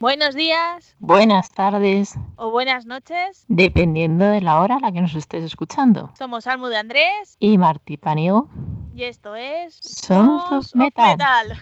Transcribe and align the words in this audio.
Buenos 0.00 0.36
días. 0.36 0.94
Buenas 1.00 1.50
tardes. 1.50 2.14
O 2.36 2.52
buenas 2.52 2.86
noches. 2.86 3.44
Dependiendo 3.48 4.26
de 4.26 4.40
la 4.40 4.60
hora 4.60 4.76
a 4.76 4.78
la 4.78 4.92
que 4.92 5.00
nos 5.00 5.16
estés 5.16 5.42
escuchando. 5.42 6.12
Somos 6.16 6.46
Almu 6.46 6.68
de 6.68 6.76
Andrés. 6.76 7.36
Y 7.40 7.58
Martí 7.58 7.96
Paniego. 7.96 8.48
Y 8.94 9.02
esto 9.02 9.34
es. 9.34 9.74
Somos 9.82 10.76
Metal. 10.76 11.18
Metal. 11.18 11.60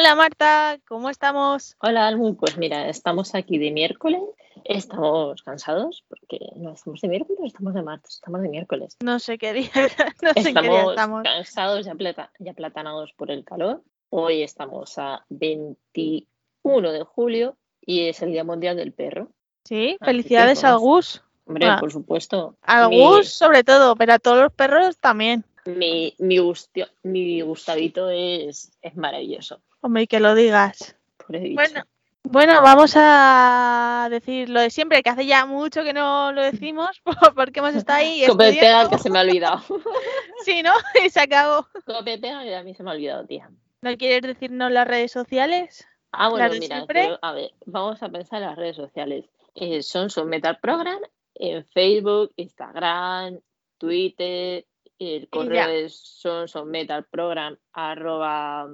Hola 0.00 0.14
Marta, 0.14 0.78
¿cómo 0.88 1.10
estamos? 1.10 1.76
Hola 1.82 2.06
Almu, 2.08 2.34
pues 2.34 2.56
mira, 2.56 2.88
estamos 2.88 3.34
aquí 3.34 3.58
de 3.58 3.70
miércoles 3.70 4.22
Estamos 4.64 5.42
cansados 5.42 6.06
porque 6.08 6.38
no 6.56 6.72
estamos 6.72 7.02
de 7.02 7.08
miércoles, 7.08 7.40
estamos 7.44 7.74
de 7.74 7.82
martes, 7.82 8.14
estamos 8.14 8.40
de 8.40 8.48
miércoles. 8.48 8.96
No 9.04 9.18
sé 9.18 9.36
qué 9.36 9.52
día, 9.52 9.68
no 10.22 10.32
sé 10.42 10.54
qué 10.54 10.60
día 10.62 10.70
Estamos 10.80 10.90
estamos. 10.92 11.22
cansados, 11.24 11.84
ya, 11.84 11.94
plata- 11.96 12.32
ya 12.38 12.54
platanados 12.54 13.12
por 13.12 13.30
el 13.30 13.44
calor. 13.44 13.82
Hoy 14.08 14.42
estamos 14.42 14.96
a 14.96 15.26
21 15.28 16.92
de 16.92 17.02
julio 17.04 17.58
y 17.82 18.08
es 18.08 18.22
el 18.22 18.32
Día 18.32 18.42
Mundial 18.44 18.76
del 18.78 18.92
Perro. 18.94 19.28
Sí, 19.66 19.98
felicidades 20.00 20.64
al 20.64 20.78
Gus. 20.78 21.22
Hombre, 21.44 21.66
Ah. 21.66 21.76
por 21.78 21.92
supuesto. 21.92 22.56
Al 22.62 22.88
mi- 22.88 23.02
Gus 23.04 23.28
sobre 23.34 23.64
todo, 23.64 23.96
pero 23.96 24.14
a 24.14 24.18
todos 24.18 24.38
los 24.38 24.52
perros 24.54 24.96
también. 24.96 25.44
Mi, 25.66 26.14
mi, 26.18 26.38
gustio- 26.38 26.88
mi 27.02 27.42
Gustavito 27.42 28.08
es, 28.08 28.72
es 28.80 28.96
maravilloso. 28.96 29.60
Hombre, 29.80 30.02
y 30.02 30.06
que 30.06 30.20
lo 30.20 30.34
digas. 30.34 30.96
Bueno, 31.28 31.84
bueno, 32.22 32.60
vamos 32.62 32.92
a 32.96 34.08
decir 34.10 34.48
lo 34.48 34.60
de 34.60 34.70
siempre, 34.70 35.02
que 35.02 35.10
hace 35.10 35.26
ya 35.26 35.46
mucho 35.46 35.82
que 35.82 35.92
no 35.92 36.32
lo 36.32 36.42
decimos, 36.42 37.00
porque 37.34 37.60
hemos 37.60 37.74
estado 37.74 38.00
ahí 38.00 38.24
Cope 38.26 38.50
pega 38.50 38.50
estudiando. 38.50 38.90
que 38.90 38.98
se 38.98 39.10
me 39.10 39.18
ha 39.18 39.22
olvidado. 39.22 39.62
Sí, 40.44 40.62
¿no? 40.62 40.72
Y 41.04 41.10
se 41.10 41.20
acabó. 41.20 41.66
Cope 41.84 42.18
pega 42.18 42.42
que 42.42 42.56
a 42.56 42.62
mí 42.62 42.74
se 42.74 42.82
me 42.82 42.90
ha 42.90 42.94
olvidado, 42.94 43.26
tía. 43.26 43.50
¿No 43.82 43.96
quieres 43.96 44.22
decirnos 44.22 44.70
las 44.70 44.86
redes 44.86 45.12
sociales? 45.12 45.86
Ah, 46.12 46.28
bueno, 46.28 46.54
mira, 46.58 46.84
a 47.22 47.32
ver, 47.32 47.52
vamos 47.66 48.02
a 48.02 48.08
pensar 48.08 48.42
en 48.42 48.48
las 48.48 48.56
redes 48.56 48.76
sociales. 48.76 49.26
Eh, 49.54 49.82
son 49.82 50.10
Metal 50.28 50.58
Program 50.60 51.00
en 51.40 51.64
Facebook, 51.64 52.32
Instagram, 52.36 53.40
Twitter, 53.78 54.66
el 54.98 55.28
correo 55.28 55.66
ya. 55.66 55.72
es 55.72 55.96
son, 55.96 56.46
son 56.46 56.70
metal 56.70 57.04
program 57.10 57.56
arroba 57.72 58.68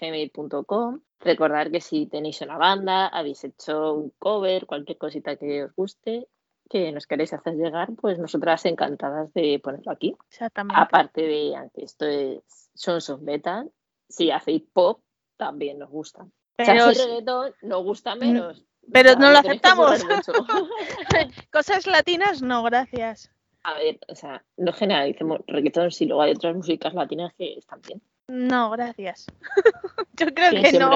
gmail.com. 0.00 1.00
Recordar 1.20 1.70
que 1.70 1.80
si 1.80 2.06
tenéis 2.06 2.40
una 2.42 2.58
banda, 2.58 3.08
habéis 3.08 3.42
hecho 3.44 3.94
un 3.94 4.10
cover, 4.18 4.66
cualquier 4.66 4.98
cosita 4.98 5.36
que 5.36 5.64
os 5.64 5.74
guste, 5.74 6.28
que 6.68 6.92
nos 6.92 7.06
queréis 7.06 7.32
hacer 7.32 7.54
llegar, 7.54 7.88
pues 8.00 8.18
nosotras 8.18 8.64
encantadas 8.66 9.32
de 9.32 9.58
ponerlo 9.62 9.90
aquí. 9.90 10.14
Exactamente. 10.28 10.80
Aparte 10.80 11.22
de, 11.22 11.56
aunque 11.56 11.84
esto 11.84 12.06
es 12.06 12.70
Sons 12.74 13.10
of 13.10 13.22
Metal, 13.22 13.70
si 14.08 14.30
hacéis 14.30 14.62
pop, 14.72 15.00
también 15.36 15.78
nos 15.78 15.90
gusta. 15.90 16.24
Si 16.24 16.30
Pero, 16.56 16.84
hacéis 16.84 17.06
reggaetón, 17.06 17.54
nos 17.62 17.82
gusta 17.82 18.14
menos. 18.14 18.64
pero 18.92 19.10
O 19.10 19.12
sea, 19.12 19.20
no 19.20 19.30
lo 19.30 19.38
aceptamos. 19.38 20.04
Cosas 21.52 21.86
latinas, 21.86 22.42
no, 22.42 22.62
gracias. 22.62 23.30
A 23.62 23.74
ver, 23.74 23.98
o 24.08 24.14
sea, 24.14 24.44
no 24.56 24.72
generalicemos 24.72 25.40
reggaetón 25.46 25.90
si 25.90 26.06
luego 26.06 26.22
hay 26.22 26.32
otras 26.32 26.54
músicas 26.54 26.94
latinas 26.94 27.32
que 27.34 27.54
están 27.54 27.80
bien. 27.82 28.00
No, 28.28 28.70
gracias. 28.70 29.26
Yo 30.14 30.26
creo 30.34 30.50
Que 30.50 30.62
que 30.70 30.78
no. 30.78 30.90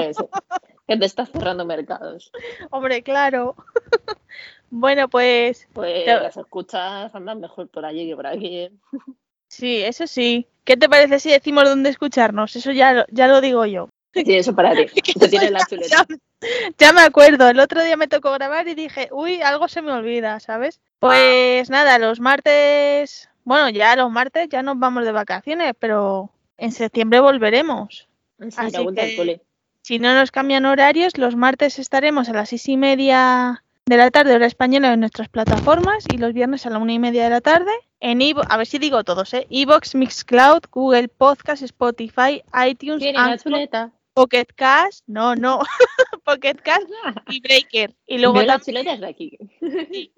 que 0.87 0.97
te 0.97 1.05
estás 1.05 1.29
cerrando 1.31 1.65
mercados. 1.65 2.31
Hombre, 2.71 3.01
claro. 3.03 3.55
bueno, 4.69 5.07
pues 5.09 5.67
Pues 5.73 6.05
Te- 6.05 6.15
las 6.19 6.37
escuchas 6.37 7.13
andan 7.15 7.39
mejor 7.39 7.67
por 7.69 7.85
allí 7.85 8.07
que 8.07 8.15
por 8.15 8.27
aquí. 8.27 8.69
sí, 9.47 9.81
eso 9.83 10.07
sí. 10.07 10.47
¿Qué 10.63 10.77
te 10.77 10.87
parece 10.87 11.19
si 11.19 11.29
decimos 11.31 11.65
dónde 11.65 11.89
escucharnos? 11.89 12.55
Eso 12.55 12.71
ya, 12.71 12.93
lo- 12.93 13.05
ya 13.09 13.27
lo 13.27 13.41
digo 13.41 13.65
yo. 13.65 13.89
Sí, 14.13 14.23
eso 14.27 14.53
para 14.55 14.75
ti. 14.75 14.85
Te 15.01 15.27
tienes 15.27 15.51
la 15.51 15.65
chuleta. 15.65 16.05
Ya, 16.07 16.15
ya 16.77 16.93
me 16.93 17.01
acuerdo, 17.01 17.49
el 17.49 17.59
otro 17.59 17.83
día 17.83 17.97
me 17.97 18.07
tocó 18.07 18.31
grabar 18.31 18.67
y 18.67 18.75
dije, 18.75 19.09
uy, 19.11 19.41
algo 19.41 19.67
se 19.67 19.81
me 19.81 19.91
olvida, 19.91 20.39
¿sabes? 20.39 20.79
Pues 20.99 21.69
nada, 21.71 21.97
los 21.97 22.19
martes, 22.19 23.27
bueno, 23.43 23.69
ya 23.69 23.95
los 23.95 24.11
martes 24.11 24.49
ya 24.49 24.61
nos 24.61 24.77
vamos 24.77 25.03
de 25.03 25.11
vacaciones, 25.13 25.73
pero 25.79 26.29
en 26.57 26.71
septiembre 26.71 27.19
volveremos. 27.19 28.07
Sí, 28.39 28.47
Así 28.57 28.71
la 28.71 28.81
vuelta 28.81 29.01
al 29.03 29.09
que- 29.09 29.15
cole. 29.15 29.41
Si 29.81 29.99
no 29.99 30.13
nos 30.13 30.31
cambian 30.31 30.65
horarios, 30.65 31.17
los 31.17 31.35
martes 31.35 31.77
estaremos 31.77 32.29
a 32.29 32.33
las 32.33 32.49
seis 32.49 32.69
y 32.69 32.77
media 32.77 33.65
de 33.85 33.97
la 33.97 34.11
tarde, 34.11 34.33
hora 34.33 34.45
española, 34.45 34.93
en 34.93 35.01
nuestras 35.01 35.27
plataformas 35.27 36.05
y 36.13 36.17
los 36.17 36.31
viernes 36.31 36.65
a 36.65 36.69
la 36.69 36.77
una 36.77 36.93
y 36.93 36.99
media 36.99 37.25
de 37.25 37.29
la 37.31 37.41
tarde 37.41 37.71
en 37.99 38.21
Evo, 38.21 38.41
a 38.49 38.55
ver 38.57 38.65
si 38.65 38.79
digo 38.79 39.03
todos, 39.03 39.33
¿eh? 39.33 39.45
Evox, 39.49 39.95
Mixcloud, 39.95 40.61
Google 40.71 41.09
Podcast, 41.09 41.63
Spotify, 41.63 42.43
iTunes, 42.65 43.03
Anchor. 43.15 43.91
Pocket 44.13 44.45
Cast, 44.55 45.03
no, 45.07 45.35
no, 45.35 45.59
Pocket 46.23 46.55
Cast 46.63 46.87
y 47.29 47.41
Breaker. 47.41 47.93
Y 48.07 48.19
luego 48.19 48.35
Veo 48.35 48.45
la 48.45 48.59
también 48.59 48.83
chuleta 48.85 48.93
es 48.93 48.99
de 49.01 49.07
aquí. 49.07 49.37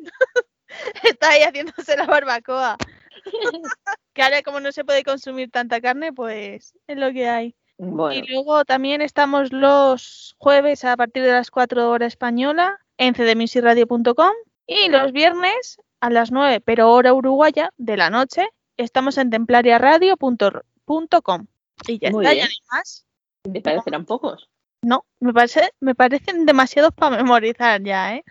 está 1.04 1.30
ahí 1.30 1.42
haciéndose 1.44 1.96
la 1.98 2.06
barbacoa. 2.06 2.78
que 4.14 4.22
ahora 4.22 4.42
como 4.44 4.60
no 4.60 4.72
se 4.72 4.86
puede 4.86 5.04
consumir 5.04 5.52
tanta 5.52 5.82
carne, 5.82 6.14
pues 6.14 6.76
es 6.88 6.98
lo 6.98 7.12
que 7.12 7.28
hay. 7.28 7.56
Bueno, 7.78 8.14
Y 8.14 8.26
luego 8.28 8.64
también 8.64 9.02
estamos 9.02 9.52
los 9.52 10.36
jueves 10.38 10.86
a 10.86 10.96
partir 10.96 11.24
de 11.24 11.34
las 11.34 11.52
4 11.52 11.90
horas 11.90 12.14
española 12.14 12.80
en 12.98 13.14
cdmusicradio.com 13.14 14.32
y 14.66 14.90
los 14.90 15.12
viernes 15.12 15.78
a 16.00 16.10
las 16.10 16.32
9, 16.32 16.62
pero 16.62 16.92
hora 16.92 17.14
uruguaya 17.14 17.72
de 17.78 17.98
la 17.98 18.10
noche, 18.10 18.48
estamos 18.78 19.18
en 19.18 19.30
templariaradio.com. 19.30 21.48
Y 21.88 22.00
ya 22.00 22.12
Muy 22.12 22.26
está, 22.26 22.34
bien. 22.34 22.38
ya 22.38 22.46
no 22.46 22.50
hay 22.52 22.58
más. 22.72 23.06
me 23.50 23.62
parecerán 23.62 24.06
pocos. 24.06 24.50
No, 24.82 25.06
me, 25.20 25.34
parece, 25.34 25.74
me 25.80 25.96
parecen 25.96 26.46
demasiados 26.46 26.94
para 26.94 27.18
memorizar 27.18 27.82
ya, 27.84 28.16
¿eh? 28.16 28.24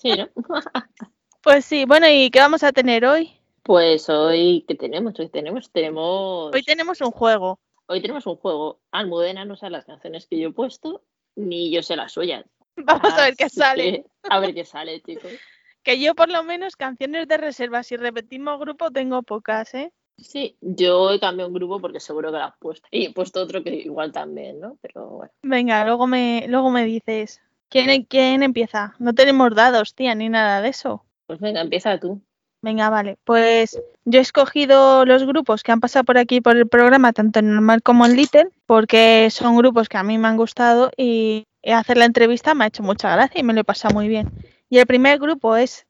Sí, 0.00 0.12
¿no? 0.16 0.28
Pues 1.42 1.64
sí, 1.64 1.86
bueno, 1.86 2.06
¿y 2.06 2.30
qué 2.30 2.38
vamos 2.38 2.62
a 2.62 2.72
tener 2.72 3.06
hoy? 3.06 3.39
Pues 3.62 4.08
hoy, 4.08 4.64
¿qué 4.66 4.74
tenemos? 4.74 5.18
Hoy 5.18 5.28
tenemos, 5.28 5.70
tenemos, 5.70 6.54
Hoy 6.54 6.62
tenemos 6.62 7.00
un 7.00 7.10
juego. 7.10 7.58
hoy 7.86 8.00
tenemos 8.00 8.26
un 8.26 8.36
juego. 8.36 8.80
Almudena 8.90 9.44
no 9.44 9.56
sabe 9.56 9.72
las 9.72 9.84
canciones 9.84 10.26
que 10.26 10.38
yo 10.38 10.48
he 10.48 10.52
puesto, 10.52 11.02
ni 11.36 11.70
yo 11.70 11.82
sé 11.82 11.96
las 11.96 12.12
suyas. 12.12 12.44
Vamos 12.76 13.12
a 13.12 13.24
ver 13.24 13.36
qué 13.36 13.48
sale. 13.48 13.82
que, 13.92 14.04
a 14.28 14.40
ver 14.40 14.54
qué 14.54 14.64
sale, 14.64 15.00
chicos. 15.02 15.30
Que 15.82 15.98
yo 15.98 16.14
por 16.14 16.28
lo 16.28 16.42
menos 16.42 16.76
canciones 16.76 17.26
de 17.26 17.38
reserva, 17.38 17.82
si 17.82 17.96
repetimos 17.96 18.60
grupo, 18.60 18.90
tengo 18.90 19.22
pocas, 19.22 19.72
¿eh? 19.72 19.90
Sí, 20.18 20.58
yo 20.60 21.10
he 21.10 21.18
cambiado 21.18 21.48
un 21.48 21.54
grupo 21.54 21.80
porque 21.80 22.00
seguro 22.00 22.30
que 22.30 22.36
lo 22.36 22.44
has 22.44 22.58
puesto. 22.58 22.86
Y 22.90 23.06
he 23.06 23.12
puesto 23.14 23.40
otro 23.40 23.64
que 23.64 23.74
igual 23.76 24.12
también, 24.12 24.60
¿no? 24.60 24.76
Pero 24.82 25.06
bueno. 25.08 25.32
Venga, 25.42 25.82
luego 25.86 26.06
me, 26.06 26.44
luego 26.48 26.68
me 26.68 26.84
dices. 26.84 27.40
¿Quién, 27.70 28.02
¿Quién 28.04 28.42
empieza? 28.42 28.94
No 28.98 29.14
tenemos 29.14 29.54
dados, 29.54 29.94
tía, 29.94 30.14
ni 30.14 30.28
nada 30.28 30.60
de 30.60 30.68
eso. 30.68 31.02
Pues 31.26 31.40
venga, 31.40 31.62
empieza 31.62 31.98
tú. 31.98 32.20
Venga, 32.62 32.90
vale. 32.90 33.18
Pues 33.24 33.80
yo 34.04 34.18
he 34.18 34.22
escogido 34.22 35.04
los 35.06 35.24
grupos 35.24 35.62
que 35.62 35.72
han 35.72 35.80
pasado 35.80 36.04
por 36.04 36.18
aquí 36.18 36.40
por 36.40 36.56
el 36.56 36.68
programa, 36.68 37.12
tanto 37.12 37.38
en 37.38 37.54
normal 37.54 37.82
como 37.82 38.04
en 38.04 38.16
Little, 38.16 38.48
porque 38.66 39.28
son 39.30 39.56
grupos 39.56 39.88
que 39.88 39.96
a 39.96 40.02
mí 40.02 40.18
me 40.18 40.28
han 40.28 40.36
gustado 40.36 40.90
y 40.96 41.46
hacer 41.64 41.96
la 41.96 42.04
entrevista 42.04 42.54
me 42.54 42.64
ha 42.64 42.68
hecho 42.68 42.82
mucha 42.82 43.10
gracia 43.14 43.40
y 43.40 43.44
me 43.44 43.52
lo 43.52 43.60
he 43.60 43.64
pasado 43.64 43.94
muy 43.94 44.08
bien. 44.08 44.30
Y 44.68 44.78
el 44.78 44.86
primer 44.86 45.18
grupo 45.18 45.56
es. 45.56 45.86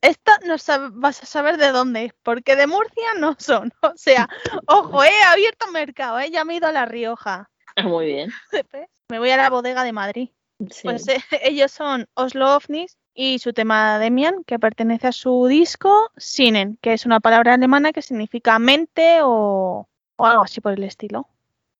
Esta 0.00 0.36
no 0.44 0.56
vas 0.94 1.22
a 1.22 1.26
saber 1.26 1.58
de 1.58 1.70
dónde 1.70 2.06
es, 2.06 2.12
porque 2.24 2.56
de 2.56 2.66
Murcia 2.66 3.14
no 3.18 3.36
son. 3.38 3.72
O 3.82 3.92
sea, 3.96 4.28
ojo, 4.66 5.04
he 5.04 5.22
abierto 5.22 5.70
mercado, 5.70 6.18
¿eh? 6.18 6.30
ya 6.30 6.44
me 6.44 6.54
he 6.54 6.56
ido 6.56 6.66
a 6.66 6.72
La 6.72 6.86
Rioja. 6.86 7.50
Ah, 7.76 7.82
Muy 7.84 8.06
bien. 8.06 8.30
Me 9.08 9.18
voy 9.18 9.30
a 9.30 9.36
la 9.36 9.50
bodega 9.50 9.84
de 9.84 9.92
Madrid. 9.92 10.30
Sí. 10.70 10.82
Pues 10.84 11.06
eh, 11.08 11.22
ellos 11.42 11.70
son 11.70 12.08
Oslo 12.14 12.56
Ovnis 12.56 12.96
y 13.14 13.38
su 13.38 13.52
tema 13.52 13.98
Demian, 13.98 14.44
que 14.44 14.58
pertenece 14.58 15.06
a 15.08 15.12
su 15.12 15.46
disco 15.46 16.10
Sinnen, 16.16 16.78
que 16.80 16.92
es 16.94 17.04
una 17.06 17.20
palabra 17.20 17.54
alemana 17.54 17.92
que 17.92 18.02
significa 18.02 18.58
mente 18.58 19.20
o, 19.22 19.86
o 20.16 20.26
algo 20.26 20.42
así 20.44 20.60
por 20.60 20.72
el 20.72 20.84
estilo. 20.84 21.28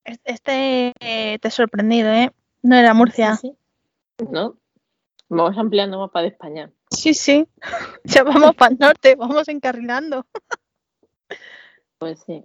Es- 0.04 0.20
Este 0.24 0.92
eh, 1.00 1.38
te 1.40 1.48
he 1.48 1.50
sorprendido, 1.50 2.10
¿eh? 2.12 2.30
No 2.62 2.76
era 2.76 2.94
Murcia. 2.94 3.36
Sí, 3.36 3.56
sí. 4.18 4.26
¿No? 4.30 4.56
Vamos 5.28 5.56
ampliando 5.56 5.98
mapa 5.98 6.20
de 6.22 6.28
España. 6.28 6.70
Sí, 6.90 7.14
sí. 7.14 7.46
Ya 8.04 8.22
vamos 8.24 8.54
para 8.54 8.72
el 8.72 8.78
norte, 8.78 9.14
vamos 9.16 9.48
encarrilando. 9.48 10.26
Pues 11.98 12.20
sí. 12.26 12.44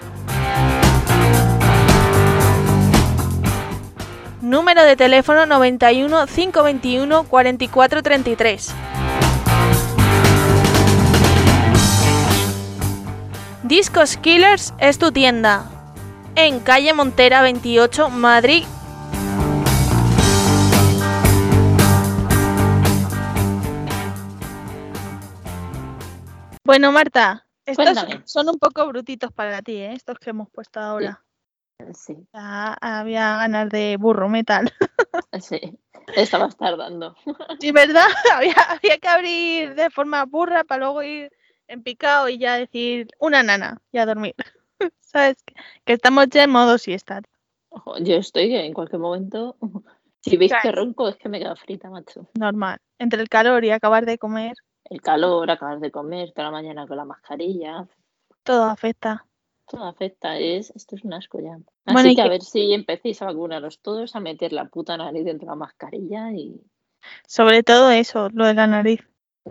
Número 4.51 4.83
de 4.83 4.97
teléfono 4.97 5.45
91 5.45 6.27
521 6.27 7.23
4433. 7.23 8.73
Discos 13.63 14.17
Killers 14.17 14.73
es 14.77 14.99
tu 14.99 15.13
tienda. 15.13 15.71
En 16.35 16.59
calle 16.59 16.93
Montera 16.93 17.41
28, 17.41 18.09
Madrid. 18.09 18.65
Bueno, 26.65 26.91
Marta, 26.91 27.47
estos 27.65 27.85
Cuéntame. 27.85 28.21
son 28.25 28.49
un 28.49 28.59
poco 28.59 28.85
brutitos 28.87 29.31
para 29.31 29.61
ti, 29.61 29.77
¿eh? 29.77 29.93
estos 29.93 30.19
que 30.19 30.31
hemos 30.31 30.49
puesto 30.49 30.81
ahora. 30.81 31.23
Sí, 31.93 32.15
Ya 32.33 32.73
había 32.81 33.37
ganas 33.37 33.69
de 33.69 33.97
burro 33.99 34.29
metal. 34.29 34.71
sí. 35.41 35.77
Estabas 36.15 36.57
tardando. 36.57 37.15
Sí, 37.59 37.71
¿verdad? 37.71 38.07
Había, 38.35 38.53
había 38.53 38.97
que 38.97 39.07
abrir 39.07 39.75
de 39.75 39.89
forma 39.89 40.25
burra 40.25 40.63
para 40.63 40.79
luego 40.85 41.03
ir 41.03 41.31
en 41.67 41.83
picado 41.83 42.27
y 42.27 42.37
ya 42.37 42.55
decir 42.57 43.07
una 43.19 43.43
nana 43.43 43.81
y 43.91 43.97
a 43.99 44.05
dormir. 44.05 44.35
¿Sabes? 44.99 45.41
Que, 45.43 45.53
que 45.85 45.93
estamos 45.93 46.27
ya 46.29 46.43
en 46.43 46.49
modo 46.49 46.77
siesta. 46.77 47.21
Ojo, 47.69 47.97
yo 47.99 48.15
estoy 48.15 48.49
que 48.49 48.65
en 48.65 48.73
cualquier 48.73 48.99
momento, 48.99 49.55
si 50.21 50.35
veis 50.37 50.51
que 50.51 50.59
Claro. 50.61 50.83
ronco, 50.83 51.07
es 51.07 51.15
que 51.17 51.29
me 51.29 51.39
quedo 51.39 51.55
frita, 51.55 51.89
macho. 51.89 52.27
Normal. 52.33 52.79
Entre 52.99 53.21
el 53.21 53.29
calor 53.29 53.63
y 53.63 53.71
acabar 53.71 54.05
de 54.05 54.17
comer, 54.17 54.55
El 54.89 55.01
calor, 55.01 55.49
acabar 55.49 55.79
de 55.79 55.91
comer, 55.91 56.33
toda 56.33 56.47
la 56.47 56.51
mañana 56.51 56.85
con 56.87 56.97
la 56.97 57.05
mascarilla, 57.05 57.87
todo 58.43 58.63
afecta. 58.65 59.25
Todo 59.71 59.85
afecta. 59.85 60.37
Es, 60.37 60.71
esto 60.75 60.95
es 60.95 61.03
un 61.03 61.13
asco 61.13 61.39
ya. 61.39 61.53
Así 61.85 61.93
Bueno, 61.93 62.09
y 62.09 62.15
que 62.15 62.21
a 62.21 62.25
que- 62.25 62.29
ver 62.29 62.41
si 62.41 62.73
empecéis 62.73 63.21
a 63.21 63.25
vacunaros 63.25 63.79
todos, 63.81 64.15
a 64.15 64.19
meter 64.19 64.53
la 64.53 64.65
puta 64.65 64.97
nariz 64.97 65.25
dentro 65.25 65.45
de 65.45 65.51
la 65.51 65.55
mascarilla 65.55 66.31
y. 66.31 66.61
Sobre 67.25 67.63
todo 67.63 67.89
eso, 67.91 68.29
lo 68.33 68.45
de 68.45 68.53
la 68.53 68.67
nariz. 68.67 69.01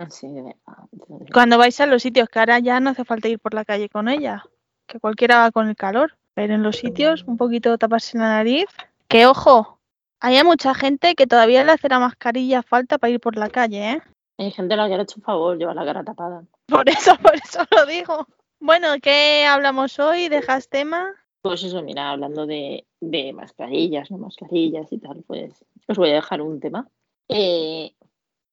Sí, 0.09 0.27
de 0.27 0.41
verdad. 0.41 0.85
Entonces, 0.93 1.27
Cuando 1.33 1.57
vais 1.57 1.79
a 1.81 1.85
los 1.85 2.01
sitios, 2.01 2.29
que 2.29 2.39
ahora 2.39 2.59
ya 2.59 2.79
no 2.79 2.91
hace 2.91 3.03
falta 3.03 3.27
ir 3.27 3.39
por 3.39 3.53
la 3.53 3.65
calle 3.65 3.89
con 3.89 4.07
ella, 4.07 4.45
que 4.87 4.99
cualquiera 4.99 5.39
va 5.39 5.51
con 5.51 5.67
el 5.67 5.75
calor, 5.75 6.15
pero 6.33 6.53
en 6.53 6.63
los 6.63 6.77
sitios 6.77 7.23
un 7.27 7.35
poquito 7.37 7.77
taparse 7.77 8.17
la 8.17 8.29
nariz. 8.29 8.67
Que 9.09 9.25
ojo, 9.25 9.79
hay 10.21 10.41
mucha 10.45 10.73
gente 10.73 11.15
que 11.15 11.27
todavía 11.27 11.65
le 11.65 11.73
hace 11.73 11.89
la 11.89 11.99
mascarilla 11.99 12.63
falta 12.63 12.97
para 12.97 13.11
ir 13.11 13.19
por 13.19 13.35
la 13.35 13.49
calle, 13.49 13.91
¿eh? 13.91 14.01
Hay 14.37 14.51
gente 14.51 14.73
a 14.75 14.77
la 14.77 14.85
que 14.87 14.93
le 14.95 14.99
ha 15.01 15.03
hecho 15.03 15.15
un 15.17 15.23
favor, 15.23 15.57
lleva 15.57 15.73
la 15.73 15.83
cara 15.83 16.03
tapada. 16.05 16.43
Por 16.67 16.87
eso, 16.87 17.17
por 17.17 17.35
eso 17.35 17.59
lo 17.69 17.85
digo. 17.85 18.25
Bueno, 18.63 18.89
¿qué 19.01 19.43
hablamos 19.45 19.97
hoy? 19.97 20.29
¿Dejas 20.29 20.69
tema? 20.69 21.15
Pues 21.41 21.63
eso, 21.63 21.81
mira, 21.81 22.11
hablando 22.11 22.45
de, 22.45 22.85
mascarillas, 23.33 24.11
no 24.11 24.19
mascarillas 24.19 24.93
y 24.93 24.99
tal, 24.99 25.23
pues 25.25 25.65
os 25.87 25.97
voy 25.97 26.11
a 26.11 26.15
dejar 26.15 26.43
un 26.43 26.59
tema. 26.59 26.87
Eh, 27.27 27.95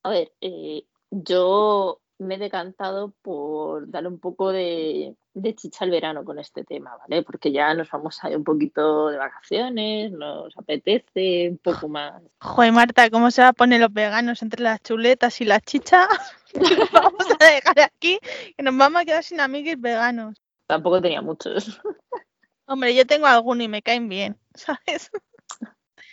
a 0.03 0.09
ver, 0.09 0.33
eh, 0.41 0.85
yo 1.11 2.01
me 2.19 2.35
he 2.35 2.39
decantado 2.39 3.15
por 3.23 3.89
darle 3.91 4.09
un 4.09 4.19
poco 4.19 4.51
de, 4.51 5.15
de 5.35 5.55
chicha 5.55 5.85
al 5.85 5.91
verano 5.91 6.25
con 6.25 6.39
este 6.39 6.65
tema, 6.65 6.97
¿vale? 6.97 7.23
Porque 7.23 7.53
ya 7.53 7.73
nos 7.75 7.89
vamos 7.91 8.23
a 8.25 8.31
ir 8.31 8.37
un 8.37 8.45
poquito 8.45 9.09
de 9.09 9.19
vacaciones, 9.19 10.11
nos 10.13 10.57
apetece 10.59 11.49
un 11.51 11.59
poco 11.59 11.89
más. 11.89 12.21
Joder, 12.41 12.73
Marta, 12.73 13.09
¿cómo 13.11 13.31
se 13.31 13.43
va 13.43 13.49
a 13.49 13.53
poner 13.53 13.81
los 13.81 13.93
veganos 13.93 14.43
entre 14.43 14.63
las 14.63 14.83
chuletas 14.83 15.41
y 15.41 15.45
las 15.45 15.63
chichas? 15.63 16.09
Vamos 16.93 17.27
a 17.39 17.45
dejar 17.45 17.81
aquí, 17.81 18.19
que 18.57 18.63
nos 18.63 18.77
vamos 18.77 19.03
a 19.03 19.05
quedar 19.05 19.23
sin 19.23 19.39
amiguis 19.41 19.81
veganos. 19.81 20.41
Tampoco 20.67 21.01
tenía 21.01 21.21
muchos. 21.23 21.81
Hombre, 22.67 22.95
yo 22.95 23.07
tengo 23.07 23.27
alguno 23.27 23.63
y 23.63 23.69
me 23.69 23.83
caen 23.83 24.09
bien, 24.09 24.37
¿sabes? 24.55 25.11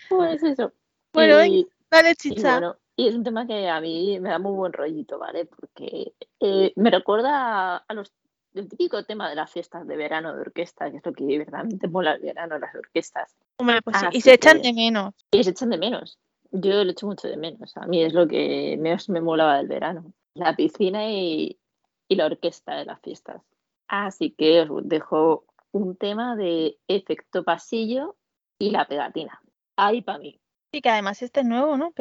Pues 0.09 0.43
eso. 0.43 0.71
Bueno, 1.13 1.43
Y- 1.45 1.67
Dale, 1.89 2.11
Y 2.11 2.15
chicha. 2.15 2.51
bueno, 2.59 2.75
y 2.95 3.07
es 3.07 3.15
un 3.15 3.23
tema 3.23 3.45
que 3.45 3.69
a 3.69 3.81
mí 3.81 4.19
me 4.19 4.29
da 4.29 4.39
muy 4.39 4.53
buen 4.53 4.73
rollito, 4.73 5.19
¿vale? 5.19 5.45
Porque 5.45 6.13
eh, 6.39 6.73
me 6.75 6.89
recuerda 6.89 7.77
a 7.77 7.93
los 7.93 8.11
el 8.55 8.69
típico 8.69 9.03
tema 9.03 9.29
de 9.29 9.35
las 9.35 9.51
fiestas 9.51 9.85
de 9.85 9.97
verano 9.97 10.33
de 10.33 10.41
orquesta, 10.41 10.89
que 10.89 10.97
es 10.97 11.05
lo 11.05 11.13
que 11.13 11.25
verdaderamente 11.25 11.87
mola 11.87 12.13
el 12.13 12.21
verano, 12.21 12.57
las 12.57 12.73
orquestas. 12.73 13.35
Hombre, 13.57 13.81
pues 13.81 13.97
sí, 13.97 14.05
Y 14.13 14.21
se 14.21 14.33
echan 14.33 14.61
de 14.61 14.73
menos. 14.73 15.13
Y 15.31 15.43
se 15.43 15.49
echan 15.51 15.69
de 15.69 15.77
menos. 15.77 16.17
Yo 16.51 16.83
lo 16.83 16.91
echo 16.91 17.05
mucho 17.05 17.27
de 17.27 17.37
menos. 17.37 17.75
A 17.75 17.85
mí 17.85 18.01
es 18.01 18.13
lo 18.13 18.27
que 18.27 18.77
menos 18.79 19.09
me 19.09 19.19
molaba 19.19 19.57
del 19.57 19.67
verano. 19.67 20.13
La 20.35 20.55
piscina 20.55 21.09
y, 21.09 21.59
y 22.07 22.15
la 22.15 22.27
orquesta 22.27 22.75
de 22.75 22.85
las 22.85 23.01
fiestas. 23.01 23.41
Así 23.87 24.31
que 24.31 24.61
os 24.61 24.87
dejo 24.87 25.45
un 25.71 25.95
tema 25.97 26.35
de 26.35 26.77
efecto 26.87 27.43
pasillo 27.43 28.15
y 28.57 28.69
la 28.69 28.87
pegatina. 28.87 29.41
Ahí 29.75 30.01
para 30.01 30.19
mí. 30.19 30.39
Sí, 30.71 30.81
que 30.81 30.89
además 30.89 31.21
este 31.21 31.41
es 31.41 31.45
nuevo, 31.45 31.77
¿no? 31.77 31.91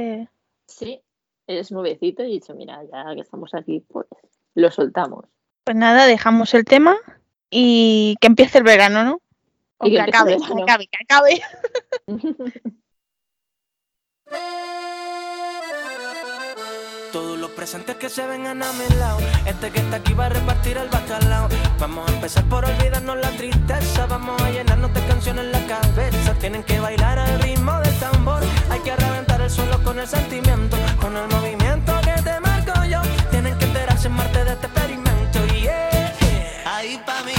Sí, 0.66 1.00
es 1.46 1.70
nuevecito 1.72 2.22
y 2.22 2.26
he 2.26 2.30
dicho, 2.34 2.54
mira, 2.54 2.80
ya 2.90 3.14
que 3.14 3.20
estamos 3.20 3.52
aquí, 3.54 3.84
pues 3.88 4.06
lo 4.54 4.70
soltamos. 4.70 5.26
Pues 5.64 5.76
nada, 5.76 6.06
dejamos 6.06 6.54
el 6.54 6.64
tema 6.64 6.96
y 7.50 8.16
que 8.20 8.26
empiece 8.26 8.58
el 8.58 8.64
verano, 8.64 9.04
¿no? 9.04 9.20
O 9.78 9.86
Y 9.86 9.90
que 9.90 9.96
que 9.96 10.02
acabe, 10.02 10.36
que 10.36 10.62
acabe, 10.62 10.86
que 10.86 10.98
acabe. 11.04 11.42
Todos 17.12 17.38
los 17.38 17.50
presentes 17.52 17.94
que 17.96 18.08
se 18.08 18.26
vengan 18.26 18.62
a 18.62 18.72
mi 18.72 18.88
lado. 18.98 19.18
Este 19.46 19.70
que 19.70 19.78
está 19.78 19.96
aquí 19.96 20.14
va 20.14 20.26
a 20.26 20.28
repartir 20.30 20.76
el 20.76 20.88
bacalao. 20.88 21.48
Vamos 21.78 22.10
a 22.10 22.14
empezar 22.14 22.44
por 22.48 22.64
olvidarnos 22.64 23.16
la 23.18 23.30
tristeza. 23.30 24.06
Vamos 24.06 24.40
a 24.42 24.50
llenarnos 24.50 24.92
de 24.92 25.00
canciones 25.06 25.44
en 25.44 25.52
la 25.52 25.66
cabeza. 25.66 26.34
Tienen 26.40 26.64
que 26.64 26.80
bailar 26.80 27.18
al 27.18 27.40
ritmo 27.40 27.78
del 27.80 27.98
tambor. 28.00 28.42
Hay 28.70 28.80
que 28.80 28.96
reventar 28.96 29.33
el 29.44 29.82
con 29.82 29.98
el 29.98 30.06
sentimiento. 30.06 30.76
Con 31.00 31.14
el 31.16 31.28
movimiento 31.28 31.92
que 32.00 32.22
te 32.22 32.40
marco 32.40 32.72
yo. 32.84 33.02
Tienen 33.30 33.56
que 33.58 33.66
enterarse 33.66 34.08
en 34.08 34.14
Marte 34.14 34.42
de 34.42 34.52
este 34.52 34.66
experimento. 34.66 35.38
Ahí 36.64 36.98
pa' 37.04 37.22
mí, 37.24 37.32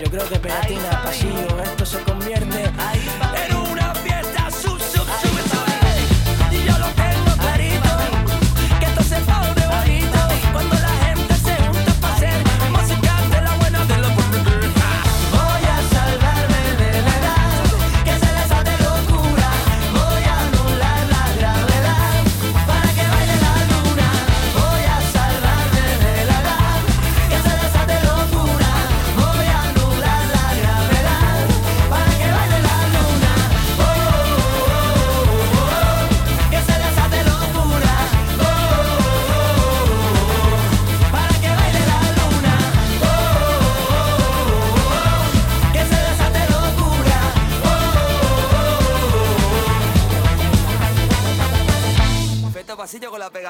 Yo 0.00 0.08
creo 0.10 0.28
que 0.28 0.38
pegatina, 0.38 1.02
pasillo, 1.02 1.60
esto 1.62 1.84
se 1.84 2.00
convierte 2.02 2.64
en 2.64 3.57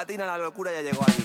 pegatina, 0.07 0.27
la 0.27 0.39
locura 0.39 0.71
ya 0.73 0.83
llegó 0.83 1.03
aquí. 1.03 1.23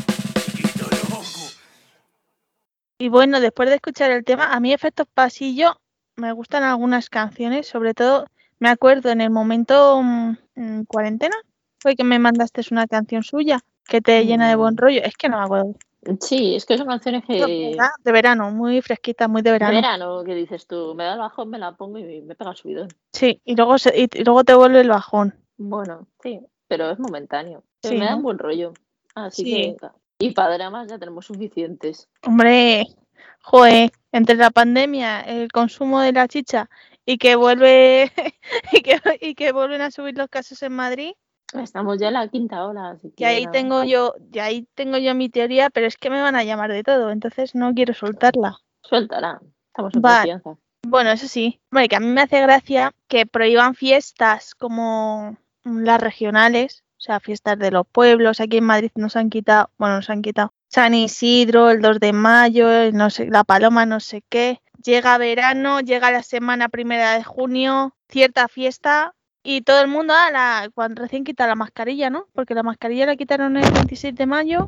Y 2.99 3.09
bueno, 3.09 3.39
después 3.41 3.67
de 3.69 3.75
escuchar 3.75 4.11
el 4.11 4.23
tema, 4.23 4.53
a 4.53 4.59
mí 4.59 4.71
Efectos 4.71 5.07
Pasillo 5.13 5.75
me 6.15 6.31
gustan 6.31 6.63
algunas 6.63 7.09
canciones, 7.09 7.67
sobre 7.67 7.93
todo 7.93 8.25
me 8.59 8.69
acuerdo 8.69 9.09
en 9.09 9.19
el 9.21 9.29
momento 9.29 10.01
mm, 10.01 10.37
mm, 10.55 10.83
cuarentena, 10.85 11.35
fue 11.79 11.95
que 11.95 12.03
me 12.03 12.17
mandaste 12.17 12.61
una 12.71 12.87
canción 12.87 13.23
suya 13.23 13.59
que 13.85 13.99
te 13.99 14.25
llena 14.25 14.47
de 14.47 14.55
buen 14.55 14.75
Mm. 14.75 14.77
rollo. 14.77 15.01
Es 15.03 15.17
que 15.17 15.27
no 15.27 15.37
me 15.37 15.43
acuerdo. 15.43 15.75
Sí, 16.21 16.55
es 16.55 16.65
que 16.65 16.77
son 16.77 16.87
canciones 16.87 17.23
que. 17.25 17.77
De 18.03 18.11
verano, 18.11 18.51
muy 18.51 18.81
fresquita, 18.81 19.27
muy 19.27 19.41
de 19.41 19.49
De 19.51 19.53
verano. 19.53 19.73
verano, 19.75 20.23
que 20.23 20.33
dices 20.35 20.65
tú, 20.67 20.93
me 20.95 21.03
da 21.03 21.13
el 21.13 21.19
bajón, 21.19 21.49
me 21.49 21.59
la 21.59 21.73
pongo 21.75 21.97
y 21.99 22.21
me 22.21 22.35
pega 22.35 22.51
el 22.51 22.57
subidón. 22.57 22.87
Sí, 23.11 23.41
y 23.43 23.55
luego, 23.55 23.77
se- 23.77 23.97
y, 23.99 24.07
y 24.13 24.23
luego 24.23 24.43
te 24.43 24.53
vuelve 24.53 24.81
el 24.81 24.89
bajón. 24.89 25.33
Bueno, 25.57 26.07
sí, 26.21 26.39
pero 26.73 26.89
es 26.89 26.97
momentáneo. 26.97 27.63
Sí, 27.83 27.95
me 27.95 28.05
da 28.05 28.11
¿no? 28.11 28.17
un 28.17 28.23
buen 28.23 28.39
rollo. 28.39 28.73
Así 29.13 29.43
Sí. 29.43 29.51
que 29.53 29.67
venga. 29.67 29.93
Y 30.17 30.31
para 30.31 30.55
dramas 30.55 30.87
ya 30.87 30.97
tenemos 30.97 31.27
suficientes. 31.27 32.09
Hombre, 32.25 32.87
joe, 33.43 33.91
entre 34.11 34.35
la 34.35 34.49
pandemia, 34.49 35.21
el 35.21 35.51
consumo 35.51 35.99
de 36.01 36.13
la 36.13 36.27
chicha 36.27 36.67
y 37.05 37.19
que 37.19 37.35
vuelve 37.35 38.11
y 38.71 38.81
que, 38.81 38.99
y 39.21 39.35
que 39.35 39.51
vuelven 39.51 39.81
a 39.81 39.91
subir 39.91 40.17
los 40.17 40.29
casos 40.29 40.63
en 40.63 40.73
Madrid, 40.73 41.13
Estamos 41.53 41.99
ya 41.99 42.07
en 42.07 42.15
la 42.15 42.27
quinta 42.29 42.65
ola, 42.65 42.89
así 42.89 43.11
que 43.11 43.23
y 43.23 43.27
ahí 43.27 43.43
nada. 43.43 43.51
tengo 43.51 43.83
yo, 43.83 44.15
y 44.33 44.39
ahí 44.39 44.67
tengo 44.73 44.97
yo 44.97 45.13
mi 45.13 45.29
teoría, 45.29 45.69
pero 45.69 45.85
es 45.85 45.97
que 45.97 46.09
me 46.09 46.19
van 46.19 46.35
a 46.35 46.43
llamar 46.43 46.71
de 46.71 46.81
todo, 46.81 47.11
entonces 47.11 47.53
no 47.53 47.75
quiero 47.75 47.93
soltarla. 47.93 48.57
Suéltala. 48.81 49.39
Estamos 49.67 49.93
en 49.93 50.01
Vale. 50.01 50.31
confianza. 50.31 50.59
Bueno, 50.87 51.11
eso 51.11 51.27
sí, 51.27 51.61
hombre, 51.71 51.87
que 51.89 51.95
a 51.95 51.99
mí 51.99 52.07
me 52.07 52.21
hace 52.21 52.41
gracia 52.41 52.91
que 53.07 53.27
prohíban 53.27 53.75
fiestas 53.75 54.55
como 54.55 55.37
las 55.63 56.01
regionales, 56.01 56.83
o 56.97 57.01
sea, 57.01 57.19
fiestas 57.19 57.59
de 57.59 57.71
los 57.71 57.85
pueblos. 57.87 58.39
Aquí 58.39 58.57
en 58.57 58.65
Madrid 58.65 58.91
nos 58.95 59.15
han 59.15 59.29
quitado, 59.29 59.69
bueno, 59.77 59.95
nos 59.95 60.09
han 60.09 60.21
quitado 60.21 60.53
San 60.69 60.93
Isidro, 60.93 61.69
el 61.69 61.81
2 61.81 61.99
de 61.99 62.13
mayo, 62.13 62.71
el 62.71 62.95
no 62.95 63.09
sé, 63.09 63.27
la 63.27 63.43
Paloma, 63.43 63.85
no 63.85 63.99
sé 63.99 64.23
qué. 64.29 64.61
Llega 64.83 65.17
verano, 65.17 65.79
llega 65.81 66.11
la 66.11 66.23
semana 66.23 66.69
primera 66.69 67.13
de 67.13 67.23
junio, 67.23 67.95
cierta 68.09 68.47
fiesta 68.47 69.13
y 69.43 69.61
todo 69.61 69.81
el 69.81 69.87
mundo, 69.87 70.13
ah, 70.17 70.31
la, 70.31 70.69
cuando 70.73 71.01
recién 71.01 71.23
quita 71.23 71.47
la 71.47 71.55
mascarilla, 71.55 72.09
¿no? 72.09 72.27
Porque 72.33 72.55
la 72.55 72.63
mascarilla 72.63 73.05
la 73.05 73.15
quitaron 73.15 73.57
el 73.57 73.69
26 73.71 74.15
de 74.15 74.25
mayo 74.25 74.67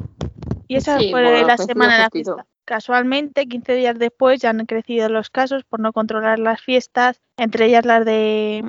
y 0.68 0.76
esa 0.76 1.00
Sí, 1.00 1.12
fue 1.12 1.22
bueno, 1.24 1.48
la 1.48 1.58
semana 1.58 1.96
de 1.96 2.00
la 2.02 2.10
fiesta. 2.10 2.46
Casualmente, 2.66 3.48
15 3.48 3.74
días 3.74 3.98
después 3.98 4.42
ya 4.42 4.50
han 4.50 4.66
crecido 4.66 5.08
los 5.08 5.30
casos 5.30 5.64
por 5.64 5.80
no 5.80 5.94
controlar 5.94 6.40
las 6.40 6.62
fiestas, 6.62 7.22
entre 7.38 7.68
ellas 7.68 7.86
las 7.86 8.04
de, 8.04 8.64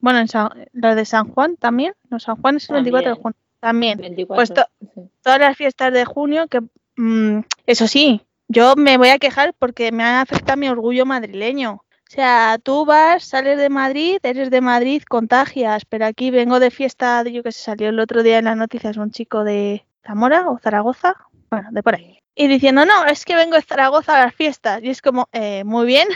bueno, 0.00 0.18
en 0.18 0.28
San, 0.28 0.50
las 0.72 0.96
de 0.96 1.04
San 1.04 1.28
Juan 1.32 1.56
también, 1.56 1.94
no, 2.08 2.18
San 2.18 2.36
Juan 2.40 2.56
es 2.56 2.68
el 2.70 2.74
24 2.76 3.10
de 3.10 3.16
También. 3.16 3.22
junio, 3.22 3.36
también. 3.60 3.98
24. 3.98 4.34
Pues 4.36 4.52
to- 4.54 4.86
sí. 4.94 5.10
Todas 5.22 5.38
las 5.40 5.56
fiestas 5.56 5.92
de 5.92 6.04
junio 6.04 6.48
que, 6.48 6.60
mm, 6.96 7.40
eso 7.66 7.86
sí, 7.86 8.22
yo 8.48 8.74
me 8.76 8.96
voy 8.96 9.10
a 9.10 9.18
quejar 9.18 9.54
porque 9.58 9.92
me 9.92 10.02
afecta 10.04 10.56
mi 10.56 10.68
orgullo 10.68 11.06
madrileño. 11.06 11.72
O 11.72 12.12
sea, 12.12 12.58
tú 12.60 12.84
vas, 12.84 13.22
sales 13.22 13.56
de 13.56 13.68
Madrid, 13.68 14.18
eres 14.24 14.50
de 14.50 14.60
Madrid, 14.60 15.02
contagias, 15.08 15.84
pero 15.84 16.06
aquí 16.06 16.30
vengo 16.32 16.58
de 16.58 16.72
fiesta, 16.72 17.22
yo 17.22 17.44
que 17.44 17.52
sé, 17.52 17.60
salió 17.60 17.88
el 17.90 18.00
otro 18.00 18.24
día 18.24 18.38
en 18.38 18.46
las 18.46 18.56
noticias 18.56 18.96
un 18.96 19.12
chico 19.12 19.44
de 19.44 19.86
Zamora 20.04 20.48
o 20.50 20.58
Zaragoza, 20.58 21.14
bueno, 21.50 21.68
de 21.70 21.82
por 21.84 21.94
ahí. 21.94 22.18
Y 22.34 22.48
diciendo, 22.48 22.84
no, 22.84 23.04
es 23.06 23.24
que 23.24 23.36
vengo 23.36 23.54
de 23.54 23.62
Zaragoza 23.62 24.16
a 24.20 24.24
las 24.24 24.34
fiestas. 24.34 24.82
Y 24.82 24.90
es 24.90 25.02
como, 25.02 25.28
eh, 25.32 25.62
muy 25.64 25.86
bien, 25.86 26.08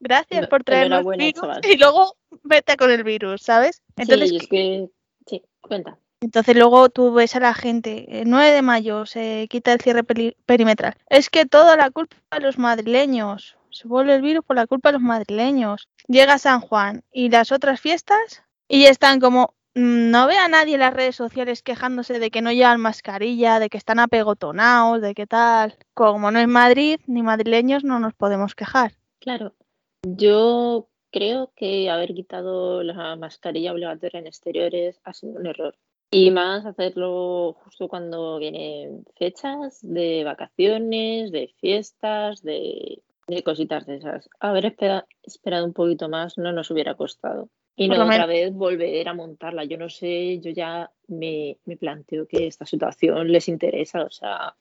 gracias 0.00 0.46
por 0.48 0.64
traernos 0.64 1.04
virus 1.06 1.32
chaval. 1.40 1.60
y 1.64 1.76
luego 1.76 2.16
vete 2.42 2.76
con 2.76 2.90
el 2.90 3.04
virus, 3.04 3.42
¿sabes? 3.42 3.82
Entonces, 3.96 4.30
sí, 4.30 4.36
es 4.36 4.46
que. 4.48 4.88
Sí, 5.26 5.42
cuenta. 5.60 5.98
entonces 6.20 6.56
luego 6.56 6.88
tú 6.88 7.12
ves 7.12 7.36
a 7.36 7.40
la 7.40 7.54
gente, 7.54 8.20
el 8.22 8.30
9 8.30 8.50
de 8.52 8.62
mayo 8.62 9.04
se 9.06 9.46
quita 9.50 9.72
el 9.72 9.80
cierre 9.80 10.04
peri- 10.04 10.36
perimetral. 10.46 10.94
Es 11.08 11.28
que 11.30 11.44
toda 11.46 11.76
la 11.76 11.90
culpa 11.90 12.16
de 12.32 12.40
los 12.40 12.58
madrileños. 12.58 13.56
Se 13.70 13.86
vuelve 13.86 14.14
el 14.14 14.22
virus 14.22 14.44
por 14.44 14.56
la 14.56 14.66
culpa 14.66 14.88
de 14.88 14.94
los 14.94 15.02
madrileños. 15.02 15.88
Llega 16.08 16.38
San 16.38 16.60
Juan 16.60 17.02
y 17.12 17.28
las 17.28 17.52
otras 17.52 17.80
fiestas 17.80 18.42
y 18.66 18.86
están 18.86 19.20
como, 19.20 19.54
mm, 19.74 20.10
no 20.10 20.26
ve 20.26 20.38
a 20.38 20.48
nadie 20.48 20.74
en 20.74 20.80
las 20.80 20.94
redes 20.94 21.14
sociales 21.16 21.62
quejándose 21.62 22.18
de 22.18 22.30
que 22.30 22.40
no 22.40 22.50
llevan 22.50 22.80
mascarilla, 22.80 23.58
de 23.58 23.68
que 23.68 23.76
están 23.76 23.98
apegotonados, 23.98 25.02
de 25.02 25.14
qué 25.14 25.26
tal. 25.26 25.76
Como 25.92 26.30
no 26.30 26.40
es 26.40 26.48
Madrid, 26.48 26.98
ni 27.06 27.22
madrileños, 27.22 27.84
no 27.84 28.00
nos 28.00 28.14
podemos 28.14 28.54
quejar. 28.54 28.92
Claro. 29.20 29.54
Yo 30.02 30.88
creo 31.10 31.52
que 31.56 31.90
haber 31.90 32.14
quitado 32.14 32.82
la 32.82 33.16
mascarilla 33.16 33.72
obligatoria 33.72 34.20
en 34.20 34.26
exteriores 34.26 35.00
ha 35.04 35.12
sido 35.12 35.38
un 35.38 35.46
error. 35.46 35.74
Y 36.10 36.30
más 36.30 36.64
hacerlo 36.64 37.56
justo 37.64 37.88
cuando 37.88 38.38
vienen 38.38 39.04
fechas 39.16 39.80
de 39.82 40.24
vacaciones, 40.24 41.30
de 41.32 41.52
fiestas, 41.60 42.42
de, 42.42 43.02
de 43.26 43.42
cositas 43.42 43.84
de 43.86 43.96
esas. 43.96 44.30
Haber 44.40 44.66
espera- 44.66 45.06
esperado 45.22 45.66
un 45.66 45.74
poquito 45.74 46.08
más 46.08 46.38
no 46.38 46.52
nos 46.52 46.70
hubiera 46.70 46.94
costado. 46.94 47.50
Y 47.76 47.88
Por 47.88 47.98
no 47.98 48.04
otra 48.06 48.26
vez 48.26 48.52
volver 48.54 49.06
a 49.08 49.14
montarla. 49.14 49.64
Yo 49.64 49.76
no 49.76 49.88
sé, 49.88 50.40
yo 50.40 50.50
ya 50.50 50.90
me, 51.08 51.58
me 51.64 51.76
planteo 51.76 52.26
que 52.26 52.46
esta 52.46 52.64
situación 52.64 53.30
les 53.30 53.48
interesa, 53.48 54.02
o 54.02 54.10
sea, 54.10 54.56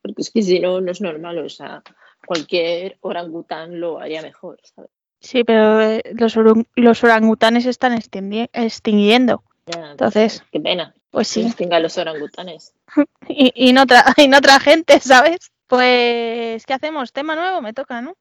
porque 0.00 0.22
es 0.22 0.30
que 0.30 0.40
si 0.42 0.60
no, 0.60 0.80
no 0.80 0.90
es 0.92 1.00
normal, 1.00 1.38
o 1.38 1.48
sea, 1.48 1.82
cualquier 2.26 2.98
orangután 3.00 3.80
lo 3.80 3.98
haría 3.98 4.22
mejor, 4.22 4.58
¿sabes? 4.62 4.90
Sí, 5.20 5.44
pero 5.44 5.80
eh, 5.80 6.02
los, 6.14 6.36
los 6.74 7.04
orangutanes 7.04 7.64
se 7.64 7.70
están 7.70 7.96
extingui- 7.96 8.50
extinguiendo. 8.52 9.42
Ya, 9.66 9.90
Entonces, 9.92 10.44
qué 10.52 10.60
pena. 10.60 10.94
pues 11.10 11.28
sí. 11.28 11.42
extingan 11.46 11.82
los 11.82 11.96
orangutanes. 11.98 12.74
y, 13.28 13.52
y, 13.54 13.72
no 13.72 13.82
otra, 13.82 14.04
y 14.16 14.28
no 14.28 14.38
otra 14.38 14.60
gente, 14.60 15.00
¿sabes? 15.00 15.50
Pues, 15.66 16.64
¿qué 16.66 16.74
hacemos? 16.74 17.12
Tema 17.12 17.34
nuevo, 17.34 17.60
me 17.62 17.72
toca, 17.72 18.00
¿no? 18.02 18.14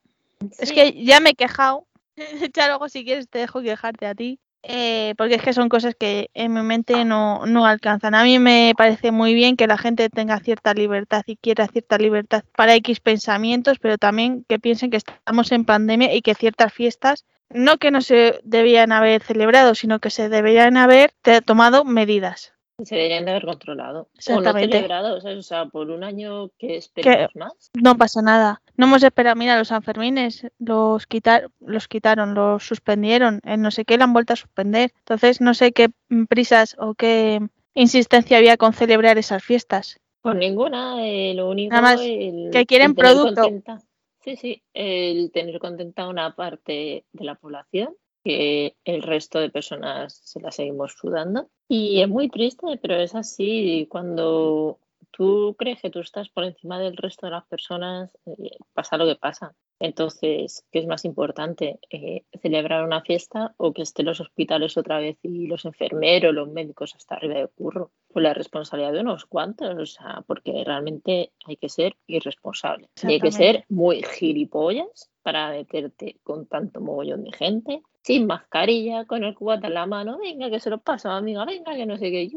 Es 0.57 0.71
que 0.71 1.03
ya 1.03 1.19
me 1.19 1.31
he 1.31 1.35
quejado. 1.35 1.85
ya 2.55 2.67
luego, 2.67 2.89
si 2.89 3.03
quieres, 3.03 3.29
te 3.29 3.39
dejo 3.39 3.61
quejarte 3.61 4.07
a 4.07 4.15
ti. 4.15 4.39
Eh, 4.67 5.13
porque 5.17 5.35
es 5.35 5.43
que 5.43 5.53
son 5.53 5.69
cosas 5.69 5.93
que 5.93 6.31
en 6.33 6.51
mi 6.51 6.61
mente 6.61 7.05
no, 7.05 7.45
no 7.45 7.67
alcanzan. 7.67 8.15
A 8.15 8.23
mí 8.23 8.39
me 8.39 8.73
parece 8.75 9.11
muy 9.11 9.35
bien 9.35 9.57
que 9.57 9.67
la 9.67 9.77
gente 9.77 10.09
tenga 10.09 10.39
cierta 10.39 10.73
libertad 10.73 11.21
y 11.27 11.35
quiera 11.35 11.67
cierta 11.67 11.99
libertad 11.99 12.43
para 12.55 12.73
X 12.75 12.99
pensamientos, 12.99 13.77
pero 13.79 13.99
también 13.99 14.43
que 14.49 14.57
piensen 14.57 14.89
que 14.89 14.97
estamos 14.97 15.51
en 15.51 15.65
pandemia 15.65 16.15
y 16.15 16.23
que 16.23 16.33
ciertas 16.33 16.73
fiestas, 16.73 17.25
no 17.51 17.77
que 17.77 17.91
no 17.91 18.01
se 18.01 18.39
debían 18.43 18.91
haber 18.91 19.21
celebrado, 19.21 19.75
sino 19.75 19.99
que 19.99 20.09
se 20.09 20.29
deberían 20.29 20.77
haber 20.77 21.13
tomado 21.45 21.85
medidas. 21.85 22.53
Se 22.83 22.95
deberían 22.95 23.25
de 23.25 23.31
haber 23.31 23.45
controlado. 23.45 24.09
O 24.27 24.41
no 24.41 24.53
celebrado. 24.53 25.17
O 25.17 25.41
sea, 25.43 25.65
por 25.67 25.91
un 25.91 26.03
año 26.03 26.49
que 26.57 26.77
esperemos 26.77 27.35
más. 27.35 27.71
No 27.73 27.95
pasa 27.97 28.21
nada. 28.21 28.61
No 28.77 28.85
hemos 28.87 29.03
esperado. 29.03 29.35
Mira, 29.35 29.57
los 29.57 29.69
Sanfermines 29.69 30.47
los, 30.59 31.07
quitar, 31.07 31.49
los 31.59 31.87
quitaron, 31.87 32.33
los 32.33 32.63
suspendieron. 32.65 33.39
En 33.43 33.61
no 33.61 33.71
sé 33.71 33.85
qué 33.85 33.97
la 33.97 34.03
han 34.05 34.13
vuelto 34.13 34.33
a 34.33 34.37
suspender. 34.37 34.91
Entonces, 34.99 35.41
no 35.41 35.53
sé 35.53 35.71
qué 35.71 35.89
prisas 36.27 36.75
o 36.79 36.93
qué 36.93 37.39
insistencia 37.73 38.37
había 38.37 38.57
con 38.57 38.73
celebrar 38.73 39.17
esas 39.17 39.43
fiestas. 39.43 39.99
Por 40.21 40.35
ninguna, 40.35 41.05
eh, 41.07 41.33
lo 41.35 41.49
único 41.49 41.69
Nada 41.71 41.81
más 41.81 42.01
el, 42.01 42.49
que 42.51 42.65
quieren 42.65 42.91
el 42.91 42.95
producto. 42.95 43.43
contenta- 43.43 43.81
sí, 44.23 44.35
sí, 44.35 44.63
el 44.73 45.31
tener 45.31 45.59
contenta 45.59 46.07
una 46.07 46.35
parte 46.35 47.05
de 47.13 47.25
la 47.25 47.35
población, 47.35 47.95
que 48.23 48.75
el 48.85 49.03
resto 49.03 49.39
de 49.39 49.51
personas 49.51 50.19
se 50.23 50.39
la 50.39 50.51
seguimos 50.51 50.93
sudando. 50.93 51.47
Y 51.69 52.01
es 52.01 52.09
muy 52.09 52.29
triste, 52.29 52.65
pero 52.81 52.95
es 52.95 53.13
así. 53.13 53.85
Cuando 53.89 54.79
tú 55.15 55.55
crees 55.57 55.81
que 55.81 55.89
tú 55.89 55.99
estás 55.99 56.27
por 56.29 56.43
encima 56.43 56.77
del 56.77 56.97
resto 56.97 57.25
de 57.25 57.31
las 57.31 57.45
personas, 57.45 58.09
eh, 58.25 58.57
pasa 58.73 58.97
lo 58.97 59.05
que 59.05 59.15
pasa. 59.15 59.55
Entonces, 59.79 60.65
¿qué 60.71 60.79
es 60.79 60.87
más 60.87 61.05
importante? 61.05 61.79
Eh, 61.89 62.23
¿Celebrar 62.41 62.83
una 62.83 63.01
fiesta 63.01 63.53
o 63.57 63.73
que 63.73 63.81
estén 63.81 64.05
los 64.07 64.19
hospitales 64.19 64.77
otra 64.77 64.99
vez 64.99 65.17
y 65.23 65.47
los 65.47 65.65
enfermeros, 65.65 66.33
los 66.33 66.49
médicos 66.49 66.95
hasta 66.95 67.15
arriba 67.15 67.35
de 67.35 67.47
curro? 67.47 67.91
Pues 68.11 68.23
la 68.23 68.33
responsabilidad 68.33 68.93
de 68.93 69.01
unos 69.01 69.25
cuantos, 69.25 69.77
o 69.77 69.85
sea, 69.85 70.23
porque 70.27 70.63
realmente 70.65 71.31
hay 71.45 71.55
que 71.55 71.69
ser 71.69 71.95
irresponsable. 72.07 72.89
Y 73.03 73.13
hay 73.13 73.19
que 73.19 73.31
ser 73.31 73.65
muy 73.69 74.03
gilipollas 74.03 75.09
para 75.23 75.51
meterte 75.51 76.17
con 76.23 76.45
tanto 76.45 76.81
mogollón 76.81 77.23
de 77.23 77.31
gente, 77.31 77.81
sin 78.01 78.27
mascarilla, 78.27 79.05
con 79.05 79.23
el 79.23 79.33
cubata 79.33 79.67
en 79.67 79.73
la 79.73 79.85
mano, 79.85 80.17
venga, 80.19 80.49
que 80.49 80.59
se 80.59 80.69
lo 80.69 80.79
paso, 80.79 81.09
amiga, 81.09 81.45
venga, 81.45 81.73
que 81.73 81.85
no 81.85 81.97
sé 81.97 82.11
qué. 82.11 82.29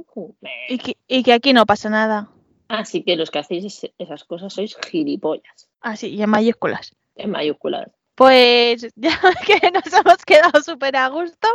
Y 0.69 0.79
que, 0.79 0.97
y 1.07 1.23
que 1.23 1.33
aquí 1.33 1.53
no 1.53 1.67
pasa 1.67 1.91
nada. 1.91 2.31
Así 2.69 3.03
que 3.03 3.17
los 3.17 3.31
que 3.31 3.39
hacéis 3.39 3.65
es- 3.65 3.93
esas 3.99 4.25
cosas 4.25 4.53
sois 4.53 4.77
gilipollas, 4.91 5.69
Así, 5.81 6.09
y 6.09 6.23
en 6.23 6.31
mayúsculas. 6.31 6.95
en 7.17 7.31
mayúsculas. 7.31 7.89
Pues 8.15 8.83
ya 8.97 9.19
que 9.47 9.71
nos 9.71 9.93
hemos 9.93 10.25
quedado 10.27 10.61
súper 10.63 10.97
a 10.97 11.09
gusto, 11.09 11.49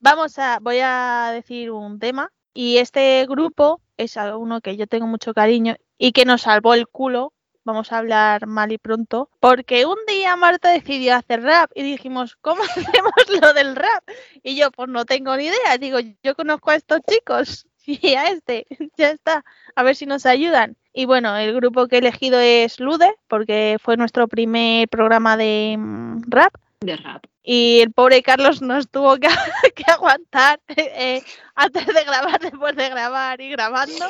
vamos 0.00 0.38
a, 0.38 0.58
voy 0.60 0.78
a 0.82 1.30
decir 1.32 1.70
un 1.70 1.98
tema. 1.98 2.30
Y 2.56 2.78
este 2.78 3.26
grupo 3.26 3.80
es 3.96 4.16
uno 4.16 4.60
que 4.60 4.76
yo 4.76 4.86
tengo 4.86 5.06
mucho 5.08 5.34
cariño 5.34 5.74
y 5.98 6.12
que 6.12 6.24
nos 6.24 6.42
salvó 6.42 6.74
el 6.74 6.86
culo. 6.86 7.32
Vamos 7.64 7.90
a 7.90 7.98
hablar 7.98 8.46
mal 8.46 8.70
y 8.70 8.78
pronto. 8.78 9.28
Porque 9.40 9.86
un 9.86 9.96
día 10.06 10.36
Marta 10.36 10.68
decidió 10.70 11.16
hacer 11.16 11.42
rap 11.42 11.70
y 11.74 11.82
dijimos, 11.82 12.36
¿cómo 12.42 12.62
hacemos 13.02 13.12
lo 13.40 13.52
del 13.54 13.74
rap? 13.74 14.04
Y 14.42 14.54
yo, 14.56 14.70
pues 14.70 14.88
no 14.90 15.04
tengo 15.06 15.34
ni 15.36 15.46
idea. 15.46 15.78
Digo, 15.80 15.98
yo 16.22 16.34
conozco 16.36 16.70
a 16.70 16.76
estos 16.76 17.00
chicos. 17.08 17.66
y 18.02 18.14
a 18.14 18.28
este, 18.28 18.66
ya 18.96 19.10
está, 19.10 19.44
a 19.74 19.82
ver 19.82 19.96
si 19.96 20.06
nos 20.06 20.26
ayudan. 20.26 20.76
Y 20.92 21.06
bueno, 21.06 21.36
el 21.36 21.54
grupo 21.54 21.88
que 21.88 21.96
he 21.96 21.98
elegido 21.98 22.38
es 22.40 22.80
Lude, 22.80 23.14
porque 23.28 23.78
fue 23.80 23.96
nuestro 23.96 24.28
primer 24.28 24.88
programa 24.88 25.36
de 25.36 25.76
mm, 25.78 26.22
rap. 26.28 26.54
De 26.80 26.96
rap. 26.96 27.24
Y 27.42 27.80
el 27.80 27.92
pobre 27.92 28.22
Carlos 28.22 28.62
nos 28.62 28.88
tuvo 28.88 29.16
que, 29.16 29.28
que 29.74 29.84
aguantar 29.90 30.60
eh, 30.68 31.22
antes 31.54 31.86
de 31.86 32.04
grabar, 32.04 32.40
después 32.40 32.76
de 32.76 32.88
grabar 32.88 33.40
y 33.40 33.50
grabando. 33.50 34.06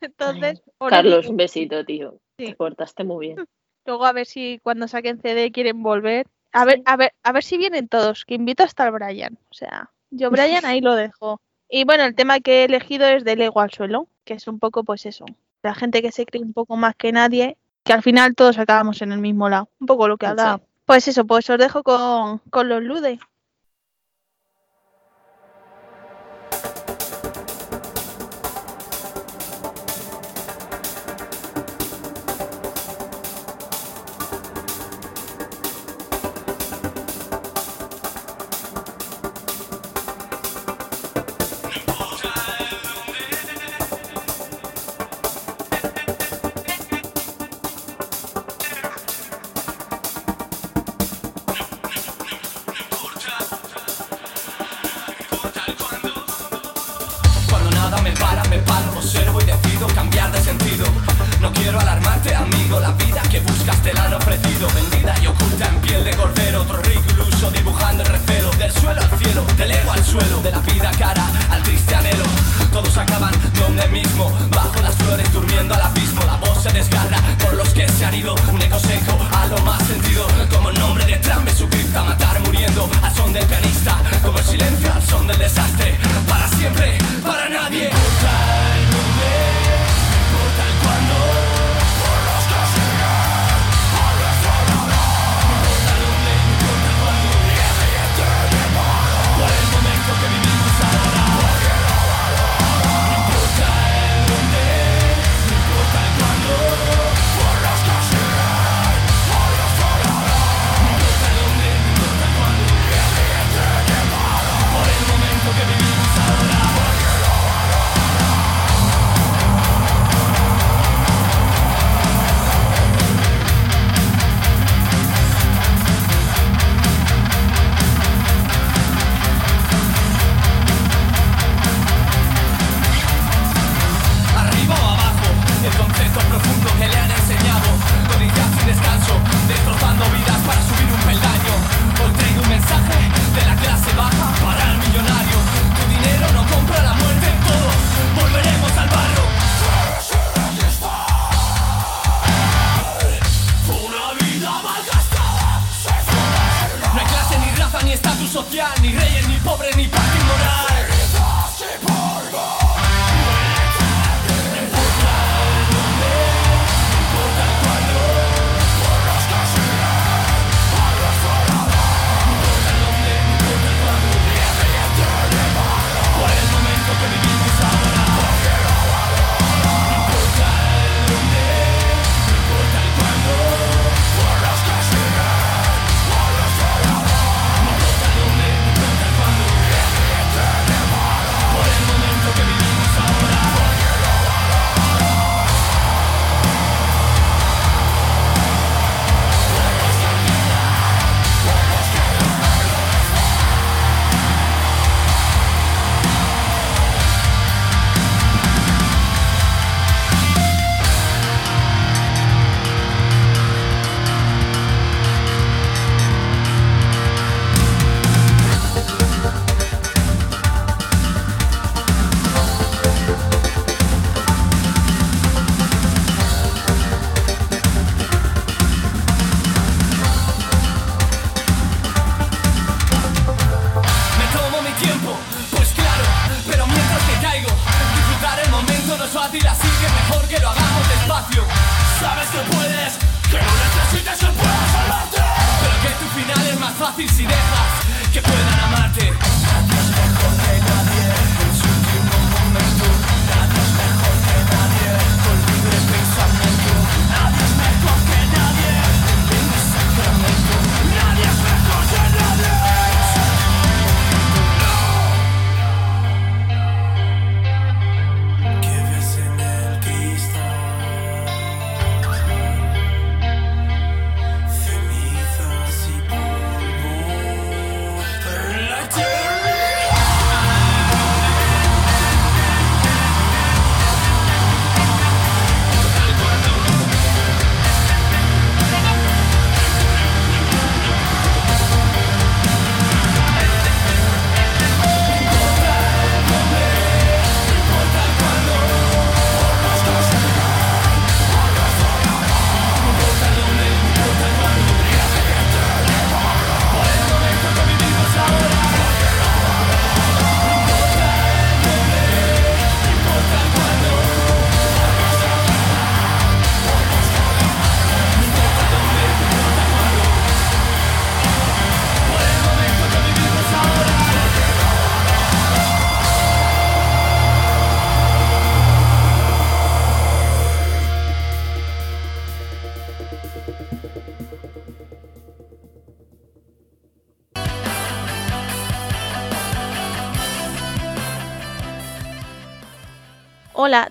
Entonces, 0.00 0.62
Carlos, 0.88 1.26
un 1.26 1.36
besito, 1.36 1.84
tío. 1.84 2.18
Te 2.36 2.54
portaste 2.54 3.04
muy 3.04 3.26
bien. 3.26 3.46
Luego 3.86 4.06
a 4.06 4.12
ver 4.12 4.26
si 4.26 4.58
cuando 4.62 4.88
saquen 4.88 5.20
CD 5.20 5.52
quieren 5.52 5.82
volver. 5.82 6.26
A 6.52 6.64
ver, 6.64 6.82
a 6.84 6.96
ver, 6.96 7.12
a 7.22 7.32
ver 7.32 7.42
si 7.42 7.58
vienen 7.58 7.88
todos, 7.88 8.24
que 8.24 8.34
invito 8.34 8.62
hasta 8.62 8.86
el 8.86 8.92
Brian. 8.92 9.38
O 9.50 9.54
sea, 9.54 9.90
yo 10.10 10.30
Brian 10.30 10.64
ahí 10.64 10.80
lo 10.80 10.94
dejo. 10.94 11.40
Y 11.76 11.82
bueno, 11.82 12.04
el 12.04 12.14
tema 12.14 12.38
que 12.38 12.60
he 12.60 12.64
elegido 12.66 13.04
es 13.08 13.24
del 13.24 13.42
ego 13.42 13.60
al 13.60 13.72
suelo, 13.72 14.06
que 14.24 14.34
es 14.34 14.46
un 14.46 14.60
poco 14.60 14.84
pues 14.84 15.06
eso, 15.06 15.24
la 15.60 15.74
gente 15.74 16.02
que 16.02 16.12
se 16.12 16.24
cree 16.24 16.40
un 16.40 16.52
poco 16.52 16.76
más 16.76 16.94
que 16.94 17.10
nadie, 17.10 17.56
que 17.82 17.92
al 17.92 18.00
final 18.00 18.36
todos 18.36 18.58
acabamos 18.58 19.02
en 19.02 19.10
el 19.10 19.18
mismo 19.18 19.48
lado, 19.48 19.68
un 19.80 19.88
poco 19.88 20.06
lo 20.06 20.16
que 20.16 20.26
pues 20.26 20.30
hablaba. 20.30 20.58
Sí. 20.58 20.64
Pues 20.84 21.08
eso, 21.08 21.24
pues 21.24 21.50
os 21.50 21.58
dejo 21.58 21.82
con, 21.82 22.38
con 22.50 22.68
los 22.68 22.80
ludes. 22.80 23.18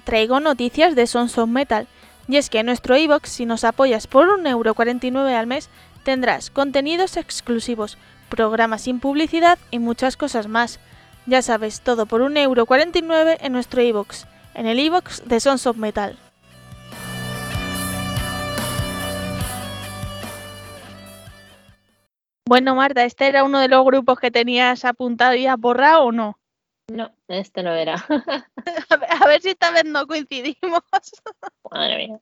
Traigo 0.03 0.39
noticias 0.39 0.95
de 0.95 1.07
Sons 1.07 1.37
of 1.37 1.49
Metal. 1.49 1.87
Y 2.27 2.37
es 2.37 2.49
que 2.49 2.59
en 2.59 2.67
nuestro 2.67 2.95
iBox, 2.95 3.29
si 3.29 3.45
nos 3.45 3.63
apoyas 3.63 4.07
por 4.07 4.27
1,49€ 4.27 5.35
al 5.35 5.47
mes, 5.47 5.69
tendrás 6.03 6.49
contenidos 6.49 7.17
exclusivos, 7.17 7.97
programas 8.29 8.83
sin 8.83 8.99
publicidad 8.99 9.59
y 9.71 9.79
muchas 9.79 10.15
cosas 10.15 10.47
más. 10.47 10.79
Ya 11.25 11.41
sabes, 11.41 11.81
todo 11.81 12.05
por 12.05 12.21
1,49€ 12.21 13.37
en 13.41 13.51
nuestro 13.51 13.81
iBox, 13.81 14.25
en 14.53 14.67
el 14.67 14.79
iBox 14.79 15.27
de 15.27 15.39
Sons 15.39 15.67
of 15.67 15.77
Metal. 15.77 16.17
Bueno, 22.45 22.75
Marta, 22.75 23.03
¿este 23.03 23.27
era 23.27 23.43
uno 23.43 23.59
de 23.59 23.67
los 23.67 23.83
grupos 23.83 24.19
que 24.19 24.31
tenías 24.31 24.85
apuntado 24.85 25.35
y 25.35 25.47
has 25.47 25.57
borrado 25.57 26.03
o 26.03 26.11
no? 26.11 26.37
No, 26.87 27.11
este 27.27 27.63
no 27.63 27.73
era. 27.73 27.95
A 28.89 28.97
ver, 28.97 29.09
a 29.09 29.27
ver 29.27 29.41
si 29.41 29.49
esta 29.49 29.71
vez 29.71 29.85
no 29.85 30.05
coincidimos. 30.05 30.81
Madre 31.71 32.07
mía. 32.07 32.19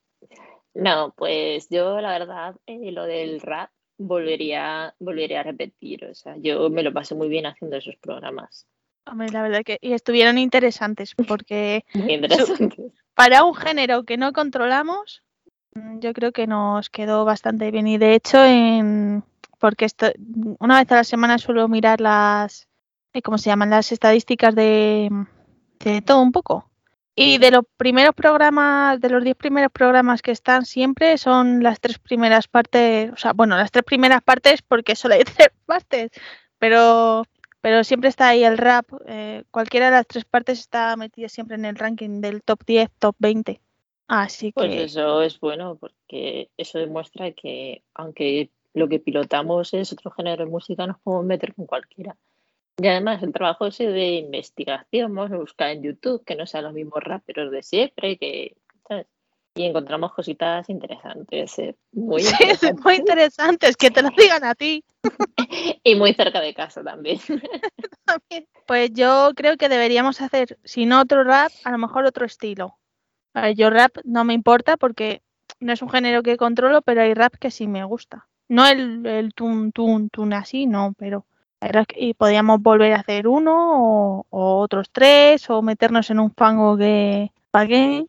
No, 0.73 1.13
pues 1.17 1.67
yo 1.69 1.99
la 1.99 2.11
verdad, 2.11 2.55
eh, 2.65 2.91
lo 2.91 3.03
del 3.05 3.41
rap 3.41 3.69
volvería, 3.97 4.95
volvería 4.99 5.41
a 5.41 5.43
repetir. 5.43 6.05
O 6.05 6.13
sea, 6.15 6.35
yo 6.37 6.69
me 6.69 6.83
lo 6.83 6.93
pasé 6.93 7.15
muy 7.15 7.27
bien 7.27 7.45
haciendo 7.45 7.77
esos 7.77 7.95
programas. 7.97 8.67
Hombre, 9.05 9.29
la 9.29 9.41
verdad 9.41 9.63
que 9.63 9.79
y 9.81 9.93
estuvieron 9.93 10.37
interesantes 10.37 11.15
porque 11.27 11.83
Muy 11.93 12.13
interesantes. 12.13 12.93
para 13.15 13.43
un 13.43 13.55
género 13.55 14.03
que 14.03 14.17
no 14.17 14.31
controlamos, 14.31 15.23
mm, 15.73 15.99
yo 15.99 16.13
creo 16.13 16.31
que 16.31 16.47
nos 16.47 16.89
quedó 16.89 17.25
bastante 17.25 17.71
bien. 17.71 17.87
Y 17.87 17.97
de 17.97 18.13
hecho, 18.15 18.43
en, 18.43 19.23
porque 19.59 19.85
esto, 19.85 20.11
una 20.59 20.79
vez 20.79 20.91
a 20.91 20.95
la 20.97 21.03
semana 21.03 21.37
suelo 21.37 21.67
mirar 21.67 21.99
las, 21.99 22.67
¿cómo 23.21 23.37
se 23.37 23.49
llaman? 23.49 23.69
Las 23.69 23.91
estadísticas 23.91 24.55
de, 24.55 25.09
todo 26.05 26.21
un 26.21 26.31
poco. 26.31 26.69
Y 27.13 27.37
de 27.39 27.51
los 27.51 27.65
primeros 27.75 28.15
programas, 28.15 29.01
de 29.01 29.09
los 29.09 29.23
10 29.23 29.35
primeros 29.35 29.71
programas 29.71 30.21
que 30.21 30.31
están 30.31 30.65
siempre, 30.65 31.17
son 31.17 31.61
las 31.61 31.81
tres 31.81 31.99
primeras 31.99 32.47
partes, 32.47 33.11
o 33.11 33.17
sea, 33.17 33.33
bueno, 33.33 33.57
las 33.57 33.69
tres 33.69 33.83
primeras 33.83 34.23
partes 34.23 34.61
porque 34.61 34.95
solo 34.95 35.15
hay 35.15 35.23
tres 35.25 35.49
partes, 35.65 36.11
pero, 36.57 37.23
pero 37.59 37.83
siempre 37.83 38.07
está 38.07 38.29
ahí 38.29 38.45
el 38.45 38.57
rap. 38.57 38.85
eh, 39.07 39.43
cualquiera 39.51 39.87
de 39.87 39.97
las 39.97 40.07
tres 40.07 40.23
partes 40.23 40.59
está 40.59 40.95
metida 40.95 41.27
siempre 41.27 41.55
en 41.55 41.65
el 41.65 41.75
ranking 41.75 42.21
del 42.21 42.41
top 42.41 42.63
10, 42.65 42.89
top 42.97 43.15
20. 43.19 43.59
Así 44.07 44.51
Pues 44.51 44.69
que 44.69 44.83
eso 44.83 45.21
es 45.21 45.39
bueno 45.39 45.77
porque 45.77 46.49
eso 46.57 46.79
demuestra 46.79 47.31
que 47.31 47.83
aunque 47.93 48.49
lo 48.73 48.89
que 48.89 48.99
pilotamos 48.99 49.73
es 49.73 49.93
otro 49.93 50.11
género 50.11 50.43
de 50.45 50.51
música, 50.51 50.85
nos 50.87 50.99
podemos 50.99 51.25
meter 51.25 51.53
con 51.53 51.65
cualquiera. 51.65 52.17
Y 52.77 52.87
además 52.87 53.21
el 53.21 53.33
trabajo 53.33 53.67
ese 53.67 53.87
de 53.87 54.15
investigación, 54.15 55.13
vamos 55.13 55.31
a 55.31 55.37
buscar 55.37 55.69
en 55.69 55.83
YouTube 55.83 56.23
que 56.25 56.35
no 56.35 56.47
sean 56.47 56.63
los 56.63 56.73
mismos 56.73 57.03
raperos 57.03 57.51
de 57.51 57.61
siempre, 57.63 58.17
que 58.17 58.55
¿sabes? 58.87 59.07
y 59.53 59.65
encontramos 59.65 60.13
cositas 60.13 60.69
interesantes, 60.69 61.59
eh, 61.59 61.75
muy 61.91 62.21
sí, 62.23 62.35
interesantes 62.95 63.69
muy 63.71 63.75
que 63.75 63.91
te 63.91 64.01
lo 64.01 64.09
digan 64.09 64.43
a 64.43 64.55
ti. 64.55 64.83
y 65.83 65.95
muy 65.95 66.13
cerca 66.13 66.39
de 66.39 66.53
casa 66.53 66.83
también. 66.83 67.19
también. 68.05 68.47
Pues 68.65 68.91
yo 68.93 69.31
creo 69.35 69.57
que 69.57 69.69
deberíamos 69.69 70.21
hacer, 70.21 70.57
si 70.63 70.85
no 70.85 71.01
otro 71.01 71.23
rap, 71.23 71.51
a 71.65 71.71
lo 71.71 71.77
mejor 71.77 72.05
otro 72.05 72.25
estilo. 72.25 72.77
Yo 73.55 73.69
rap 73.69 73.97
no 74.03 74.25
me 74.25 74.33
importa 74.33 74.75
porque 74.75 75.21
no 75.61 75.71
es 75.71 75.81
un 75.81 75.89
género 75.89 76.21
que 76.21 76.35
controlo, 76.35 76.81
pero 76.81 77.01
hay 77.01 77.13
rap 77.13 77.35
que 77.35 77.49
sí 77.49 77.65
me 77.65 77.83
gusta. 77.85 78.27
No 78.49 78.67
el, 78.67 79.05
el 79.05 79.33
tun, 79.33 79.71
tun, 79.71 80.09
tun 80.09 80.33
así, 80.33 80.65
no, 80.65 80.93
pero 80.97 81.25
y 81.95 82.13
podríamos 82.15 82.61
volver 82.61 82.93
a 82.93 82.99
hacer 82.99 83.27
uno 83.27 83.53
o, 84.19 84.25
o 84.29 84.59
otros 84.59 84.89
tres 84.91 85.49
o 85.49 85.61
meternos 85.61 86.09
en 86.09 86.19
un 86.19 86.31
fango 86.33 86.77
que 86.77 87.31
pagué. 87.51 88.05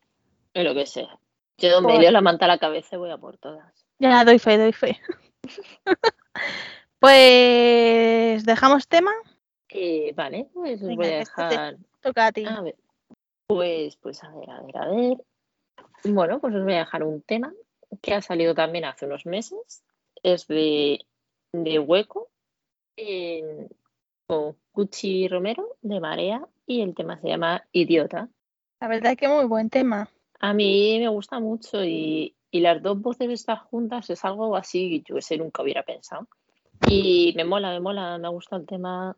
Lo 0.54 0.74
que 0.74 0.86
sea. 0.86 1.18
Yo 1.58 1.80
me 1.82 1.88
Pues- 1.88 2.00
leo 2.00 2.10
la 2.10 2.20
manta 2.22 2.46
a 2.46 2.48
la 2.48 2.58
cabeza 2.58 2.96
y 2.96 2.98
voy 2.98 3.10
a 3.10 3.18
por 3.18 3.36
todas. 3.38 3.72
Ya 3.98 4.24
doy 4.24 4.38
fe, 4.38 4.58
doy 4.58 4.72
fe. 4.72 4.98
pues 6.98 8.44
dejamos 8.44 8.88
tema, 8.88 9.12
Eh, 9.68 10.12
vale, 10.14 10.48
pues 10.52 10.82
os 10.82 10.94
voy 10.96 11.06
a 11.06 11.10
que 11.10 11.18
este 11.20 11.42
te- 11.42 11.48
dejar 11.48 11.76
toca 12.00 12.26
a 12.26 12.32
ti. 12.32 12.44
A 12.46 12.60
ver, 12.60 12.76
pues, 13.46 13.96
pues 13.96 14.22
a 14.24 14.30
ver, 14.34 14.50
a 14.50 14.60
ver, 14.62 14.76
a 14.76 14.88
ver. 14.88 15.16
Bueno, 16.04 16.40
pues 16.40 16.54
os 16.54 16.62
voy 16.64 16.74
a 16.74 16.78
dejar 16.78 17.04
un 17.04 17.22
tema 17.22 17.52
que 18.00 18.14
ha 18.14 18.22
salido 18.22 18.54
también 18.54 18.84
hace 18.84 19.06
unos 19.06 19.24
meses. 19.26 19.82
Es 20.22 20.46
de, 20.46 21.00
de 21.52 21.78
Hueco 21.78 22.28
con 24.26 24.56
Cuchi 24.72 25.28
Romero 25.28 25.76
de 25.82 26.00
Marea 26.00 26.46
y 26.66 26.80
el 26.80 26.94
tema 26.94 27.20
se 27.20 27.28
llama 27.28 27.64
Idiota. 27.72 28.28
La 28.80 28.88
verdad 28.88 29.12
es 29.12 29.18
que 29.18 29.28
muy 29.28 29.44
buen 29.46 29.70
tema. 29.70 30.08
A 30.40 30.54
mí 30.54 30.98
me 30.98 31.08
gusta 31.08 31.38
mucho 31.38 31.84
y, 31.84 32.34
y 32.50 32.60
las 32.60 32.82
dos 32.82 33.00
voces 33.00 33.30
estas 33.30 33.60
juntas 33.60 34.10
es 34.10 34.24
algo 34.24 34.56
así 34.56 34.90
que 34.90 35.08
yo 35.08 35.14
que 35.16 35.22
sé, 35.22 35.38
nunca 35.38 35.62
hubiera 35.62 35.82
pensado. 35.82 36.28
Y 36.88 37.32
me 37.36 37.44
mola, 37.44 37.70
me 37.70 37.80
mola, 37.80 38.18
me 38.18 38.28
gusta 38.28 38.56
el 38.56 38.66
tema. 38.66 39.16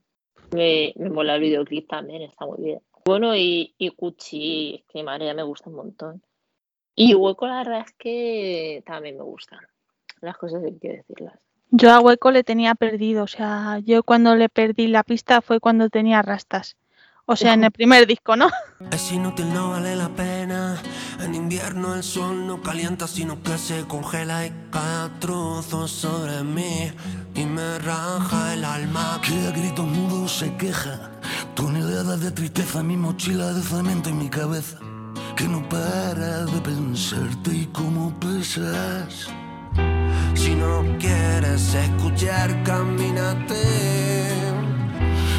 Me, 0.52 0.92
me 0.96 1.10
mola 1.10 1.36
el 1.36 1.40
videoclip 1.40 1.88
también, 1.88 2.22
está 2.22 2.44
muy 2.46 2.62
bien. 2.62 2.80
Bueno, 3.06 3.34
y, 3.36 3.74
y 3.78 3.90
Cuchi, 3.90 4.76
es 4.76 4.84
que 4.84 5.02
Marea 5.02 5.34
me 5.34 5.42
gusta 5.42 5.70
un 5.70 5.76
montón. 5.76 6.22
Y 6.94 7.14
Hueco, 7.14 7.46
la 7.46 7.58
verdad 7.58 7.84
es 7.86 7.92
que 7.94 8.82
también 8.86 9.16
me 9.16 9.24
gustan. 9.24 9.60
Las 10.20 10.36
cosas 10.36 10.62
que 10.80 10.88
decirlas. 10.88 11.38
Yo 11.70 11.92
a 11.92 12.00
Hueco 12.00 12.30
le 12.30 12.44
tenía 12.44 12.74
perdido, 12.74 13.24
o 13.24 13.26
sea, 13.26 13.78
yo 13.80 14.02
cuando 14.02 14.36
le 14.36 14.48
perdí 14.48 14.86
la 14.86 15.02
pista 15.02 15.42
fue 15.42 15.60
cuando 15.60 15.90
tenía 15.90 16.22
rastas. 16.22 16.76
O 17.26 17.36
sea, 17.36 17.54
en 17.54 17.64
el 17.64 17.70
primer 17.70 18.06
disco, 18.06 18.36
¿no? 18.36 18.50
Es 18.90 19.10
inútil, 19.10 19.52
no 19.54 19.70
vale 19.70 19.96
la 19.96 20.10
pena. 20.10 20.76
En 21.20 21.34
invierno 21.34 21.94
el 21.94 22.02
sol 22.02 22.46
no 22.46 22.60
calienta, 22.60 23.08
sino 23.08 23.42
que 23.42 23.56
se 23.56 23.84
congela 23.86 24.44
y 24.44 24.50
cae 24.70 25.06
a 25.06 25.10
trozos 25.20 25.90
sobre 25.90 26.42
mí. 26.42 26.92
Y 27.34 27.46
me 27.46 27.78
raja 27.78 28.52
el 28.52 28.64
alma. 28.64 29.20
Que 29.22 29.48
a 29.48 29.50
gritos 29.52 29.86
mudos 29.86 30.32
se 30.32 30.54
queja. 30.56 31.12
Toneladas 31.54 32.20
de 32.20 32.30
tristeza, 32.30 32.82
mi 32.82 32.96
mochila 32.96 33.54
de 33.54 33.62
cemento 33.62 34.10
en 34.10 34.18
mi 34.18 34.28
cabeza. 34.28 34.78
Que 35.34 35.48
no 35.48 35.66
para 35.66 36.44
de 36.44 36.60
pensarte 36.60 37.54
y 37.54 37.66
cómo 37.72 38.12
pesas. 38.20 39.30
Si 40.34 40.54
no 40.54 40.84
quieres 40.98 41.74
escuchar, 41.74 42.62
camínate. 42.64 43.62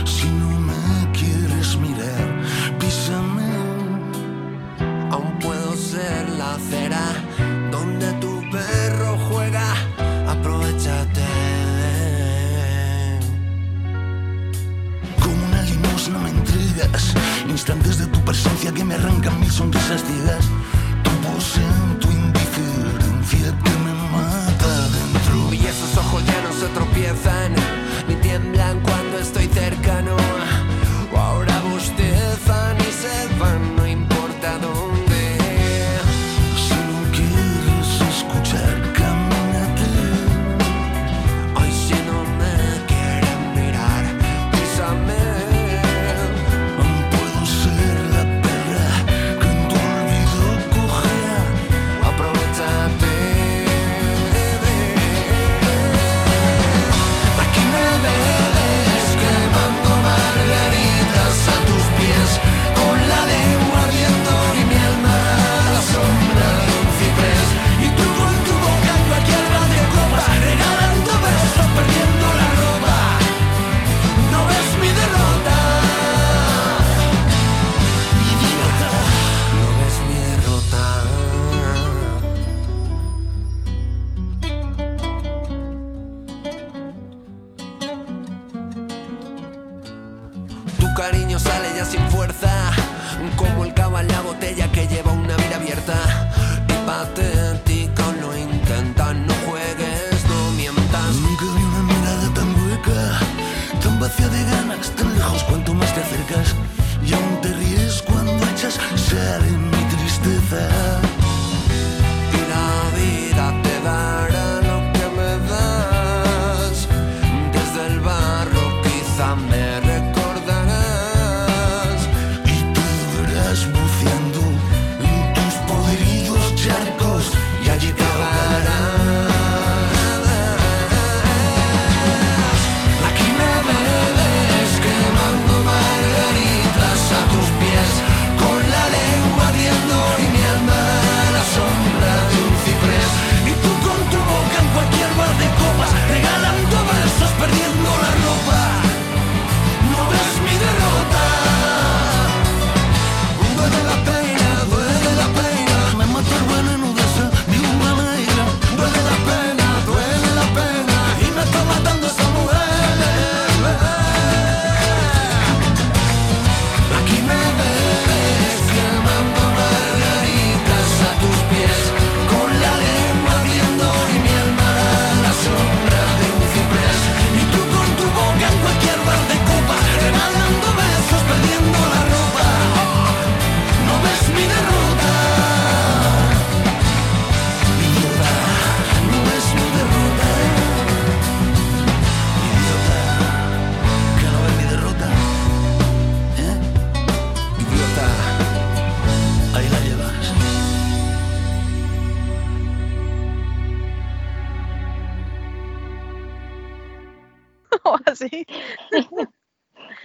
Si 0.05 0.27
no 0.27 0.49
me 0.59 1.11
quieres 1.11 1.77
mirar, 1.77 2.27
písame. 2.79 3.43
Aún 5.11 5.37
puedo 5.39 5.75
ser 5.75 6.29
la 6.37 6.55
acera 6.55 7.05
donde 7.71 8.11
tu 8.13 8.41
perro 8.49 9.17
juega. 9.29 9.73
Aprovechate. 10.27 11.25
Como 15.19 15.45
una 15.45 15.61
limosna 15.63 16.19
me 16.19 16.29
entregas 16.29 17.13
instantes 17.49 17.99
de 17.99 18.07
tu 18.07 18.19
presencia 18.21 18.71
que 18.73 18.83
me 18.83 18.95
arrancan 18.95 19.39
mil 19.39 19.51
sonrisas 19.51 20.03
ciegas. 20.03 20.45
Tu 21.03 21.11
voz 21.27 21.57
en 21.57 21.99
tu 21.99 22.14
tropiezan, 26.73 27.53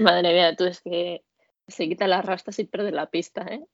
Madre 0.00 0.32
mía, 0.32 0.56
tú 0.56 0.64
es 0.64 0.80
que 0.80 1.22
se 1.68 1.88
quita 1.88 2.06
las 2.06 2.24
rastas 2.24 2.58
y 2.58 2.64
pierde 2.64 2.90
la 2.90 3.06
pista, 3.10 3.42
¿eh? 3.42 3.64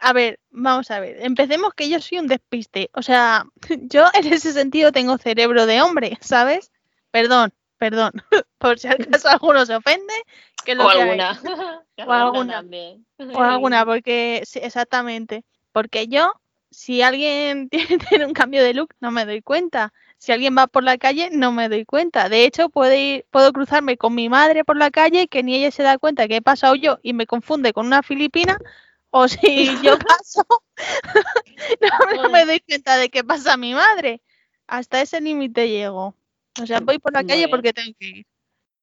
A 0.00 0.12
ver, 0.12 0.40
vamos 0.50 0.90
a 0.90 0.98
ver. 0.98 1.18
Empecemos 1.20 1.74
que 1.74 1.88
yo 1.88 2.00
soy 2.00 2.18
un 2.18 2.26
despiste. 2.26 2.90
O 2.94 3.02
sea, 3.02 3.44
yo 3.82 4.06
en 4.14 4.32
ese 4.32 4.52
sentido 4.52 4.92
tengo 4.92 5.18
cerebro 5.18 5.66
de 5.66 5.82
hombre, 5.82 6.18
¿sabes? 6.20 6.72
Perdón, 7.10 7.52
perdón. 7.78 8.12
Por 8.58 8.78
si 8.78 8.88
acaso 8.88 9.28
alguno 9.28 9.66
se 9.66 9.74
ofende, 9.74 10.14
que 10.64 10.74
lo 10.74 10.86
O 10.86 10.90
que 10.90 11.02
alguna. 11.02 11.40
O 12.06 12.10
alguna. 12.12 12.54
también. 12.54 13.06
O 13.18 13.40
alguna, 13.40 13.84
porque 13.84 14.42
sí, 14.44 14.58
exactamente. 14.60 15.44
Porque 15.70 16.08
yo, 16.08 16.32
si 16.70 17.02
alguien 17.02 17.68
tiene, 17.68 17.98
tiene 17.98 18.26
un 18.26 18.32
cambio 18.32 18.64
de 18.64 18.74
look, 18.74 18.94
no 19.00 19.10
me 19.10 19.26
doy 19.26 19.42
cuenta. 19.42 19.92
Si 20.22 20.30
alguien 20.30 20.56
va 20.56 20.68
por 20.68 20.84
la 20.84 20.98
calle, 20.98 21.30
no 21.32 21.50
me 21.50 21.68
doy 21.68 21.84
cuenta. 21.84 22.28
De 22.28 22.44
hecho, 22.44 22.68
puedo, 22.68 22.94
ir, 22.94 23.26
puedo 23.32 23.52
cruzarme 23.52 23.96
con 23.96 24.14
mi 24.14 24.28
madre 24.28 24.64
por 24.64 24.76
la 24.76 24.92
calle, 24.92 25.26
que 25.26 25.42
ni 25.42 25.56
ella 25.56 25.72
se 25.72 25.82
da 25.82 25.98
cuenta 25.98 26.28
que 26.28 26.36
he 26.36 26.40
pasado 26.40 26.76
yo 26.76 27.00
y 27.02 27.12
me 27.12 27.26
confunde 27.26 27.72
con 27.72 27.86
una 27.86 28.04
filipina. 28.04 28.56
O 29.10 29.26
si 29.28 29.66
yo 29.82 29.98
paso, 29.98 30.46
no, 31.80 32.22
no 32.22 32.30
me 32.30 32.46
doy 32.46 32.60
cuenta 32.60 32.98
de 32.98 33.08
que 33.08 33.24
pasa 33.24 33.56
mi 33.56 33.74
madre. 33.74 34.22
Hasta 34.68 35.00
ese 35.00 35.20
límite 35.20 35.68
llego. 35.68 36.14
O 36.62 36.66
sea, 36.66 36.78
voy 36.78 37.00
por 37.00 37.12
la 37.12 37.24
calle 37.24 37.48
porque 37.48 37.72
tengo 37.72 37.90
que 37.98 38.06
ir. 38.06 38.26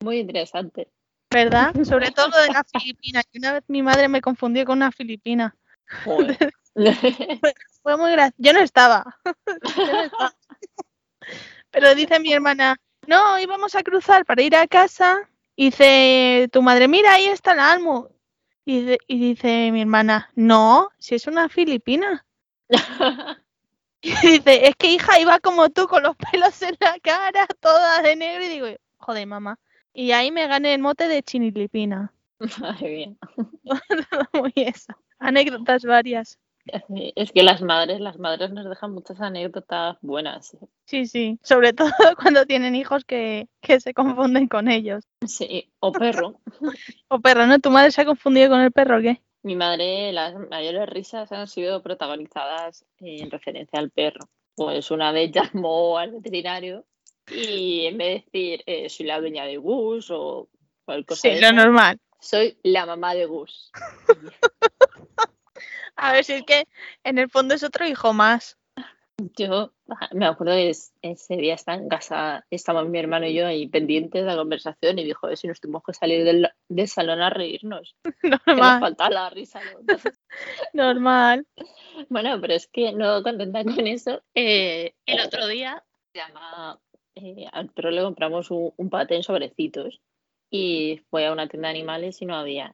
Muy 0.01 0.17
interesante. 0.17 0.89
¿Verdad? 1.31 1.73
Sobre 1.85 2.11
todo 2.11 2.27
lo 2.27 2.37
de 2.41 2.49
la 2.49 2.65
filipina. 2.65 3.23
que 3.23 3.37
una 3.37 3.53
vez 3.53 3.63
mi 3.69 3.81
madre 3.81 4.09
me 4.09 4.19
confundió 4.19 4.65
con 4.65 4.79
una 4.79 4.91
filipina. 4.91 5.55
Joder. 6.03 6.51
Fue 7.81 7.95
muy 7.95 8.11
gracioso. 8.11 8.35
Yo 8.39 8.51
no 8.51 8.59
estaba. 8.59 9.21
Yo 9.23 9.93
no 9.93 10.01
estaba. 10.01 10.38
Pero 11.72 11.95
dice 11.95 12.20
mi 12.20 12.34
hermana, 12.34 12.78
no, 13.07 13.39
íbamos 13.39 13.76
a 13.76 13.84
cruzar 13.84 14.26
para 14.26 14.41
ir 14.41 14.55
a 14.55 14.67
casa. 14.67 15.30
Y 15.55 15.65
dice 15.72 16.49
tu 16.51 16.61
madre, 16.61 16.88
mira, 16.88 17.13
ahí 17.13 17.26
está. 17.28 17.55
Y, 18.65 18.82
dice- 18.82 18.97
y 19.07 19.20
dice 19.20 19.72
mi 19.72 19.82
hermana, 19.82 20.32
no, 20.36 20.89
si 20.99 21.15
es 21.15 21.28
una 21.28 21.49
filipina. 21.49 22.26
Y 24.01 24.11
dice, 24.28 24.67
es 24.67 24.76
que 24.78 24.91
hija 24.93 25.20
iba 25.20 25.39
como 25.39 25.70
tú, 25.70 25.88
con 25.88 26.03
los 26.03 26.15
pelos 26.15 26.61
en 26.61 26.76
la 26.80 26.97
cara, 27.01 27.47
toda 27.59 28.01
de 28.01 28.15
negro. 28.15 28.43
Y 28.45 28.47
digo, 28.47 28.67
joder, 28.97 29.28
mamá. 29.28 29.59
Y 29.93 30.11
ahí 30.11 30.32
me 30.32 30.47
gané 30.47 30.74
el 30.74 30.82
mote 30.82 31.07
de 31.07 31.22
chinilipina. 31.24 32.13
Madre 32.61 32.89
mía. 32.89 33.15
Muy 34.34 34.53
eso. 34.55 34.93
Anécdotas 35.20 35.84
varias. 35.84 36.39
Es 37.15 37.32
que 37.32 37.43
las 37.43 37.61
madres, 37.61 37.99
las 37.99 38.17
madres 38.20 38.51
nos 38.51 38.67
dejan 38.67 38.93
muchas 38.93 39.20
anécdotas 39.22 39.97
buenas. 40.01 40.57
Sí, 40.86 41.05
sí. 41.05 41.39
Sobre 41.43 41.74
todo 41.74 41.91
cuando 42.22 42.45
tienen 42.45 42.76
hijos 42.76 43.05
que, 43.05 43.47
que 43.61 43.80
se 43.80 43.93
confunden 43.93 44.47
con 44.47 44.67
ellos. 44.70 45.03
Sí, 45.26 45.72
o 45.80 45.91
perro. 45.91 46.39
O 47.09 47.20
perro, 47.20 47.47
¿no? 47.47 47.59
¿Tu 47.59 47.70
madre 47.72 47.91
se 47.91 48.01
ha 48.01 48.05
confundido 48.05 48.49
con 48.49 48.61
el 48.61 48.72
perro 48.72 48.97
o 48.97 49.01
qué? 49.01 49.22
Mi 49.41 49.55
madre, 49.55 50.11
las 50.11 50.36
mayores 50.49 50.88
risas 50.89 51.32
han 51.32 51.47
sido 51.47 51.82
protagonizadas 51.82 52.86
en 52.99 53.32
referencia 53.32 53.80
al 53.80 53.89
perro. 53.89 54.28
Pues 54.55 54.91
una 54.91 55.11
vez 55.11 55.32
llamó 55.32 55.97
al 55.97 56.11
veterinario 56.11 56.86
y 57.32 57.86
en 57.86 57.97
vez 57.97 58.07
de 58.07 58.39
decir 58.41 58.63
eh, 58.65 58.89
soy 58.89 59.05
la 59.05 59.20
dueña 59.22 59.45
de 59.45 59.57
Gus 59.57 60.09
o 60.11 60.49
cualquier 60.84 61.05
cosa 61.05 61.22
Sí, 61.22 61.30
de 61.30 61.41
lo 61.41 61.47
esa, 61.47 61.55
normal. 61.55 61.99
soy 62.20 62.57
la 62.63 62.86
mamá 62.86 63.13
de 63.13 63.26
Gus. 63.28 63.72
A 66.01 66.13
ver 66.13 66.23
si 66.23 66.33
es 66.33 66.43
que 66.43 66.65
en 67.03 67.17
el 67.17 67.29
fondo 67.29 67.53
es 67.53 67.63
otro 67.63 67.87
hijo 67.87 68.13
más. 68.13 68.57
Yo 69.35 69.73
ah, 69.89 70.07
me 70.13 70.25
acuerdo 70.25 70.53
que 70.53 70.69
es- 70.69 70.93
ese 71.01 71.35
día 71.35 71.55
estaba 71.55 71.77
en 71.77 71.89
casa, 71.89 72.45
estábamos 72.49 72.89
mi 72.89 72.99
hermano 72.99 73.25
y 73.27 73.33
yo 73.33 73.45
ahí 73.45 73.67
pendientes 73.67 74.21
de 74.21 74.27
la 74.27 74.37
conversación 74.37 74.97
y 74.97 75.03
dijo, 75.03 75.27
"Eh, 75.27 75.35
si 75.35 75.47
nos 75.47 75.59
tuvimos 75.59 75.83
que 75.85 75.93
salir 75.93 76.23
del, 76.23 76.47
del 76.69 76.87
salón 76.87 77.21
a 77.21 77.29
reírnos, 77.29 77.95
que 78.23 78.29
nos 78.29 78.39
Normal, 78.47 78.79
faltaba 78.79 79.09
la 79.09 79.29
risa. 79.29 79.61
¿no? 79.61 79.79
normal. 80.73 81.45
Bueno, 82.07 82.39
pero 82.39 82.53
es 82.53 82.67
que 82.67 82.93
no 82.93 83.21
contenta 83.23 83.63
con 83.65 83.87
eso, 83.87 84.21
eh, 84.35 84.93
el 85.05 85.19
otro 85.19 85.47
día 85.47 85.83
llama, 86.13 86.79
eh, 87.15 87.45
al 87.51 87.69
perro 87.69 87.91
le 87.91 88.01
compramos 88.03 88.49
un, 88.51 88.73
un 88.77 88.89
paté 88.89 89.15
en 89.15 89.23
sobrecitos 89.23 89.99
y 90.49 91.01
fue 91.09 91.25
a 91.27 91.33
una 91.33 91.47
tienda 91.49 91.67
de 91.67 91.75
animales 91.75 92.21
y 92.21 92.25
no 92.25 92.35
había. 92.37 92.73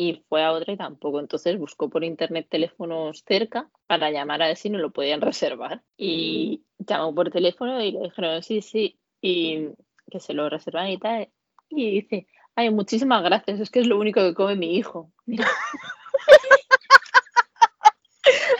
Y 0.00 0.22
fue 0.28 0.44
a 0.44 0.52
otra 0.52 0.72
y 0.72 0.76
tampoco. 0.76 1.18
Entonces 1.18 1.58
buscó 1.58 1.90
por 1.90 2.04
internet 2.04 2.46
teléfonos 2.48 3.24
cerca 3.26 3.68
para 3.88 4.12
llamar 4.12 4.40
a 4.40 4.46
ver 4.46 4.56
si 4.56 4.70
no 4.70 4.78
lo 4.78 4.92
podían 4.92 5.20
reservar. 5.20 5.82
Y 5.96 6.62
llamó 6.78 7.12
por 7.12 7.30
teléfono 7.30 7.82
y 7.82 7.90
le 7.90 8.02
dijeron 8.02 8.42
sí, 8.44 8.62
sí, 8.62 8.96
y 9.20 9.70
que 10.08 10.20
se 10.20 10.34
lo 10.34 10.48
reservan 10.48 10.88
y 10.88 10.98
tal. 10.98 11.28
Y 11.68 12.00
dice, 12.00 12.28
ay, 12.54 12.70
muchísimas 12.70 13.24
gracias, 13.24 13.58
es 13.58 13.70
que 13.70 13.80
es 13.80 13.88
lo 13.88 13.98
único 13.98 14.20
que 14.20 14.34
come 14.34 14.54
mi 14.54 14.76
hijo. 14.76 15.10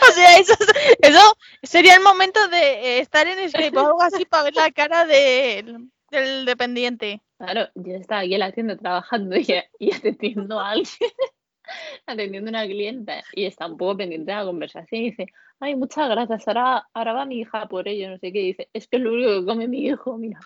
O 0.08 0.12
sea, 0.12 0.38
eso, 0.38 0.54
eso 1.02 1.36
sería 1.62 1.94
el 1.94 2.02
momento 2.02 2.48
de 2.48 2.58
eh, 2.58 3.00
estar 3.00 3.26
en 3.26 3.50
Skype 3.50 3.76
o 3.76 3.86
algo 3.86 4.02
así 4.02 4.24
para 4.24 4.44
ver 4.44 4.54
la 4.54 4.70
cara 4.70 5.04
del, 5.04 5.90
del 6.10 6.46
dependiente. 6.46 7.20
Claro, 7.38 7.68
yo 7.76 7.94
estaba 7.94 8.22
aquí 8.22 8.34
en 8.34 8.40
la 8.40 8.52
tienda 8.52 8.76
trabajando 8.76 9.36
y, 9.36 9.46
y 9.78 9.94
atendiendo 9.94 10.58
a 10.60 10.70
alguien, 10.70 11.10
atendiendo 12.06 12.48
a 12.48 12.50
una 12.50 12.66
clienta 12.66 13.22
y 13.32 13.44
está 13.46 13.66
un 13.66 13.76
poco 13.76 13.98
pendiente 13.98 14.32
de 14.32 14.38
la 14.38 14.44
conversación 14.44 15.02
y 15.02 15.10
dice, 15.10 15.26
ay, 15.60 15.76
muchas 15.76 16.08
gracias, 16.08 16.48
ahora, 16.48 16.88
ahora 16.92 17.12
va 17.12 17.26
mi 17.26 17.40
hija 17.40 17.68
por 17.68 17.86
ello, 17.86 18.10
no 18.10 18.18
sé 18.18 18.32
qué, 18.32 18.40
y 18.40 18.46
dice, 18.48 18.68
es 18.72 18.88
que 18.88 18.96
es 18.96 19.02
lo 19.02 19.12
único 19.12 19.40
que 19.40 19.46
come 19.46 19.68
mi 19.68 19.86
hijo, 19.86 20.18
mira. 20.18 20.40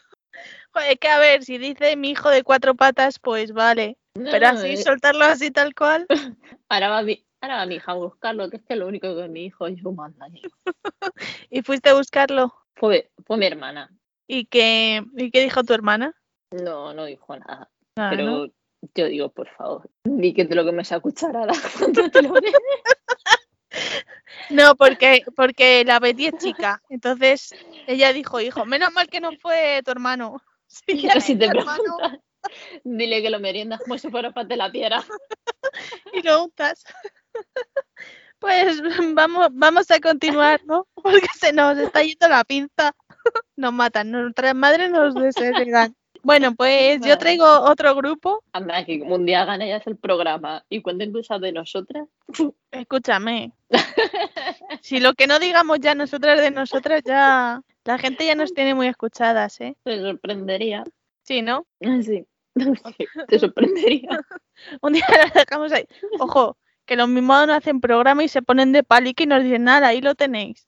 Joder, 0.73 0.99
que 0.99 1.09
a 1.09 1.19
ver, 1.19 1.45
si 1.45 1.59
dice 1.59 1.97
mi 1.97 2.11
hijo 2.11 2.31
de 2.31 2.43
cuatro 2.43 2.75
patas, 2.75 3.19
pues 3.19 3.53
vale. 3.53 3.99
No, 4.15 4.31
Pero 4.31 4.49
así, 4.49 4.69
eh, 4.69 4.77
soltarlo 4.79 5.25
así 5.25 5.51
tal 5.51 5.75
cual. 5.75 6.07
ahora, 6.69 6.91
va 6.91 7.03
mi, 7.03 7.25
ahora 7.41 7.57
va 7.57 7.67
mi 7.67 7.77
hija 7.77 7.93
a 7.93 7.97
buscarlo, 7.97 8.51
que 8.51 8.57
es 8.57 8.63
que 8.65 8.75
es 8.75 8.79
lo 8.79 8.87
único 8.87 9.15
que 9.17 9.29
mi 9.29 9.47
hijo, 9.47 9.69
yo, 9.69 9.93
manda, 9.93 10.27
Y 11.51 11.63
fuiste 11.63 11.91
a 11.91 11.95
buscarlo. 11.95 12.55
fue, 12.75 13.11
fue 13.27 13.37
mi 13.39 13.47
hermana, 13.47 13.91
¿Y 14.27 14.47
qué, 14.47 15.03
¿Y 15.17 15.31
qué 15.31 15.43
dijo 15.43 15.63
tu 15.63 15.75
hermana? 15.75 16.15
No, 16.53 16.95
no 16.95 17.05
dijo 17.05 17.37
nada, 17.37 17.71
Ah, 17.97 18.09
pero 18.11 18.25
¿no? 18.25 18.47
yo 18.95 19.07
digo, 19.07 19.29
por 19.31 19.49
favor, 19.49 19.91
di 20.05 20.33
que 20.33 20.45
te 20.45 20.55
lo 20.55 20.65
comes 20.65 20.91
a 20.93 21.01
cucharada 21.01 21.53
cuando 21.79 22.11
te 22.11 22.23
lo 22.23 22.33
ves. 22.33 22.53
No, 24.51 24.75
porque, 24.77 25.25
porque 25.37 25.85
la 25.85 25.99
Betty 26.01 26.27
es 26.27 26.37
chica. 26.39 26.83
Entonces 26.89 27.55
ella 27.87 28.13
dijo, 28.13 28.41
hijo, 28.41 28.65
menos 28.65 28.93
mal 28.93 29.09
que 29.09 29.21
no 29.21 29.31
fue 29.41 29.83
tu 29.85 29.91
hermano. 29.91 30.43
Si 30.87 31.03
ya 31.03 31.21
si 31.21 31.37
te 31.37 31.45
hermano 31.45 31.99
dile 32.83 33.23
que 33.23 33.29
lo 33.29 33.41
meriendas 33.41 33.81
como 33.81 33.99
si 33.99 34.11
fuera 34.11 34.33
parte 34.33 34.55
de 34.55 34.57
la 34.57 34.71
piedra. 34.71 35.05
y 36.15 36.23
lo 36.23 36.45
untas. 36.45 36.83
Pues 38.39 38.81
vamos, 39.15 39.49
vamos 39.53 39.91
a 39.91 40.01
continuar, 40.01 40.65
¿no? 40.65 40.89
Porque 40.95 41.29
se 41.39 41.53
nos 41.53 41.77
está 41.79 42.03
yendo 42.03 42.29
la 42.29 42.43
pinza. 42.45 42.95
Nos 43.57 43.73
matan, 43.73 44.11
nuestras 44.11 44.55
madres 44.55 44.91
nos 44.91 45.15
desheredan. 45.15 45.95
Bueno, 46.23 46.55
pues 46.57 47.01
yo 47.03 47.19
traigo 47.19 47.45
otro 47.47 47.95
grupo. 47.95 48.43
Anda, 48.53 48.85
que 48.85 49.03
un 49.03 49.27
día 49.27 49.43
hagan 49.43 49.63
ellas 49.63 49.87
el 49.87 49.97
programa 49.97 50.65
y 50.69 50.83
cuenten 50.83 51.13
cosas 51.13 51.41
de 51.41 51.53
nosotras. 51.53 52.09
Escúchame. 52.71 53.53
Si 54.81 54.99
lo 54.99 55.15
que 55.15 55.29
no 55.29 55.39
digamos 55.39 55.79
ya 55.81 55.95
nosotras 55.95 56.41
de 56.41 56.51
nosotras, 56.51 57.03
ya 57.05 57.63
la 57.85 57.99
gente 57.99 58.27
ya 58.27 58.35
nos 58.35 58.53
tiene 58.53 58.75
muy 58.75 58.89
escuchadas, 58.89 59.61
¿eh? 59.61 59.77
Te 59.85 60.01
sorprendería. 60.01 60.83
Sí, 61.23 61.41
¿no? 61.41 61.67
Sí. 62.03 62.27
Sí, 62.57 63.07
te 63.29 63.39
sorprendería. 63.39 64.09
Un 64.81 64.95
día 64.95 65.07
la 65.09 65.31
dejamos 65.41 65.73
ahí. 65.73 65.87
Ojo, 66.19 66.57
que 66.85 66.97
los 66.97 67.09
mismos 67.09 67.47
no 67.47 67.55
hacen 67.55 67.81
programa 67.81 68.25
y 68.25 68.29
se 68.29 68.43
ponen 68.43 68.73
de 68.73 68.83
palique 68.83 69.25
y 69.25 69.27
nos 69.27 69.43
dicen 69.43 69.65
nada, 69.65 69.89
ahí 69.89 70.01
lo 70.01 70.15
tenéis. 70.15 70.67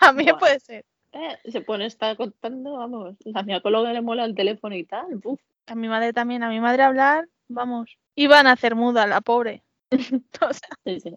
También 0.00 0.36
puede 0.38 0.60
ser. 0.60 0.84
Eh, 1.14 1.38
se 1.50 1.60
pone 1.60 1.84
a 1.84 1.86
estar 1.86 2.16
contando, 2.16 2.72
vamos, 2.76 3.14
la 3.24 3.40
ginecóloga 3.44 3.92
le 3.92 4.02
mola 4.02 4.24
el 4.24 4.34
teléfono 4.34 4.74
y 4.74 4.84
tal. 4.84 5.20
uf. 5.24 5.40
A 5.66 5.74
mi 5.74 5.88
madre 5.88 6.12
también, 6.12 6.42
a 6.42 6.48
mi 6.48 6.60
madre 6.60 6.82
hablar, 6.82 7.28
vamos. 7.48 7.96
Iban 8.16 8.46
a 8.46 8.52
hacer 8.52 8.74
muda, 8.74 9.06
la 9.06 9.20
pobre. 9.20 9.62
O 10.40 10.52
sea, 10.52 10.68
Sí, 10.84 11.00
sí. 11.00 11.16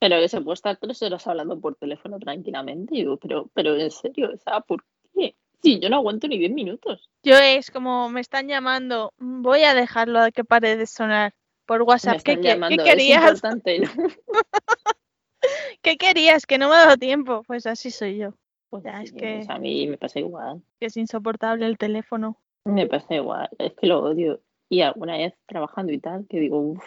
Pero 0.00 0.18
que 0.18 0.28
se 0.28 0.40
puede 0.40 0.54
estar 0.54 0.76
tres 0.78 1.02
horas 1.02 1.26
hablando 1.26 1.60
por 1.60 1.76
teléfono 1.76 2.18
tranquilamente. 2.18 2.94
Y 2.94 2.98
digo, 3.00 3.18
pero, 3.18 3.50
pero 3.54 3.76
en 3.76 3.90
serio, 3.90 4.30
o 4.34 4.36
sea, 4.38 4.60
¿por 4.60 4.82
qué? 5.14 5.36
Sí, 5.62 5.78
yo 5.78 5.88
no 5.90 5.96
aguanto 5.96 6.26
ni 6.26 6.38
10 6.38 6.52
minutos. 6.52 7.08
yo 7.22 7.36
es 7.36 7.70
como 7.70 8.08
me 8.08 8.20
están 8.20 8.48
llamando, 8.48 9.12
voy 9.18 9.62
a 9.64 9.74
dejarlo 9.74 10.20
a 10.20 10.30
que 10.30 10.44
pare 10.44 10.76
de 10.76 10.86
sonar 10.86 11.34
por 11.66 11.80
Me 11.80 11.84
WhatsApp. 11.84 12.12
¿Qué, 12.22 12.32
están 12.32 12.36
qué- 12.36 12.42
qué 12.42 12.48
llamando, 12.54 12.82
es 12.84 12.90
querías? 12.90 13.42
¿no? 13.44 13.50
¿Qué 15.82 15.96
querías? 15.96 16.46
Que 16.46 16.58
no 16.58 16.68
me 16.68 16.74
ha 16.76 16.84
dado 16.84 16.96
tiempo. 16.96 17.42
Pues 17.46 17.66
así 17.66 17.90
soy 17.90 18.16
yo. 18.18 18.34
Pues 18.74 18.82
Ya, 18.82 19.02
es 19.02 19.12
que- 19.12 19.36
pues 19.36 19.50
a 19.50 19.58
mí 19.60 19.86
me 19.86 19.96
pasa 19.98 20.18
igual. 20.18 20.60
Que 20.80 20.86
es 20.86 20.96
insoportable 20.96 21.64
el 21.64 21.78
teléfono. 21.78 22.40
Me 22.64 22.88
pasa 22.88 23.14
igual, 23.14 23.48
es 23.56 23.72
que 23.74 23.86
lo 23.86 24.02
odio. 24.02 24.40
Y 24.68 24.80
alguna 24.80 25.16
vez 25.16 25.34
trabajando 25.46 25.92
y 25.92 26.00
tal, 26.00 26.26
que 26.28 26.40
digo, 26.40 26.58
uff, 26.58 26.82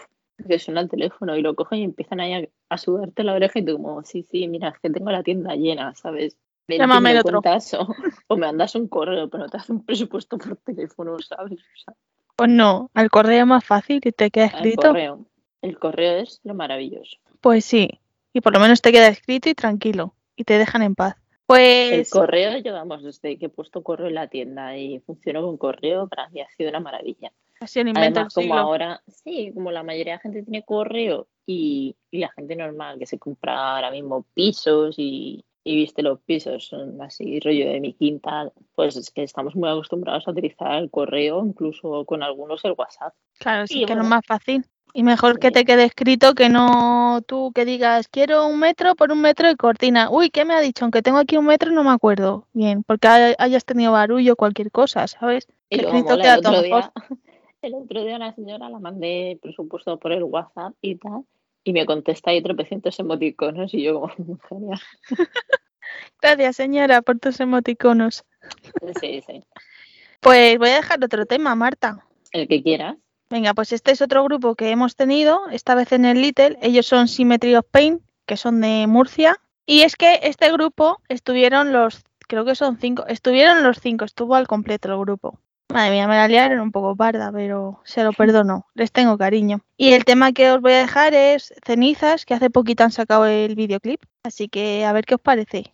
que 0.45 0.59
suena 0.59 0.81
el 0.81 0.89
teléfono 0.89 1.37
y 1.37 1.41
lo 1.41 1.55
cogen 1.55 1.79
y 1.79 1.83
empiezan 1.85 2.19
ahí 2.19 2.33
a, 2.33 2.45
a 2.69 2.77
sudarte 2.77 3.23
la 3.23 3.35
oreja 3.35 3.59
y 3.59 3.63
tú 3.63 3.77
como, 3.77 4.03
sí, 4.03 4.23
sí, 4.23 4.49
mira, 4.49 4.67
es 4.67 4.79
que 4.79 4.89
tengo 4.89 5.11
la 5.11 5.23
tienda 5.23 5.55
llena, 5.55 5.95
¿sabes? 5.95 6.37
Ven, 6.67 6.79
Llámame 6.79 7.11
el 7.11 7.19
otro. 7.19 7.39
O, 7.39 7.87
o 8.27 8.35
me 8.35 8.47
mandas 8.47 8.75
un 8.75 8.89
correo, 8.89 9.29
pero 9.29 9.43
no 9.45 9.49
te 9.49 9.55
hace 9.55 9.71
un 9.71 9.85
presupuesto 9.85 10.37
por 10.37 10.57
teléfono, 10.57 11.17
¿sabes? 11.19 11.53
O 11.61 11.77
sea, 11.85 11.93
Pues 12.35 12.49
no, 12.49 12.91
al 12.95 13.09
correo 13.09 13.43
es 13.43 13.47
más 13.47 13.63
fácil 13.63 14.01
y 14.03 14.11
te 14.11 14.29
queda 14.29 14.47
escrito. 14.47 14.81
correo. 14.89 15.25
El 15.61 15.79
correo 15.79 16.17
es 16.17 16.41
lo 16.43 16.53
maravilloso. 16.53 17.15
Pues 17.39 17.63
sí, 17.63 17.89
y 18.33 18.41
por 18.41 18.51
lo 18.51 18.59
menos 18.59 18.81
te 18.81 18.91
queda 18.91 19.07
escrito 19.07 19.47
y 19.47 19.53
tranquilo 19.53 20.15
y 20.35 20.43
te 20.43 20.57
dejan 20.57 20.81
en 20.81 20.95
paz. 20.95 21.15
El 21.89 22.05
Pues 22.05 22.09
correo, 22.09 22.57
yo 22.59 22.73
vamos, 22.73 23.03
desde 23.03 23.37
que 23.39 23.45
he 23.45 23.49
puesto 23.49 23.81
correo 23.83 24.07
en 24.07 24.15
la 24.15 24.27
tienda 24.27 24.77
y 24.77 24.99
funcionó 24.99 25.43
con 25.43 25.57
correo, 25.57 26.07
para 26.07 26.29
mí 26.29 26.41
ha 26.41 26.49
sido 26.49 26.69
una 26.69 26.79
maravilla. 26.81 27.31
el 27.75 27.87
invento 27.87 28.19
Además, 28.19 28.33
como 28.33 28.55
siglo. 28.55 28.59
ahora, 28.59 29.01
sí, 29.07 29.51
como 29.53 29.71
la 29.71 29.83
mayoría 29.83 30.13
de 30.13 30.17
la 30.17 30.21
gente 30.21 30.43
tiene 30.43 30.63
correo 30.65 31.27
y, 31.45 31.95
y 32.11 32.19
la 32.19 32.29
gente 32.31 32.55
normal 32.55 32.99
que 32.99 33.05
se 33.05 33.17
compra 33.19 33.75
ahora 33.75 33.91
mismo 33.91 34.25
pisos 34.33 34.95
y, 34.99 35.45
y 35.63 35.75
viste 35.75 36.03
los 36.03 36.19
pisos, 36.21 36.65
son 36.67 37.01
así 37.01 37.39
rollo 37.39 37.69
de 37.69 37.79
mi 37.79 37.93
quinta, 37.93 38.51
pues 38.75 38.95
es 38.97 39.11
que 39.11 39.23
estamos 39.23 39.55
muy 39.55 39.69
acostumbrados 39.69 40.27
a 40.27 40.31
utilizar 40.31 40.73
el 40.83 40.91
correo, 40.91 41.45
incluso 41.45 42.05
con 42.05 42.23
algunos 42.23 42.63
el 42.65 42.73
WhatsApp. 42.77 43.13
Claro, 43.39 43.67
sí 43.67 43.83
y 43.83 43.85
que 43.85 43.95
no 43.95 44.01
es 44.03 44.07
bueno. 44.07 44.09
más 44.09 44.25
fácil. 44.25 44.65
Y 44.93 45.03
mejor 45.03 45.37
que 45.39 45.51
te 45.51 45.63
quede 45.63 45.83
escrito 45.83 46.33
que 46.33 46.49
no 46.49 47.21
tú 47.27 47.51
que 47.53 47.65
digas 47.65 48.07
quiero 48.07 48.47
un 48.47 48.59
metro 48.59 48.95
por 48.95 49.11
un 49.11 49.21
metro 49.21 49.47
de 49.47 49.55
cortina. 49.55 50.09
Uy, 50.09 50.29
¿qué 50.31 50.43
me 50.43 50.55
ha 50.55 50.59
dicho? 50.59 50.85
Aunque 50.85 51.01
tengo 51.03 51.19
aquí 51.19 51.37
un 51.37 51.45
metro 51.45 51.71
no 51.71 51.83
me 51.83 51.91
acuerdo. 51.91 52.47
Bien, 52.53 52.83
porque 52.83 53.07
hay- 53.07 53.35
hayas 53.37 53.63
tenido 53.65 53.91
barullo 53.91 54.33
o 54.33 54.35
cualquier 54.35 54.71
cosa, 54.71 55.07
¿sabes? 55.07 55.47
Y 55.69 55.77
luego 55.77 55.97
escrito 55.97 56.09
mola, 56.17 56.23
queda 56.23 56.33
el 56.39 56.39
otro 56.47 56.61
día, 56.63 56.91
el 57.61 57.75
otro 57.75 58.03
día 58.03 58.13
a 58.13 58.17
una 58.17 58.33
señora 58.35 58.69
la 58.69 58.79
mandé 58.79 59.37
presupuesto 59.41 59.99
por 59.99 60.11
el 60.13 60.23
WhatsApp 60.23 60.73
y 60.81 60.95
tal, 60.95 61.25
y 61.63 61.73
me 61.73 61.85
contesta 61.85 62.31
ahí 62.31 62.41
tropecientos 62.41 62.99
emoticonos 62.99 63.73
y 63.73 63.83
yo 63.83 64.01
como, 64.01 64.39
genial. 64.49 64.79
Gracias, 66.21 66.55
señora, 66.55 67.01
por 67.01 67.19
tus 67.19 67.39
emoticonos. 67.39 68.23
Sí, 68.99 69.21
sí. 69.25 69.43
Pues 70.21 70.57
voy 70.57 70.69
a 70.69 70.75
dejar 70.77 71.03
otro 71.03 71.25
tema, 71.25 71.53
Marta. 71.55 72.03
El 72.31 72.47
que 72.47 72.63
quieras. 72.63 72.97
Venga, 73.29 73.53
pues 73.53 73.73
este 73.73 73.91
es 73.91 74.01
otro 74.01 74.23
grupo 74.23 74.55
que 74.55 74.69
hemos 74.69 74.95
tenido, 74.95 75.49
esta 75.51 75.75
vez 75.75 75.91
en 75.91 76.05
el 76.05 76.21
Little. 76.21 76.57
Ellos 76.61 76.85
son 76.85 77.07
Symmetry 77.09 77.55
of 77.55 77.65
Pain, 77.69 78.01
que 78.25 78.37
son 78.37 78.61
de 78.61 78.85
Murcia. 78.87 79.37
Y 79.65 79.81
es 79.81 79.97
que 79.97 80.21
este 80.23 80.49
grupo 80.51 81.01
estuvieron 81.09 81.73
los, 81.73 82.05
creo 82.27 82.45
que 82.45 82.55
son 82.55 82.77
cinco, 82.77 83.05
estuvieron 83.07 83.63
los 83.63 83.79
cinco, 83.81 84.05
estuvo 84.05 84.35
al 84.35 84.47
completo 84.47 84.89
el 84.89 84.99
grupo. 84.99 85.39
Madre 85.73 85.91
mía, 85.91 86.07
me 86.07 86.15
la 86.15 86.29
liaron 86.29 86.61
un 86.61 86.71
poco 86.71 86.95
parda, 86.95 87.29
pero 87.33 87.81
se 87.83 88.01
lo 88.01 88.13
perdono, 88.13 88.67
les 88.73 88.93
tengo 88.93 89.17
cariño. 89.17 89.59
Y 89.75 89.91
el 89.91 90.05
tema 90.05 90.31
que 90.31 90.49
os 90.49 90.61
voy 90.61 90.71
a 90.71 90.77
dejar 90.77 91.13
es 91.13 91.53
Cenizas, 91.65 92.25
que 92.25 92.33
hace 92.33 92.49
poquito 92.49 92.85
han 92.85 92.93
sacado 92.93 93.25
el 93.25 93.55
videoclip. 93.55 94.01
Así 94.23 94.47
que 94.47 94.85
a 94.85 94.93
ver 94.93 95.03
qué 95.03 95.15
os 95.15 95.21
parece. 95.21 95.73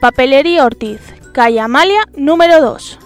Papelería 0.00 0.64
Ortiz, 0.64 1.00
calle 1.34 1.60
Amalia, 1.60 2.00
número 2.16 2.60
2. 2.60 2.98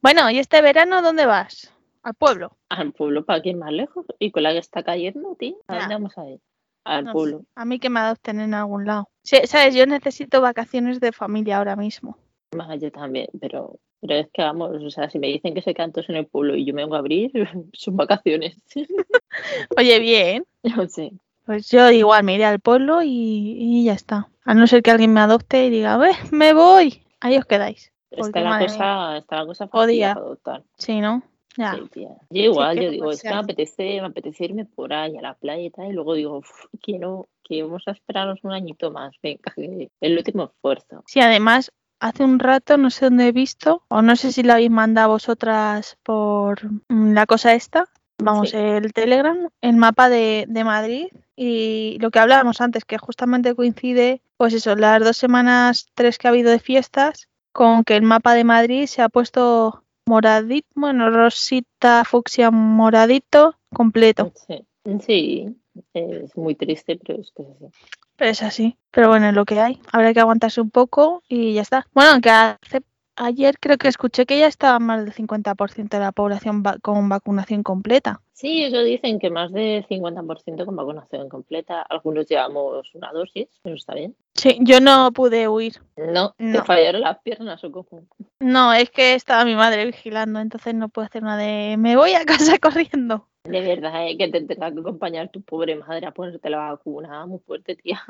Bueno, 0.00 0.30
¿y 0.30 0.38
este 0.38 0.62
verano 0.62 1.02
dónde 1.02 1.26
vas? 1.26 1.74
Al 2.02 2.14
pueblo. 2.14 2.56
Al 2.70 2.92
pueblo, 2.92 3.24
¿para 3.26 3.42
quién 3.42 3.58
más 3.58 3.72
lejos? 3.72 4.06
Y 4.18 4.30
con 4.30 4.44
la 4.44 4.52
que 4.52 4.58
está 4.58 4.82
cayendo, 4.82 5.36
tío. 5.38 5.56
¿A 5.66 5.80
dónde 5.80 5.94
vamos 5.94 6.16
a 6.16 6.26
ir? 6.30 6.40
Al 6.84 7.04
No 7.04 7.10
sé, 7.10 7.12
pueblo. 7.12 7.44
A 7.54 7.64
mí 7.66 7.78
que 7.78 7.90
me 7.90 8.00
adopten 8.00 8.40
en 8.40 8.54
algún 8.54 8.86
lado. 8.86 9.10
Sí, 9.22 9.36
sabes, 9.44 9.74
yo 9.74 9.84
necesito 9.84 10.40
vacaciones 10.40 11.00
de 11.00 11.12
familia 11.12 11.58
ahora 11.58 11.76
mismo. 11.76 12.16
Ah, 12.58 12.76
yo 12.76 12.90
también, 12.90 13.26
pero, 13.38 13.78
pero 14.00 14.14
es 14.14 14.28
que 14.32 14.40
vamos, 14.40 14.70
o 14.82 14.90
sea, 14.90 15.10
si 15.10 15.18
me 15.18 15.26
dicen 15.26 15.52
que 15.52 15.60
se 15.60 15.74
cantos 15.74 16.08
en 16.08 16.16
el 16.16 16.26
pueblo 16.26 16.56
y 16.56 16.64
yo 16.64 16.72
me 16.72 16.80
vengo 16.82 16.94
a 16.94 17.00
abrir, 17.00 17.30
son 17.74 17.96
vacaciones. 17.96 18.56
Oye, 19.76 19.98
bien. 19.98 20.46
Yo 20.62 20.88
sé. 20.88 21.12
Pues 21.48 21.70
yo 21.70 21.90
igual 21.90 22.24
me 22.24 22.34
iré 22.34 22.44
al 22.44 22.60
pueblo 22.60 23.00
y, 23.02 23.08
y 23.08 23.84
ya 23.84 23.94
está. 23.94 24.28
A 24.44 24.52
no 24.52 24.66
ser 24.66 24.82
que 24.82 24.90
alguien 24.90 25.14
me 25.14 25.20
adopte 25.20 25.64
y 25.64 25.70
diga, 25.70 25.96
"Ve, 25.96 26.10
me 26.30 26.52
voy. 26.52 27.02
Ahí 27.20 27.38
os 27.38 27.46
quedáis. 27.46 27.90
Porque, 28.10 28.38
Está 28.38 28.40
la 28.42 28.58
cosa, 28.58 29.16
está 29.16 29.36
la 29.36 29.46
cosa 29.46 29.66
para 29.66 30.12
adoptar. 30.12 30.62
Sí, 30.76 31.00
¿no? 31.00 31.22
Ya. 31.56 31.72
Sí, 31.72 31.88
tía. 31.90 32.10
Yo 32.28 32.42
igual, 32.42 32.78
yo 32.78 32.90
digo, 32.90 33.10
es 33.10 33.22
que 33.22 33.30
me 33.30 33.36
apetece, 33.36 33.82
me 34.02 34.08
apetece 34.08 34.44
irme 34.44 34.66
por 34.66 34.92
ahí 34.92 35.16
a 35.16 35.22
la 35.22 35.32
playa 35.38 35.62
y 35.62 35.70
tal, 35.70 35.86
y 35.88 35.92
luego 35.94 36.12
digo, 36.12 36.36
"Uf, 36.36 36.66
que 36.82 37.62
vamos 37.62 37.82
a 37.86 37.92
esperarnos 37.92 38.40
un 38.42 38.52
añito 38.52 38.90
más, 38.90 39.14
venga, 39.22 39.54
el 39.56 40.18
último 40.18 40.52
esfuerzo. 40.54 41.02
Sí, 41.06 41.20
además, 41.20 41.72
hace 41.98 42.24
un 42.24 42.40
rato, 42.40 42.76
no 42.76 42.90
sé 42.90 43.06
dónde 43.06 43.28
he 43.28 43.32
visto, 43.32 43.84
o 43.88 44.02
no 44.02 44.16
sé 44.16 44.32
si 44.32 44.42
la 44.42 44.54
habéis 44.54 44.70
mandado 44.70 45.08
vosotras 45.08 45.96
por 46.02 46.60
mm, 46.90 47.14
la 47.14 47.24
cosa 47.24 47.54
esta, 47.54 47.86
vamos, 48.18 48.50
Sí. 48.50 48.56
el 48.56 48.92
Telegram, 48.92 49.48
el 49.60 49.76
mapa 49.76 50.08
de, 50.08 50.44
de 50.48 50.64
Madrid 50.64 51.06
y 51.36 51.98
lo 52.00 52.10
que 52.10 52.18
hablábamos 52.18 52.60
antes, 52.60 52.84
que 52.84 52.98
justamente 52.98 53.54
coincide, 53.54 54.20
pues 54.36 54.54
eso, 54.54 54.74
las 54.76 55.02
dos 55.02 55.16
semanas, 55.16 55.86
tres 55.94 56.18
que 56.18 56.28
ha 56.28 56.30
habido 56.30 56.50
de 56.50 56.58
fiestas, 56.58 57.28
con 57.52 57.84
que 57.84 57.96
el 57.96 58.02
mapa 58.02 58.34
de 58.34 58.44
Madrid 58.44 58.86
se 58.86 59.02
ha 59.02 59.08
puesto 59.08 59.84
moradito, 60.06 60.66
bueno, 60.74 61.10
rosita, 61.10 62.04
fucsia, 62.04 62.50
moradito, 62.50 63.56
completo. 63.74 64.32
Sí, 64.46 64.64
sí, 65.04 65.56
es 65.92 66.36
muy 66.36 66.54
triste, 66.54 66.98
pero 67.04 67.20
es 67.20 67.30
que 67.36 67.42
es 67.42 67.48
así. 67.62 67.70
Pero 68.16 68.30
es 68.30 68.42
así. 68.42 68.76
Pero 68.90 69.08
bueno, 69.08 69.28
es 69.28 69.34
lo 69.34 69.44
que 69.44 69.60
hay. 69.60 69.80
Habrá 69.92 70.12
que 70.14 70.20
aguantarse 70.20 70.60
un 70.60 70.70
poco 70.70 71.22
y 71.28 71.52
ya 71.54 71.62
está. 71.62 71.86
Bueno, 71.94 72.10
aunque 72.12 72.30
hace- 72.30 72.82
ayer 73.18 73.58
creo 73.58 73.76
que 73.78 73.88
escuché 73.88 74.24
que 74.26 74.38
ya 74.38 74.46
estaba 74.46 74.78
más 74.78 75.04
del 75.04 75.12
50% 75.14 75.96
de 75.96 76.02
la 76.02 76.12
población 76.12 76.62
va- 76.66 76.78
con 76.78 77.08
vacunación 77.08 77.62
completa. 77.62 78.20
Sí, 78.32 78.62
eso 78.64 78.78
dicen 78.82 79.18
que 79.18 79.30
más 79.30 79.52
del 79.52 79.84
50% 79.88 80.64
con 80.64 80.76
vacunación 80.76 81.28
completa. 81.28 81.82
Algunos 81.82 82.26
llevamos 82.26 82.94
una 82.94 83.10
dosis, 83.12 83.48
eso 83.64 83.74
está 83.74 83.94
bien. 83.94 84.14
Sí, 84.34 84.58
yo 84.60 84.80
no 84.80 85.10
pude 85.12 85.48
huir. 85.48 85.74
No, 85.96 86.34
te 86.38 86.44
No. 86.44 86.64
fallaron 86.64 87.00
las 87.00 87.18
piernas 87.18 87.62
o 87.64 87.72
cómo. 87.72 88.02
No, 88.38 88.72
es 88.72 88.90
que 88.90 89.14
estaba 89.14 89.44
mi 89.44 89.56
madre 89.56 89.84
vigilando, 89.86 90.38
entonces 90.38 90.74
no 90.74 90.88
puedo 90.88 91.06
hacer 91.06 91.22
una 91.24 91.36
de 91.36 91.76
me 91.78 91.96
voy 91.96 92.12
a 92.14 92.24
casa 92.24 92.58
corriendo. 92.60 93.26
De 93.44 93.60
verdad, 93.60 94.06
eh, 94.06 94.16
que 94.16 94.28
te 94.28 94.40
tenga 94.42 94.70
que 94.72 94.80
acompañar 94.80 95.30
tu 95.30 95.42
pobre 95.42 95.74
madre 95.76 96.06
a 96.06 96.12
ponerte 96.12 96.48
la 96.50 96.58
vacuna, 96.70 97.26
muy 97.26 97.40
fuerte, 97.40 97.74
tía. 97.76 98.00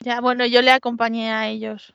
Ya, 0.00 0.20
bueno, 0.20 0.44
yo 0.46 0.62
le 0.62 0.70
acompañé 0.72 1.30
a 1.32 1.48
ellos. 1.48 1.94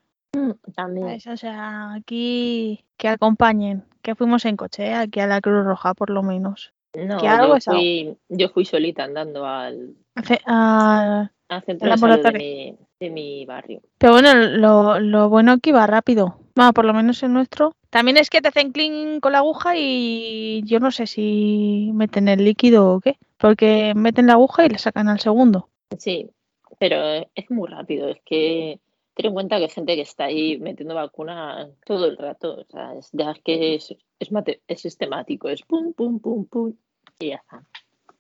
También. 0.76 1.08
¿sabes? 1.08 1.28
O 1.28 1.38
sea, 1.38 1.94
aquí 1.94 2.86
que 2.98 3.08
acompañen, 3.10 3.84
que 4.02 4.16
fuimos 4.16 4.46
en 4.46 4.58
coche, 4.58 4.88
¿eh? 4.88 4.94
aquí 4.94 5.20
a 5.20 5.28
la 5.28 5.42
Cruz 5.42 5.66
Roja 5.66 5.94
por 5.94 6.10
lo 6.10 6.24
menos. 6.24 6.74
No, 6.96 7.18
que 7.18 7.28
algo 7.28 7.48
yo 7.48 7.56
es 7.56 7.68
algo. 7.68 7.80
fui, 7.80 8.18
yo 8.30 8.50
fui 8.50 8.66
solita 8.66 9.04
andando 9.04 9.46
al, 9.46 9.96
Hace- 10.16 10.42
ah, 10.46 11.30
al 11.50 11.64
centro 11.64 11.90
de 11.90 11.98
salud 11.98 12.16
de 12.16 12.18
laboratorio. 12.24 12.40
mi, 12.40 12.78
de 13.00 13.10
mi 13.10 13.46
barrio. 13.46 13.82
Pero 13.98 14.14
bueno, 14.14 14.34
lo, 14.36 15.00
lo 15.00 15.30
bueno 15.30 15.60
que 15.60 15.70
iba 15.72 15.86
rápido. 15.88 16.38
Bueno, 16.56 16.74
por 16.74 16.86
lo 16.86 16.94
menos 16.94 17.22
el 17.24 17.32
nuestro. 17.34 17.74
También 17.90 18.18
es 18.18 18.30
que 18.30 18.42
te 18.42 18.50
hacen 18.50 18.72
clean 18.72 19.20
con 19.22 19.32
la 19.34 19.40
aguja 19.40 19.74
y 19.78 20.62
yo 20.66 20.80
no 20.80 20.92
sé 20.92 21.08
si 21.08 21.92
meten 21.94 22.28
el 22.28 22.44
líquido 22.44 22.94
o 22.96 23.00
qué. 23.00 23.18
Porque 23.38 23.94
meten 23.96 24.28
la 24.28 24.34
aguja 24.34 24.66
y 24.66 24.70
le 24.70 24.78
sacan 24.78 25.08
al 25.08 25.20
segundo. 25.20 25.70
Sí, 25.98 26.30
pero 26.78 27.26
es 27.36 27.50
muy 27.50 27.70
rápido. 27.70 28.10
Es 28.10 28.20
que 28.26 28.80
ten 29.22 29.30
en 29.30 29.34
cuenta 29.34 29.58
que 29.58 29.64
hay 29.64 29.70
gente 29.70 29.96
que 29.96 30.02
está 30.02 30.26
ahí 30.26 30.58
metiendo 30.58 30.96
vacunas 30.96 31.70
todo 31.86 32.06
el 32.06 32.18
rato. 32.18 32.62
O 32.62 32.66
sea, 32.66 32.94
es, 32.96 33.10
ya 33.12 33.34
que 33.44 33.76
es, 33.76 33.96
es, 34.20 34.82
sistemático. 34.82 35.50
Es 35.50 35.62
pum, 35.64 35.94
pum, 35.94 36.20
pum, 36.20 36.46
pum. 36.46 36.74
Y 37.20 37.30
ya 37.30 37.36
está. 37.36 37.64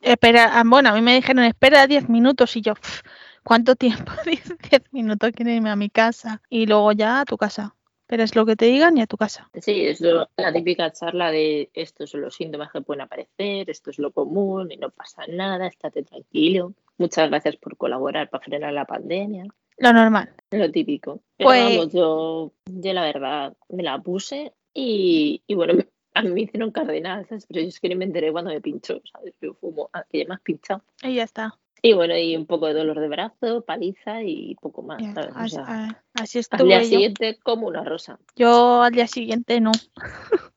Espera, 0.01 0.59
ah, 0.59 0.63
bueno, 0.65 0.89
a 0.89 0.93
mí 0.93 1.01
me 1.01 1.15
dijeron 1.15 1.43
espera 1.43 1.85
10 1.85 2.09
minutos 2.09 2.55
y 2.55 2.61
yo, 2.61 2.73
"Pf, 2.73 3.01
¿cuánto 3.43 3.75
tiempo? 3.75 4.11
10 4.25 4.83
minutos, 4.91 5.31
quiero 5.35 5.51
irme 5.51 5.69
a 5.69 5.75
mi 5.75 5.89
casa. 5.89 6.41
Y 6.49 6.65
luego 6.65 6.91
ya 6.91 7.21
a 7.21 7.25
tu 7.25 7.37
casa. 7.37 7.75
Pero 8.07 8.23
es 8.23 8.35
lo 8.35 8.45
que 8.45 8.57
te 8.57 8.65
digan 8.65 8.97
y 8.97 9.01
a 9.01 9.07
tu 9.07 9.15
casa. 9.15 9.49
Sí, 9.61 9.85
es 9.85 10.01
lo- 10.01 10.29
la 10.35 10.51
típica 10.51 10.91
charla 10.91 11.31
de 11.31 11.69
estos 11.73 12.09
son 12.09 12.21
los 12.21 12.35
síntomas 12.35 12.69
que 12.71 12.81
pueden 12.81 13.01
aparecer, 13.01 13.69
esto 13.69 13.89
es 13.89 13.99
lo 13.99 14.11
común 14.11 14.69
y 14.69 14.75
no 14.77 14.89
pasa 14.89 15.23
nada, 15.29 15.67
estate 15.67 16.03
tranquilo. 16.03 16.73
Muchas 16.97 17.29
gracias 17.29 17.55
por 17.55 17.77
colaborar 17.77 18.29
para 18.29 18.43
frenar 18.43 18.73
la 18.73 18.83
pandemia. 18.85 19.45
Lo 19.81 19.93
normal. 19.93 20.29
Lo 20.51 20.69
típico. 20.71 21.21
Pero 21.37 21.49
Pues- 21.49 21.63
vamos, 21.77 21.93
yo, 21.93 22.51
yo 22.65 22.93
la 22.93 23.03
verdad 23.03 23.53
me 23.69 23.83
la 23.83 23.99
puse 23.99 24.53
y, 24.73 25.41
y 25.47 25.55
bueno, 25.55 25.73
a 26.13 26.21
mí 26.21 26.29
me 26.29 26.41
hicieron 26.41 26.71
cardenal, 26.71 27.25
¿sabes? 27.27 27.45
Pero 27.47 27.61
yo 27.61 27.67
es 27.67 27.79
que 27.79 27.89
ni 27.89 27.95
me 27.95 28.05
enteré 28.05 28.31
cuando 28.31 28.51
me 28.51 28.61
pinchó, 28.61 29.01
¿sabes? 29.11 29.33
Yo 29.41 29.53
fumo, 29.55 29.89
ah, 29.93 30.05
que 30.09 30.19
ya 30.19 30.25
me 30.27 30.35
has 30.35 30.41
pinchado. 30.41 30.83
Y 31.03 31.15
ya 31.15 31.23
está. 31.23 31.57
Y 31.83 31.93
bueno, 31.93 32.15
y 32.15 32.35
un 32.35 32.45
poco 32.45 32.67
de 32.67 32.73
dolor 32.75 32.99
de 32.99 33.07
brazo, 33.07 33.61
paliza 33.61 34.21
y 34.21 34.55
poco 34.61 34.83
más. 34.83 35.01
O 35.17 35.31
Así, 35.33 35.55
sea, 35.55 35.65
ah, 35.67 36.03
así 36.13 36.41
al 36.51 36.67
día 36.67 36.79
estuve 36.79 36.89
yo. 36.89 36.89
siguiente 36.89 37.39
como 37.41 37.67
una 37.67 37.83
rosa. 37.83 38.19
Yo 38.35 38.83
al 38.83 38.91
día 38.91 39.07
siguiente 39.07 39.59
no. 39.59 39.71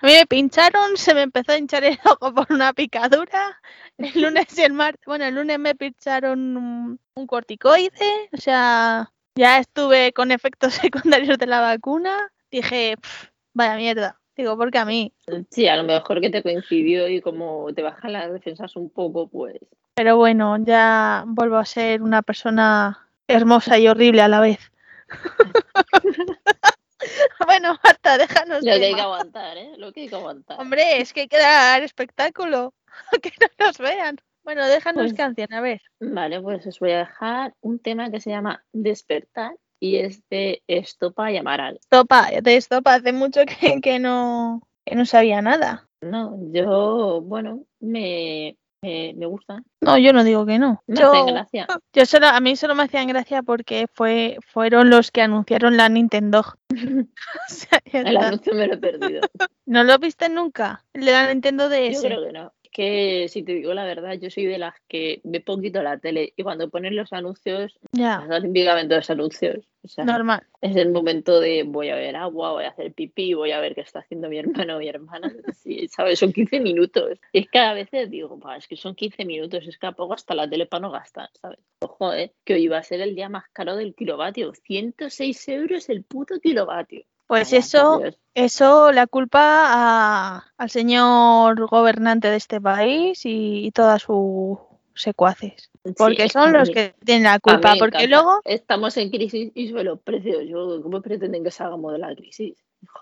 A 0.00 0.06
mí 0.06 0.12
me 0.12 0.26
pincharon, 0.26 0.96
se 0.96 1.14
me 1.14 1.22
empezó 1.22 1.52
a 1.52 1.58
hinchar 1.58 1.84
el 1.84 1.98
ojo 2.04 2.32
por 2.34 2.46
una 2.50 2.72
picadura. 2.72 3.60
El 3.98 4.12
lunes 4.22 4.56
y 4.56 4.62
el 4.62 4.72
martes, 4.72 5.04
bueno, 5.06 5.24
el 5.26 5.34
lunes 5.34 5.58
me 5.58 5.74
pincharon 5.74 6.56
un, 6.56 7.00
un 7.14 7.26
corticoide. 7.26 8.30
O 8.32 8.36
sea, 8.36 9.12
ya 9.34 9.58
estuve 9.58 10.12
con 10.12 10.30
efectos 10.30 10.74
secundarios 10.92 11.38
de 11.38 11.46
la 11.46 11.60
vacuna. 11.60 12.32
Dije, 12.50 12.96
"Pf, 13.00 13.30
vaya 13.52 13.76
mierda. 13.76 14.17
Digo, 14.38 14.56
porque 14.56 14.78
a 14.78 14.84
mí. 14.84 15.12
Sí, 15.50 15.66
a 15.66 15.76
lo 15.76 15.82
mejor 15.82 16.20
que 16.20 16.30
te 16.30 16.44
coincidió 16.44 17.08
y 17.08 17.20
como 17.20 17.74
te 17.74 17.82
bajan 17.82 18.12
las 18.12 18.32
defensas 18.32 18.76
un 18.76 18.88
poco, 18.88 19.26
pues 19.26 19.56
Pero 19.94 20.16
bueno, 20.16 20.56
ya 20.64 21.24
vuelvo 21.26 21.56
a 21.56 21.64
ser 21.64 22.02
una 22.02 22.22
persona 22.22 23.08
hermosa 23.26 23.78
y 23.78 23.88
horrible 23.88 24.22
a 24.22 24.28
la 24.28 24.40
vez. 24.40 24.60
bueno, 27.46 27.76
Marta, 27.82 28.16
déjanos. 28.16 28.62
lo 28.62 28.72
que 28.74 28.84
hay 28.84 28.94
que 28.94 29.00
aguantar, 29.00 29.58
¿eh? 29.58 29.72
Lo 29.76 29.92
que 29.92 30.02
hay 30.02 30.08
que 30.08 30.14
aguantar. 30.14 30.60
Hombre, 30.60 31.00
es 31.00 31.12
que 31.12 31.22
hay 31.22 31.28
que 31.28 31.38
dar 31.38 31.82
espectáculo. 31.82 32.74
que 33.22 33.32
no 33.40 33.66
nos 33.66 33.78
vean. 33.78 34.18
Bueno, 34.44 34.64
déjanos 34.68 35.02
Pues- 35.02 35.14
canción, 35.14 35.52
a 35.52 35.60
ver. 35.60 35.82
Vale, 35.98 36.40
pues 36.40 36.64
os 36.64 36.78
voy 36.78 36.92
a 36.92 36.98
dejar 36.98 37.54
un 37.60 37.80
tema 37.80 38.08
que 38.12 38.20
se 38.20 38.30
llama 38.30 38.62
Despertar 38.72 39.56
y 39.80 39.96
es 39.96 40.22
de 40.30 40.62
Estopa 40.66 41.30
y 41.32 41.36
Amaral. 41.36 41.76
Estopa, 41.80 42.28
de 42.42 42.56
estopa 42.56 42.94
hace 42.94 43.12
mucho 43.12 43.40
que, 43.46 43.80
que 43.80 43.98
no, 43.98 44.62
que 44.84 44.94
no 44.94 45.06
sabía 45.06 45.42
nada. 45.42 45.88
No, 46.00 46.38
yo, 46.52 47.20
bueno, 47.22 47.64
me, 47.80 48.56
me, 48.82 49.14
me 49.16 49.26
gusta. 49.26 49.62
No, 49.80 49.98
yo 49.98 50.12
no 50.12 50.22
digo 50.22 50.46
que 50.46 50.58
no. 50.58 50.82
Me 50.86 51.00
Yo, 51.00 51.10
hacen 51.12 51.26
gracia. 51.26 51.66
yo 51.92 52.06
solo, 52.06 52.28
a 52.28 52.38
mí 52.40 52.54
solo 52.56 52.74
me 52.76 52.84
hacían 52.84 53.08
gracia 53.08 53.42
porque 53.42 53.86
fue, 53.92 54.38
fueron 54.46 54.90
los 54.90 55.10
que 55.10 55.22
anunciaron 55.22 55.76
la 55.76 55.88
Nintendo. 55.88 56.44
O 57.48 57.52
sea, 57.52 57.80
ya 57.92 58.00
El 58.00 58.16
anuncio 58.16 58.54
me 58.54 58.66
lo 58.68 58.74
he 58.74 58.78
perdido. 58.78 59.20
¿No 59.66 59.82
lo 59.84 59.98
viste 59.98 60.28
nunca? 60.28 60.84
La 60.94 61.26
Nintendo 61.32 61.64
Yo 61.68 61.70
DS. 61.76 62.00
creo 62.02 62.24
que 62.26 62.32
no. 62.32 62.52
Que 62.70 63.26
si 63.28 63.42
te 63.42 63.54
digo 63.54 63.74
la 63.74 63.84
verdad, 63.84 64.14
yo 64.20 64.30
soy 64.30 64.46
de 64.46 64.58
las 64.58 64.74
que 64.88 65.20
ve 65.24 65.40
poquito 65.40 65.82
la 65.82 65.98
tele 65.98 66.32
y 66.36 66.42
cuando 66.42 66.68
ponen 66.70 66.94
los 66.96 67.12
anuncios, 67.12 67.78
Ya. 67.92 68.26
típicamente 68.42 68.94
los 68.96 69.10
anuncios. 69.10 69.64
O 69.84 69.88
sea, 69.88 70.04
Normal. 70.04 70.42
es 70.60 70.74
el 70.76 70.90
momento 70.90 71.40
de 71.40 71.62
voy 71.62 71.88
a 71.88 71.94
beber 71.94 72.16
agua, 72.16 72.52
voy 72.52 72.64
a 72.64 72.70
hacer 72.70 72.92
pipí, 72.92 73.32
voy 73.34 73.52
a 73.52 73.60
ver 73.60 73.74
qué 73.74 73.80
está 73.82 74.00
haciendo 74.00 74.28
mi 74.28 74.36
hermano 74.38 74.76
o 74.76 74.78
mi 74.80 74.88
hermana. 74.88 75.32
Sí, 75.56 75.88
¿sabes? 75.88 76.18
Son 76.18 76.32
15 76.32 76.60
minutos. 76.60 77.18
Y 77.32 77.40
es 77.40 77.48
que 77.50 77.58
a 77.58 77.72
veces 77.74 78.10
digo, 78.10 78.36
"Buah, 78.36 78.56
es 78.56 78.66
que 78.68 78.76
son 78.76 78.94
15 78.94 79.24
minutos, 79.24 79.66
es 79.66 79.78
que 79.78 79.86
a 79.86 79.92
poco 79.92 80.14
hasta 80.14 80.34
la 80.34 80.48
tele 80.48 80.66
para 80.66 80.80
no 80.82 80.90
gastar, 80.90 81.28
¿sabes? 81.40 81.58
Ojo, 81.80 82.12
¿eh? 82.12 82.32
Que 82.44 82.54
hoy 82.54 82.68
va 82.68 82.78
a 82.78 82.82
ser 82.82 83.00
el 83.00 83.14
día 83.14 83.28
más 83.28 83.44
caro 83.52 83.76
del 83.76 83.94
kilovatio. 83.94 84.52
106 84.54 85.48
euros 85.48 85.88
el 85.88 86.04
puto 86.04 86.38
kilovatio. 86.40 87.02
Pues 87.28 87.52
eso, 87.52 88.00
eso 88.34 88.90
la 88.90 89.06
culpa 89.06 89.40
a- 89.66 90.44
al 90.56 90.70
señor 90.70 91.66
gobernante 91.68 92.30
de 92.30 92.36
este 92.36 92.60
país 92.60 93.24
y, 93.26 93.66
y 93.66 93.70
todas 93.70 94.02
sus 94.02 94.58
secuaces. 94.94 95.70
Porque 95.96 96.24
Sí, 96.24 96.30
son 96.30 96.52
los 96.52 96.68
mí- 96.68 96.74
que 96.74 96.94
tienen 97.04 97.24
la 97.24 97.38
culpa. 97.38 97.74
Porque 97.78 98.08
luego, 98.08 98.40
Estamos 98.44 98.96
en 98.96 99.10
crisis 99.10 99.52
y 99.54 99.68
suben 99.68 99.86
los 99.86 100.00
precios. 100.00 100.42
¿Cómo 100.82 101.00
pretenden 101.02 101.44
que 101.44 101.50
salgamos 101.50 101.92
de 101.92 101.98
la 101.98 102.14
crisis? 102.16 102.56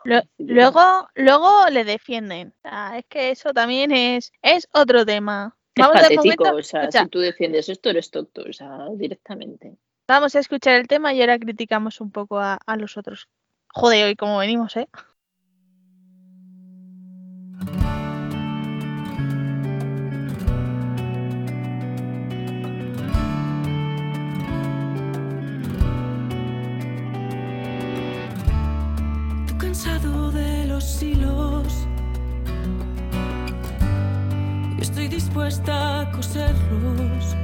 lo- 0.05 0.23
luego, 0.39 1.09
luego 1.15 1.69
le 1.71 1.85
defienden. 1.85 2.53
Sea, 2.63 2.99
es 2.99 3.05
que 3.09 3.31
eso 3.31 3.53
también 3.53 3.93
es, 3.93 4.33
es 4.43 4.69
otro 4.73 5.07
tema. 5.07 5.57
Es 5.75 5.83
Vamos 5.87 5.97
de 5.97 6.03
patético, 6.17 6.45
momento, 6.45 6.61
o 6.61 6.63
sea, 6.63 6.81
escucha, 6.83 7.03
si 7.05 7.09
tú 7.11 7.19
defiendes 7.21 7.69
esto 7.69 7.91
eres 7.91 8.11
tonto, 8.11 8.43
o 8.49 8.53
sea, 8.53 8.87
directamente. 8.95 9.77
vamos 10.09 10.35
a 10.35 10.39
escuchar 10.41 10.75
el 10.75 10.89
tema 10.89 11.13
y 11.13 11.21
ahora 11.21 11.39
criticamos 11.39 12.01
un 12.01 12.11
poco 12.11 12.39
a, 12.41 12.59
a 12.67 12.77
los 12.77 12.97
otros. 12.97 13.29
Joder, 13.79 14.07
hoy 14.07 14.17
como 14.17 14.39
venimos, 14.39 14.75
¿eh? 14.79 14.89
Cansado 29.59 30.33
de 30.33 30.67
los 30.69 31.03
hilos. 31.03 31.87
Estoy 34.81 35.09
dispuesta 35.09 36.01
a 36.01 36.11
coserlos. 36.13 37.37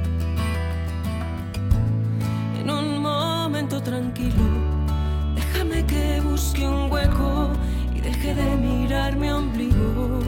En 2.59 2.71
un 2.71 3.03
momento 3.03 3.83
tranquilo, 3.83 4.82
que 5.87 6.21
busque 6.21 6.67
un 6.67 6.91
hueco 6.91 7.49
y 7.95 8.01
deje 8.01 8.33
de 8.35 8.55
mirar 8.55 9.15
mi 9.15 9.29
ombligo. 9.29 10.19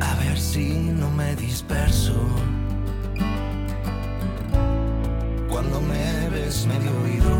A 0.00 0.14
ver 0.16 0.38
si 0.38 0.74
no 0.74 1.10
me 1.10 1.34
disperso. 1.36 2.14
Cuando 5.48 5.80
me 5.80 6.28
ves 6.30 6.66
medio 6.66 6.90
oído, 7.04 7.36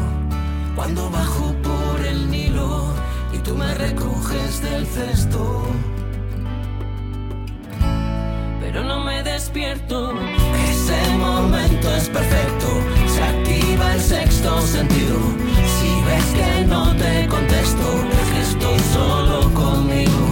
Cuando 0.74 1.08
bajo 1.10 1.54
por 1.62 2.00
el 2.04 2.30
Nilo 2.30 2.92
y 3.32 3.38
tú 3.38 3.54
me 3.54 3.72
recoges 3.74 4.60
del 4.62 4.86
cesto. 4.86 5.62
Pero 8.60 8.84
no 8.84 9.02
me 9.02 9.22
despierto. 9.22 10.12
Ese 10.68 11.16
momento 11.16 11.88
es 11.96 12.10
perfecto. 12.10 12.95
El 13.92 14.00
sexto 14.00 14.60
sentido. 14.62 15.18
Si 15.76 15.90
ves 16.06 16.26
que 16.38 16.66
no 16.66 16.94
te 16.96 17.26
contesto, 17.26 17.86
es 18.20 18.28
que 18.32 18.40
estoy 18.50 18.78
solo 18.92 19.52
conmigo. 19.54 20.22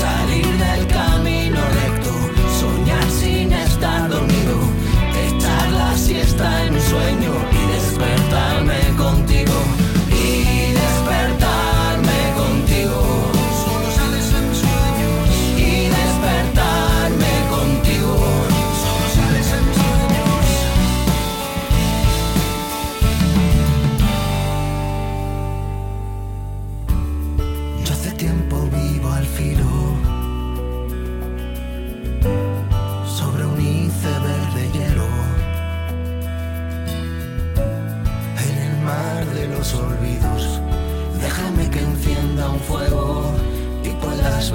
Salir 0.00 0.46
del 0.46 0.86
camino 0.86 1.60
recto, 1.82 2.12
soñar 2.60 3.10
sin 3.10 3.52
estar 3.52 4.08
dormido, 4.08 4.58
echar 5.26 5.70
la 5.72 5.96
siesta 5.96 6.64
en 6.64 6.74
un 6.74 6.80
sueño 6.80 7.43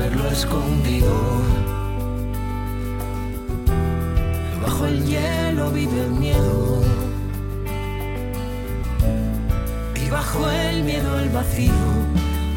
verlo 0.10 0.30
escondido. 0.30 1.14
Bajo 4.62 4.88
el 4.88 5.06
hielo 5.06 5.72
vive 5.72 6.02
el 6.02 6.12
miedo. 6.12 6.82
Y 9.96 10.10
bajo 10.10 10.50
el 10.50 10.84
miedo 10.84 11.20
el 11.20 11.30
vacío. 11.30 11.74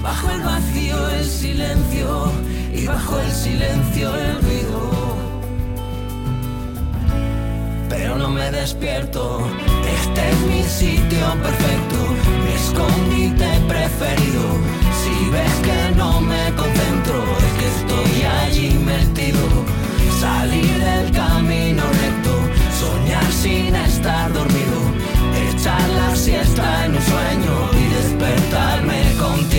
Bajo 0.03 0.31
el 0.31 0.43
vacío 0.43 1.11
el 1.11 1.25
silencio. 1.25 2.33
Y 2.73 2.87
bajo 2.87 3.19
el 3.21 3.31
silencio 3.31 4.17
el 4.17 4.43
ruido. 4.43 5.02
No 8.23 8.29
me 8.29 8.51
despierto. 8.53 9.41
Este 10.01 10.21
es 10.31 10.41
mi 10.51 10.63
sitio 10.63 11.27
perfecto. 11.43 11.99
Mi 12.45 12.53
escondite 12.53 13.49
preferido. 13.69 14.45
Si 15.01 15.31
ves 15.31 15.55
que 15.67 15.97
no 15.97 16.21
me 16.21 16.45
concentro, 16.55 17.25
es 17.47 17.53
que 17.59 17.69
estoy 17.77 18.23
allí 18.43 18.71
metido. 18.93 19.41
Salir 20.21 20.73
del 20.79 21.11
camino 21.11 21.83
recto, 22.03 22.35
soñar 22.81 23.33
sin 23.33 23.75
estar 23.75 24.33
dormido, 24.33 24.79
echar 25.49 25.89
la 26.01 26.15
siesta 26.15 26.85
en 26.87 26.95
un 26.95 27.03
sueño 27.03 27.55
y 27.81 27.85
despertarme 27.97 29.01
contigo. 29.19 29.52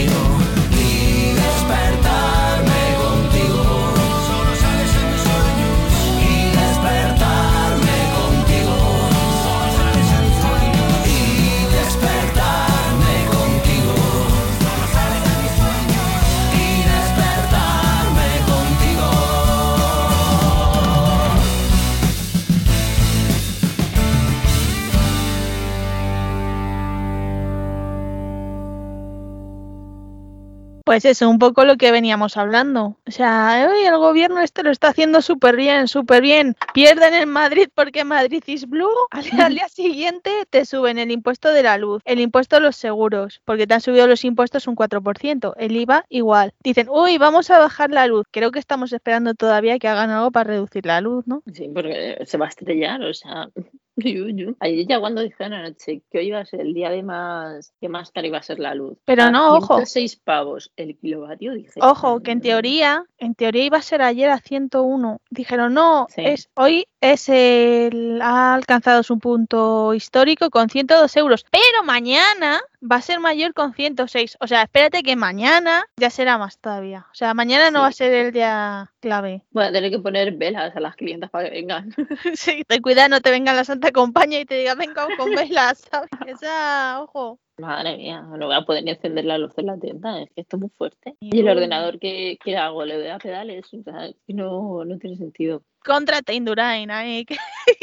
Pues 30.93 31.05
eso, 31.05 31.27
un 31.27 31.39
poco 31.39 31.65
lo 31.65 31.75
que 31.75 31.91
veníamos 31.91 32.37
hablando. 32.37 32.99
O 33.07 33.11
sea, 33.11 33.67
"Uy, 33.67 33.83
el 33.83 33.97
gobierno 33.97 34.41
este 34.41 34.61
lo 34.61 34.69
está 34.69 34.89
haciendo 34.89 35.23
súper 35.23 35.55
bien, 35.55 35.87
súper 35.87 36.21
bien. 36.21 36.55
Pierden 36.71 37.15
en 37.15 37.29
Madrid 37.29 37.67
porque 37.73 38.03
Madrid 38.03 38.43
is 38.45 38.69
blue. 38.69 38.91
Al, 39.09 39.25
al 39.41 39.55
día 39.55 39.67
siguiente 39.69 40.29
te 40.51 40.65
suben 40.65 40.99
el 40.99 41.09
impuesto 41.09 41.51
de 41.51 41.63
la 41.63 41.79
luz, 41.79 42.03
el 42.05 42.19
impuesto 42.19 42.57
a 42.57 42.59
los 42.59 42.75
seguros, 42.75 43.41
porque 43.43 43.65
te 43.65 43.73
han 43.73 43.81
subido 43.81 44.05
los 44.05 44.23
impuestos 44.23 44.67
un 44.67 44.75
4%, 44.75 45.55
el 45.57 45.75
IVA 45.75 46.05
igual. 46.09 46.53
Dicen, 46.63 46.87
uy, 46.91 47.17
vamos 47.17 47.49
a 47.49 47.57
bajar 47.57 47.89
la 47.89 48.05
luz. 48.05 48.27
Creo 48.29 48.51
que 48.51 48.59
estamos 48.59 48.93
esperando 48.93 49.33
todavía 49.33 49.79
que 49.79 49.87
hagan 49.87 50.11
algo 50.11 50.29
para 50.29 50.51
reducir 50.51 50.85
la 50.85 51.01
luz, 51.01 51.25
¿no? 51.25 51.41
Sí, 51.51 51.71
porque 51.73 52.19
se 52.27 52.37
va 52.37 52.45
a 52.45 52.49
estrellar, 52.49 53.01
o 53.01 53.15
sea. 53.15 53.49
Ayer 54.59 54.87
ya 54.87 54.99
cuando 54.99 55.21
dijeron 55.21 55.53
anoche 55.53 56.01
que 56.09 56.17
hoy 56.19 56.27
iba 56.27 56.39
a 56.39 56.45
ser 56.45 56.61
el 56.61 56.73
día 56.73 56.89
de 56.89 57.03
más 57.03 57.73
que 57.79 57.89
más 57.89 58.11
cara 58.11 58.27
iba 58.27 58.37
a 58.39 58.43
ser 58.43 58.59
la 58.59 58.73
luz. 58.73 58.97
Pero 59.05 59.23
a 59.23 59.31
no, 59.31 59.55
ojo. 59.57 59.75
106 59.77 60.15
pavos 60.17 60.71
el 60.75 60.97
kilovatio, 60.97 61.53
dije. 61.53 61.79
Ojo, 61.81 62.21
que 62.21 62.31
en 62.31 62.39
"Mm, 62.39 62.41
teoría, 62.41 63.05
en 63.19 63.35
teoría 63.35 63.65
iba 63.65 63.77
a 63.77 63.81
ser 63.83 64.01
ayer 64.01 64.29
a 64.29 64.39
101. 64.39 65.21
Dijeron, 65.29 65.73
no, 65.73 66.07
Sí. 66.09 66.21
es 66.25 66.49
hoy 66.55 66.85
es 67.03 67.27
el 67.27 68.21
ha 68.21 68.53
alcanzado 68.53 69.03
su 69.03 69.19
punto 69.19 69.93
histórico 69.93 70.49
con 70.49 70.69
102 70.69 71.17
euros, 71.17 71.45
pero 71.51 71.83
mañana 71.83 72.61
va 72.81 72.95
a 72.95 73.01
ser 73.01 73.19
mayor 73.19 73.53
con 73.53 73.73
106. 73.73 74.37
O 74.39 74.47
sea, 74.47 74.61
espérate 74.63 75.03
que 75.03 75.17
mañana 75.17 75.83
ya 75.97 76.09
será 76.09 76.37
más 76.37 76.57
todavía. 76.59 77.05
O 77.11 77.15
sea, 77.15 77.33
mañana 77.33 77.71
no 77.71 77.79
Sí. 77.79 77.81
va 77.81 77.87
a 77.87 77.91
ser 77.91 78.13
el 78.13 78.31
día 78.31 78.91
clave. 79.01 79.43
Voy 79.51 79.65
a 79.65 79.71
tener 79.73 79.91
que 79.91 79.99
poner 79.99 80.31
velas 80.37 80.73
a 80.75 80.79
las 80.79 80.95
clientas 80.95 81.29
para 81.29 81.49
que 81.49 81.55
vengan. 81.55 81.93
Sí, 82.35 82.63
ten 82.67 82.81
cuidado, 82.81 83.09
no 83.09 83.19
te 83.21 83.31
venga 83.31 83.53
la 83.53 83.65
Santa 83.65 83.91
Compañía 83.91 84.39
y 84.39 84.45
te 84.45 84.55
diga, 84.55 84.75
venga 84.75 85.05
con 85.17 85.29
velas, 85.31 85.83
¿sabes? 85.91 86.09
Esa, 86.27 87.01
ojo. 87.03 87.39
Madre 87.57 87.97
mía, 87.97 88.21
no 88.21 88.47
voy 88.47 88.55
a 88.55 88.61
poder 88.61 88.83
ni 88.83 88.91
encender 88.91 89.25
la 89.25 89.37
luz 89.37 89.53
de 89.55 89.63
la 89.63 89.77
tienda, 89.77 90.21
es 90.21 90.29
que 90.33 90.41
esto 90.41 90.55
es 90.57 90.61
muy 90.61 90.69
fuerte. 90.69 91.15
Y 91.19 91.39
el 91.39 91.49
ordenador 91.49 91.99
que, 91.99 92.37
que 92.43 92.57
hago, 92.57 92.83
le 92.85 92.97
doy 92.97 93.09
a 93.09 93.19
pedales, 93.19 93.71
o 93.73 93.83
sea, 93.83 94.09
no, 94.27 94.83
no 94.85 94.97
tiene 94.97 95.17
sentido. 95.17 95.61
Contra 95.83 96.21
Indurain, 96.31 96.91
ahí, 96.91 97.25
que, 97.25 97.37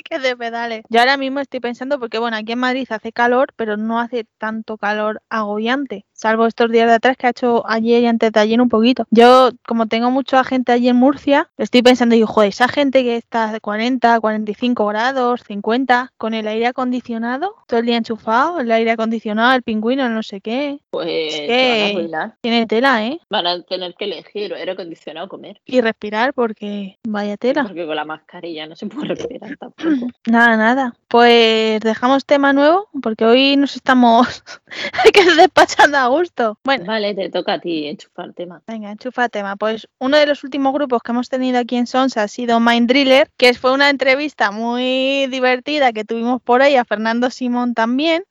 que 0.04 0.18
de 0.18 0.36
pedales. 0.36 0.82
Yo 0.88 1.00
ahora 1.00 1.16
mismo 1.16 1.40
estoy 1.40 1.60
pensando, 1.60 1.98
porque 1.98 2.18
bueno, 2.18 2.36
aquí 2.36 2.52
en 2.52 2.58
Madrid 2.58 2.86
hace 2.90 3.12
calor, 3.12 3.52
pero 3.56 3.76
no 3.76 4.00
hace 4.00 4.26
tanto 4.38 4.78
calor 4.78 5.22
agobiante, 5.28 6.06
salvo 6.20 6.46
estos 6.46 6.70
días 6.70 6.86
de 6.86 6.94
atrás 6.94 7.16
que 7.16 7.26
ha 7.26 7.30
hecho 7.30 7.62
ayer 7.66 8.02
y 8.02 8.06
antes 8.06 8.30
de 8.32 8.40
ayer 8.40 8.60
un 8.60 8.68
poquito. 8.68 9.06
Yo, 9.10 9.50
como 9.66 9.86
tengo 9.86 10.10
mucha 10.10 10.44
gente 10.44 10.72
allí 10.72 10.88
en 10.88 10.96
Murcia, 10.96 11.48
estoy 11.56 11.82
pensando, 11.82 12.14
digo, 12.14 12.26
joder, 12.26 12.50
esa 12.50 12.68
gente 12.68 13.02
que 13.02 13.16
está 13.16 13.52
de 13.52 13.60
40, 13.60 14.20
45 14.20 14.86
grados, 14.86 15.42
50, 15.46 16.12
con 16.18 16.34
el 16.34 16.46
aire 16.46 16.66
acondicionado, 16.66 17.54
todo 17.66 17.80
el 17.80 17.86
día 17.86 17.96
enchufado, 17.96 18.60
el 18.60 18.70
aire 18.70 18.90
acondicionado, 18.90 19.54
el 19.54 19.62
pingüino, 19.62 20.08
no 20.08 20.22
sé 20.22 20.40
qué. 20.40 20.80
Pues 20.90 21.08
Es 21.08 21.94
van 21.94 22.14
a 22.14 22.36
tiene 22.40 22.66
tela, 22.66 23.04
¿eh? 23.04 23.20
Van 23.30 23.46
a 23.46 23.62
tener 23.62 23.94
que 23.94 24.04
elegir 24.04 24.52
aire 24.52 24.72
acondicionado 24.72 25.26
o 25.26 25.28
comer. 25.28 25.60
Y 25.64 25.80
respirar, 25.80 26.34
porque 26.34 26.98
vaya 27.06 27.36
tela. 27.36 27.64
Porque 27.64 27.86
con 27.86 27.96
la 27.96 28.04
mascarilla 28.04 28.66
no 28.66 28.76
se 28.76 28.86
puede 28.86 29.08
respirar 29.08 29.56
tampoco. 29.56 30.08
Nada, 30.26 30.56
nada. 30.56 30.94
Pues 31.08 31.80
dejamos 31.80 32.24
tema 32.24 32.52
nuevo, 32.52 32.88
porque 33.02 33.24
hoy 33.24 33.56
nos 33.56 33.74
estamos 33.74 34.44
que 35.12 35.24
despachando 35.34 35.98
a 35.98 36.09
gusto. 36.10 36.58
Bueno, 36.64 36.84
Vale, 36.84 37.14
te 37.14 37.30
toca 37.30 37.54
a 37.54 37.60
ti 37.60 37.86
enchufar 37.86 38.32
tema. 38.32 38.62
venga, 38.66 38.90
enchufa 38.90 39.28
tema. 39.28 39.56
Pues 39.56 39.88
uno 39.98 40.16
de 40.16 40.26
los 40.26 40.44
últimos 40.44 40.72
grupos 40.72 41.02
que 41.02 41.12
hemos 41.12 41.28
tenido 41.28 41.58
aquí 41.58 41.76
en 41.76 41.86
Sons 41.86 42.16
ha 42.16 42.28
sido 42.28 42.60
Mind 42.60 42.88
Driller, 42.88 43.30
que 43.36 43.54
fue 43.54 43.72
una 43.72 43.90
entrevista 43.90 44.50
muy 44.50 45.26
divertida 45.28 45.92
que 45.92 46.04
tuvimos 46.04 46.40
por 46.42 46.62
ahí 46.62 46.76
a 46.76 46.84
Fernando 46.84 47.30
Simón 47.30 47.74
también. 47.74 48.24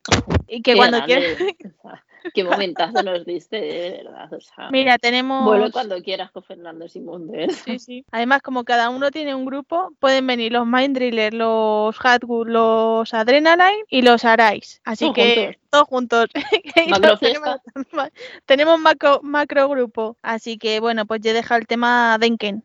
Y 0.47 0.61
que 0.61 0.71
Qué 0.71 0.77
cuando 0.77 1.03
quieras. 1.05 1.38
Qué 2.34 2.43
momentazo 2.43 3.03
nos 3.03 3.26
diste, 3.26 3.59
de 3.59 4.03
verdad. 4.03 4.34
O 4.34 4.39
sea, 4.41 4.70
Mira, 4.72 4.97
tenemos. 4.97 5.45
vuelve 5.45 5.72
cuando 5.72 6.01
quieras 6.01 6.32
con 6.32 6.43
Fernando 6.43 6.88
verdad. 6.88 7.49
Sí, 7.65 7.80
sí. 7.80 8.05
Además, 8.11 8.41
como 8.41 8.63
cada 8.63 8.89
uno 8.89 9.11
tiene 9.11 9.36
un 9.36 9.45
grupo, 9.45 9.91
pueden 9.99 10.28
venir 10.28 10.51
los 10.51 10.65
Mind 10.67 10.95
Driller, 10.97 11.34
los 11.34 11.95
Hatwood, 12.03 12.47
los 12.47 13.13
Adrenaline 13.13 13.84
y 13.89 14.01
los 14.01 14.26
Arais. 14.26 14.82
Así 14.84 15.05
Todos 15.05 15.15
que 15.15 15.36
juntos. 15.36 15.61
todos 15.70 15.88
juntos. 15.88 16.26
Tenemos, 17.20 17.59
tenemos 18.45 18.80
macro, 18.80 19.20
macro 19.24 19.70
grupo. 19.70 20.17
Así 20.22 20.57
que 20.57 20.80
bueno, 20.80 21.05
pues 21.05 21.22
yo 21.22 21.32
he 21.32 21.34
dejado 21.34 21.59
el 21.59 21.67
tema 21.67 22.17
Denken. 22.20 22.63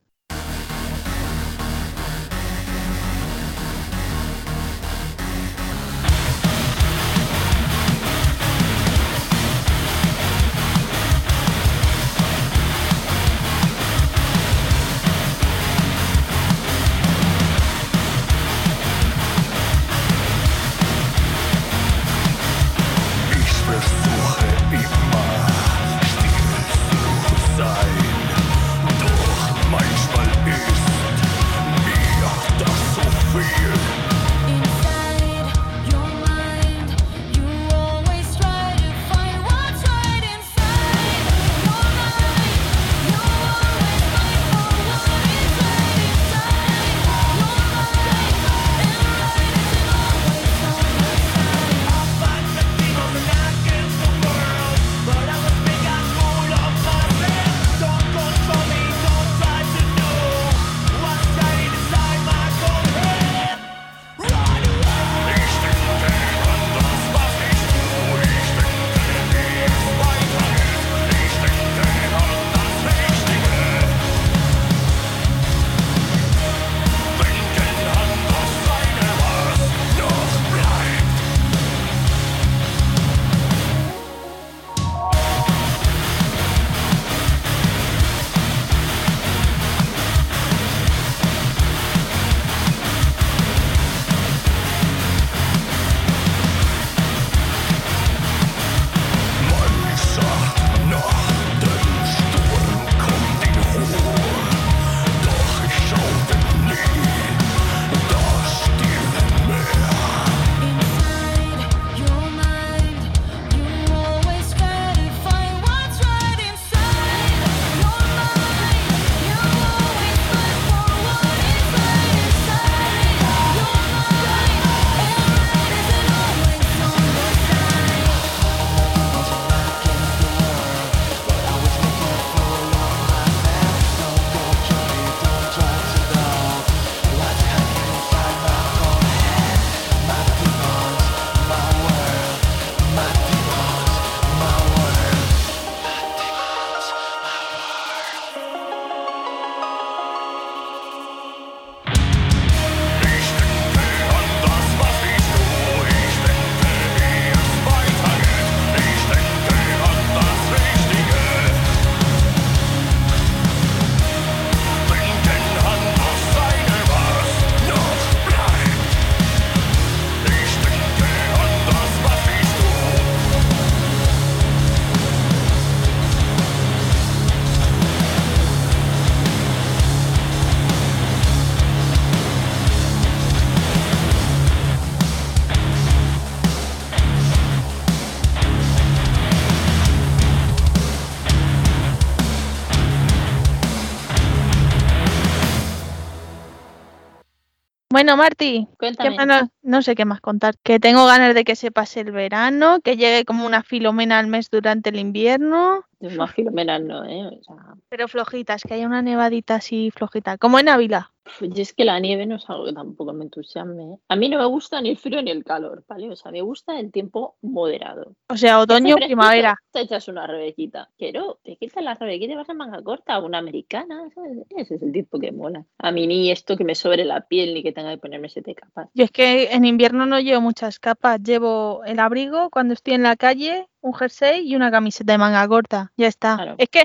Bueno, 198.05 198.18
Marti, 198.18 198.68
¿qué 198.72 198.92
Cuéntame. 198.94 199.26
más 199.26 199.48
no, 199.62 199.80
sé 199.80 199.94
qué 199.94 200.05
más 200.05 200.20
contar. 200.20 200.57
Que 200.62 200.78
tengo 200.78 201.07
ganas 201.07 201.34
de 201.34 201.42
que 201.42 201.57
se 201.57 201.70
pase 201.70 202.00
el 202.00 202.12
verano, 202.12 202.80
que 202.84 202.98
llegue 202.98 203.24
como 203.24 203.46
una 203.46 203.62
filomena 203.62 204.18
al 204.18 204.26
mes 204.26 204.50
durante 204.50 204.90
el 204.90 204.98
invierno. 204.98 205.86
Más 206.14 206.34
filomenas 206.34 206.82
no, 206.82 207.02
¿eh? 207.07 207.24
O 207.24 207.42
sea, 207.42 207.76
Pero 207.88 208.07
flojitas, 208.07 208.62
que 208.62 208.74
haya 208.74 208.86
una 208.86 209.00
nevadita 209.00 209.55
así 209.55 209.90
flojita. 209.90 210.36
Como 210.36 210.59
en 210.59 210.68
Ávila. 210.68 211.13
Yo 211.40 211.62
es 211.62 211.72
que 211.72 211.84
la 211.84 211.98
nieve 211.98 212.26
no 212.26 212.36
es 212.36 212.48
algo 212.48 212.66
que 212.66 212.72
tampoco 212.72 213.12
me 213.12 213.24
entusiasme. 213.24 213.94
¿eh? 213.94 213.98
A 214.08 214.16
mí 214.16 214.28
no 214.28 214.38
me 214.38 214.46
gusta 214.46 214.80
ni 214.80 214.90
el 214.90 214.96
frío 214.96 215.22
ni 215.22 215.30
el 215.30 215.44
calor, 215.44 215.84
¿vale? 215.88 216.10
O 216.10 216.16
sea, 216.16 216.30
me 216.30 216.42
gusta 216.42 216.78
el 216.78 216.92
tiempo 216.92 217.36
moderado. 217.42 218.14
O 218.28 218.36
sea, 218.36 218.60
otoño, 218.60 218.96
primavera. 218.96 219.56
Te 219.72 219.80
echas 219.80 220.08
una 220.08 220.26
rebequita. 220.26 220.90
Quiero, 220.98 221.40
te 221.42 221.56
quitas 221.56 221.82
la 221.82 221.94
rebequita 221.94 222.32
y 222.32 222.36
vas 222.36 222.48
en 222.48 222.56
manga 222.56 222.82
corta, 222.82 223.18
una 223.20 223.38
americana. 223.38 224.08
¿sabes? 224.14 224.38
Ese 224.50 224.76
es 224.76 224.82
el 224.82 224.92
tipo 224.92 225.18
que 225.18 225.32
mola. 225.32 225.64
A 225.78 225.90
mí 225.90 226.06
ni 226.06 226.30
esto 226.30 226.56
que 226.56 226.64
me 226.64 226.74
sobre 226.74 227.04
la 227.04 227.22
piel 227.26 227.54
ni 227.54 227.62
que 227.62 227.72
tenga 227.72 227.90
que 227.90 227.98
ponerme 227.98 228.28
siete 228.28 228.54
capas. 228.54 228.88
Yo 228.94 229.04
es 229.04 229.10
que 229.10 229.52
en 229.52 229.64
invierno 229.64 230.06
no 230.06 230.20
llevo 230.20 230.40
muchas 230.40 230.78
capas. 230.78 231.22
Llevo 231.22 231.82
el 231.84 231.98
abrigo 231.98 232.50
cuando 232.50 232.74
estoy 232.74 232.94
en 232.94 233.02
la 233.02 233.16
calle, 233.16 233.68
un 233.80 233.94
jersey 233.94 234.48
y 234.48 234.56
una 234.56 234.70
camiseta 234.70 235.12
de 235.12 235.18
manga 235.18 235.46
corta. 235.46 235.92
Ya 235.96 236.06
está. 236.08 236.36
Claro. 236.36 236.54
Es 236.58 236.68
que 236.68 236.84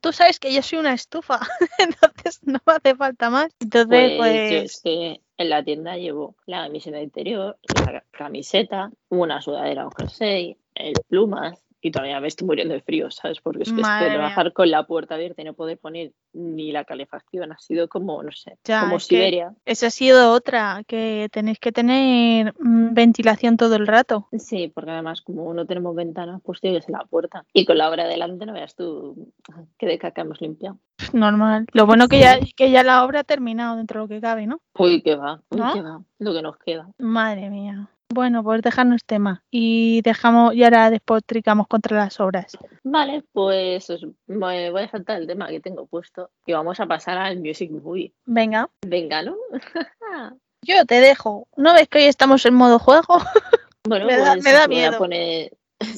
tú 0.00 0.12
sabes 0.12 0.40
que 0.40 0.52
yo 0.52 0.62
soy 0.62 0.78
una 0.78 0.94
estufa, 0.94 1.40
entonces 1.78 2.40
no 2.44 2.58
me 2.66 2.72
hace 2.72 2.94
falta 2.94 3.30
más. 3.30 3.53
Entonces, 3.60 3.88
Pues, 3.88 4.12
pues, 4.18 4.50
yo 4.50 4.56
es 4.58 4.80
que 4.82 5.20
en 5.36 5.50
la 5.50 5.64
tienda 5.64 5.96
llevo 5.96 6.36
la 6.46 6.64
camiseta 6.64 7.00
interior, 7.00 7.58
la 7.74 8.04
camiseta, 8.10 8.90
una 9.08 9.40
sudadera, 9.40 9.84
un 9.86 9.92
jersey, 9.92 10.56
el 10.74 10.94
plumas 11.08 11.64
y 11.84 11.90
todavía 11.90 12.18
me 12.18 12.28
estoy 12.28 12.46
muriendo 12.46 12.72
de 12.72 12.80
frío, 12.80 13.10
¿sabes? 13.10 13.40
Porque 13.42 13.64
es 13.64 13.68
que 13.68 13.74
mía. 13.76 13.98
trabajar 14.00 14.54
con 14.54 14.70
la 14.70 14.86
puerta 14.86 15.16
abierta 15.16 15.42
y 15.42 15.44
no 15.44 15.52
poder 15.52 15.76
poner 15.76 16.12
ni 16.32 16.72
la 16.72 16.84
calefacción 16.86 17.52
ha 17.52 17.58
sido 17.58 17.88
como, 17.88 18.22
no 18.22 18.32
sé, 18.32 18.56
Ya, 18.64 18.80
como 18.80 18.96
es 18.96 19.06
que- 19.06 19.16
Siberia. 19.16 19.52
esa 19.66 19.88
ha 19.88 19.90
sido 19.90 20.32
otra, 20.32 20.82
que 20.86 21.28
tenéis 21.30 21.58
que 21.58 21.72
tener 21.72 22.54
mm, 22.58 22.94
ventilación 22.94 23.58
todo 23.58 23.76
el 23.76 23.86
rato. 23.86 24.28
Sí, 24.32 24.72
porque 24.74 24.92
además 24.92 25.20
como 25.20 25.52
no 25.52 25.66
tenemos 25.66 25.94
ventanas, 25.94 26.40
pues 26.42 26.58
tienes 26.62 26.88
la 26.88 27.00
puerta. 27.04 27.44
Y 27.52 27.66
con 27.66 27.76
la 27.76 27.90
obra 27.90 28.06
delante 28.06 28.46
no 28.46 28.54
veas 28.54 28.74
tú 28.74 29.30
qué 29.78 29.86
de 29.86 29.98
caca 29.98 30.22
hemos 30.22 30.40
limpiado. 30.40 30.78
Normal. 31.12 31.66
Lo 31.74 31.84
bueno 31.84 32.08
que 32.08 32.18
ya, 32.18 32.38
que 32.56 32.70
ya 32.70 32.82
la 32.82 33.04
obra 33.04 33.20
ha 33.20 33.24
terminado 33.24 33.76
dentro 33.76 34.00
de 34.00 34.04
lo 34.04 34.08
que 34.08 34.20
cabe, 34.22 34.46
¿no? 34.46 34.62
Uy, 34.78 35.02
qué 35.02 35.16
va, 35.16 35.42
uy, 35.50 35.58
¿No? 35.60 35.74
qué 35.74 35.82
va, 35.82 36.00
lo 36.18 36.32
que 36.32 36.40
nos 36.40 36.56
queda. 36.56 36.88
Madre 36.98 37.50
mía. 37.50 37.90
Bueno, 38.14 38.44
pues 38.44 38.62
dejarnos 38.62 39.04
tema 39.04 39.42
y 39.50 40.00
dejamos 40.02 40.54
y 40.54 40.62
ahora 40.62 40.88
despotricamos 40.90 41.66
contra 41.66 41.96
las 41.96 42.20
obras. 42.20 42.56
Vale, 42.84 43.24
pues 43.32 43.90
os- 43.90 44.06
me 44.28 44.70
voy 44.70 44.82
a 44.82 44.88
saltar 44.88 45.20
el 45.20 45.26
tema 45.26 45.48
que 45.48 45.58
tengo 45.60 45.86
puesto 45.86 46.30
y 46.46 46.52
vamos 46.52 46.78
a 46.78 46.86
pasar 46.86 47.18
al 47.18 47.40
Music 47.40 47.70
Movie. 47.72 48.12
Venga, 48.24 48.70
Venga, 48.86 49.22
¿no? 49.22 49.34
yo 50.62 50.84
te 50.86 51.00
dejo. 51.00 51.48
¿No 51.56 51.74
ves 51.74 51.88
que 51.88 51.98
hoy 51.98 52.04
estamos 52.04 52.46
en 52.46 52.54
modo 52.54 52.78
juego? 52.78 53.04
Bueno, 53.86 54.06
Me 54.06 54.16
da- 54.16 54.32
pues 54.32 54.44
me 54.44 54.52
da 54.52 54.62
os 54.62 54.66
voy 54.68 54.76
a 54.76 54.88
miedo. 54.88 54.98
poner... 54.98 55.52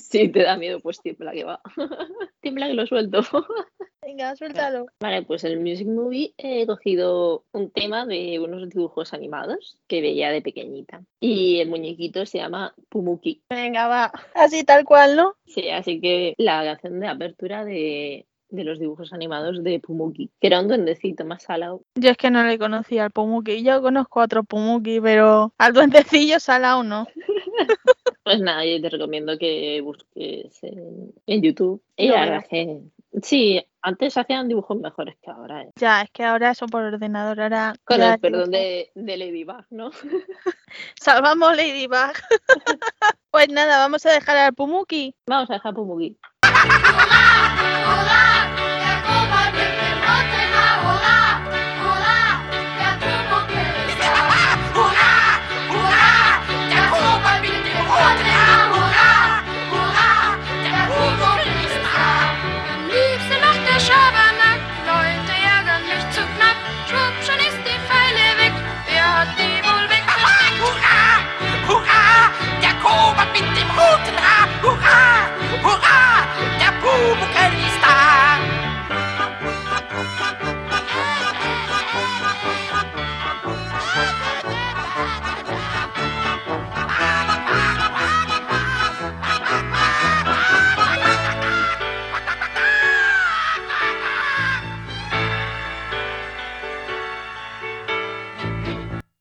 Si 0.08 0.28
te 0.28 0.44
da 0.44 0.56
miedo, 0.56 0.78
pues 0.80 1.00
tiembla 1.00 1.32
que 1.32 1.44
va. 1.44 1.60
tiembla 2.40 2.68
que 2.68 2.74
lo 2.74 2.86
suelto. 2.86 3.20
Venga, 4.02 4.36
suéltalo. 4.36 4.86
Vale, 5.00 5.22
pues 5.22 5.42
el 5.42 5.58
Music 5.58 5.88
Movie 5.88 6.32
he 6.38 6.64
cogido 6.64 7.44
un 7.50 7.70
tema 7.70 8.06
de 8.06 8.38
unos 8.38 8.68
dibujos 8.68 9.12
animados 9.12 9.78
que 9.88 10.00
veía 10.00 10.30
de 10.30 10.42
pequeñita. 10.42 11.02
Y 11.18 11.58
el 11.58 11.68
muñequito 11.68 12.24
se 12.24 12.38
llama 12.38 12.72
Pumuki. 12.88 13.42
Venga, 13.50 13.88
va. 13.88 14.12
Así 14.34 14.62
tal 14.62 14.84
cual, 14.84 15.16
¿no? 15.16 15.34
Sí, 15.44 15.70
así 15.70 16.00
que 16.00 16.34
la 16.38 16.62
canción 16.62 17.00
de 17.00 17.08
apertura 17.08 17.64
de, 17.64 18.26
de 18.48 18.64
los 18.64 18.78
dibujos 18.78 19.12
animados 19.12 19.64
de 19.64 19.80
Pumuki, 19.80 20.30
que 20.40 20.46
era 20.46 20.60
un 20.60 20.68
duendecito 20.68 21.24
más 21.24 21.42
salado. 21.42 21.82
Yo 21.96 22.10
es 22.10 22.16
que 22.16 22.30
no 22.30 22.44
le 22.44 22.60
conocía 22.60 23.04
al 23.04 23.10
Pumuki. 23.10 23.64
Yo 23.64 23.82
conozco 23.82 24.20
a 24.20 24.24
otro 24.26 24.44
Pumuki, 24.44 25.00
pero 25.00 25.52
al 25.58 25.72
duendecillo 25.72 26.38
salado 26.38 26.84
no. 26.84 27.08
Pues 28.26 28.40
nada, 28.40 28.64
yo 28.64 28.82
te 28.82 28.90
recomiendo 28.90 29.38
que 29.38 29.80
busques 29.82 30.60
en, 30.64 31.14
en 31.28 31.42
YouTube. 31.42 31.80
Y 31.96 32.08
la 32.08 32.42
que 32.42 32.80
sí, 33.22 33.64
antes 33.80 34.16
hacían 34.16 34.48
dibujos 34.48 34.76
mejores 34.80 35.14
que 35.22 35.30
ahora. 35.30 35.62
¿eh? 35.62 35.70
Ya, 35.76 36.02
es 36.02 36.10
que 36.10 36.24
ahora 36.24 36.52
son 36.56 36.68
por 36.68 36.82
ordenador. 36.82 37.40
Ahora 37.40 37.76
Con 37.84 38.02
el 38.02 38.18
perdón 38.18 38.50
de, 38.50 38.90
de 38.96 39.16
Ladybug, 39.16 39.66
¿no? 39.70 39.92
Salvamos 41.00 41.56
Ladybug. 41.56 42.14
pues 43.30 43.48
nada, 43.48 43.78
vamos 43.78 44.04
a 44.06 44.10
dejar 44.10 44.36
al 44.38 44.54
Pumuki. 44.54 45.14
Vamos 45.28 45.48
a 45.48 45.54
dejar 45.54 45.72
Pumuki. 45.72 46.18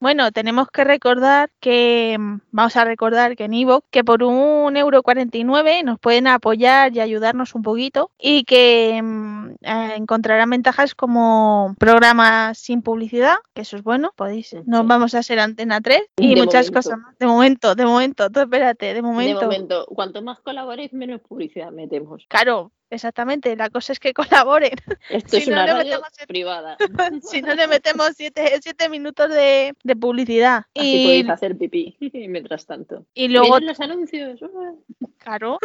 Bueno, 0.01 0.31
tenemos 0.31 0.67
que 0.69 0.83
recordar 0.83 1.49
que, 1.61 2.17
mm, 2.19 2.39
vamos 2.51 2.75
a 2.75 2.83
recordar 2.83 3.35
que 3.37 3.45
en 3.45 3.53
Ivo, 3.53 3.83
que 3.91 4.03
por 4.03 4.23
un 4.23 4.75
euro 4.75 5.01
49 5.03 5.83
nos 5.83 5.99
pueden 5.99 6.27
apoyar 6.27 6.93
y 6.95 6.99
ayudarnos 6.99 7.55
un 7.55 7.61
poquito 7.63 8.11
y 8.19 8.43
que 8.43 9.01
mm, 9.01 9.49
eh, 9.61 9.93
encontrarán 9.95 10.49
ventajas 10.49 10.95
como 10.95 11.75
programas 11.79 12.57
sin 12.57 12.81
publicidad, 12.81 13.35
que 13.53 13.61
eso 13.61 13.77
es 13.77 13.83
bueno, 13.83 14.11
podéis, 14.15 14.53
no 14.65 14.81
Sí. 14.81 14.87
vamos 14.87 15.15
a 15.15 15.23
ser 15.23 15.39
Antena 15.39 15.79
3 15.81 16.01
y 16.17 16.35
De 16.35 16.41
muchas 16.41 16.65
momento. 16.69 16.73
cosas 16.73 16.97
más. 16.99 17.17
De 17.17 17.25
momento, 17.25 17.73
de 17.75 17.85
momento, 17.85 18.29
tú 18.29 18.41
espérate, 18.41 18.93
de 18.93 19.01
momento. 19.01 19.39
De 19.39 19.45
momento, 19.45 19.85
cuanto 19.87 20.21
más 20.21 20.39
colaboréis, 20.41 20.91
menos 20.93 21.21
publicidad 21.21 21.71
metemos. 21.71 22.25
Claro, 22.27 22.71
exactamente, 22.95 23.55
la 23.55 23.69
cosa 23.69 23.93
es 23.93 23.99
que 23.99 24.13
colaboren. 24.13 24.71
Esto 25.09 25.29
Si 25.29 25.37
es 25.37 25.47
no 25.47 25.53
una 25.53 25.65
radio 25.67 26.01
privada. 26.27 26.77
si 27.21 27.41
no 27.41 27.53
le 27.53 27.67
metemos 27.67 28.11
siete, 28.15 28.59
siete 28.61 28.89
minutos 28.89 29.29
de, 29.29 29.73
de 29.83 29.95
publicidad. 29.95 30.65
Así 30.75 30.95
Y, 30.95 31.03
podéis 31.05 31.29
hacer 31.29 31.57
pipí 31.57 31.97
mientras 32.29 32.65
tanto. 32.65 33.05
y 33.13 33.27
luego 33.27 33.57
¿Vienen 33.57 33.67
los 33.67 33.79
anuncios? 33.79 34.39
Claro. 35.19 35.59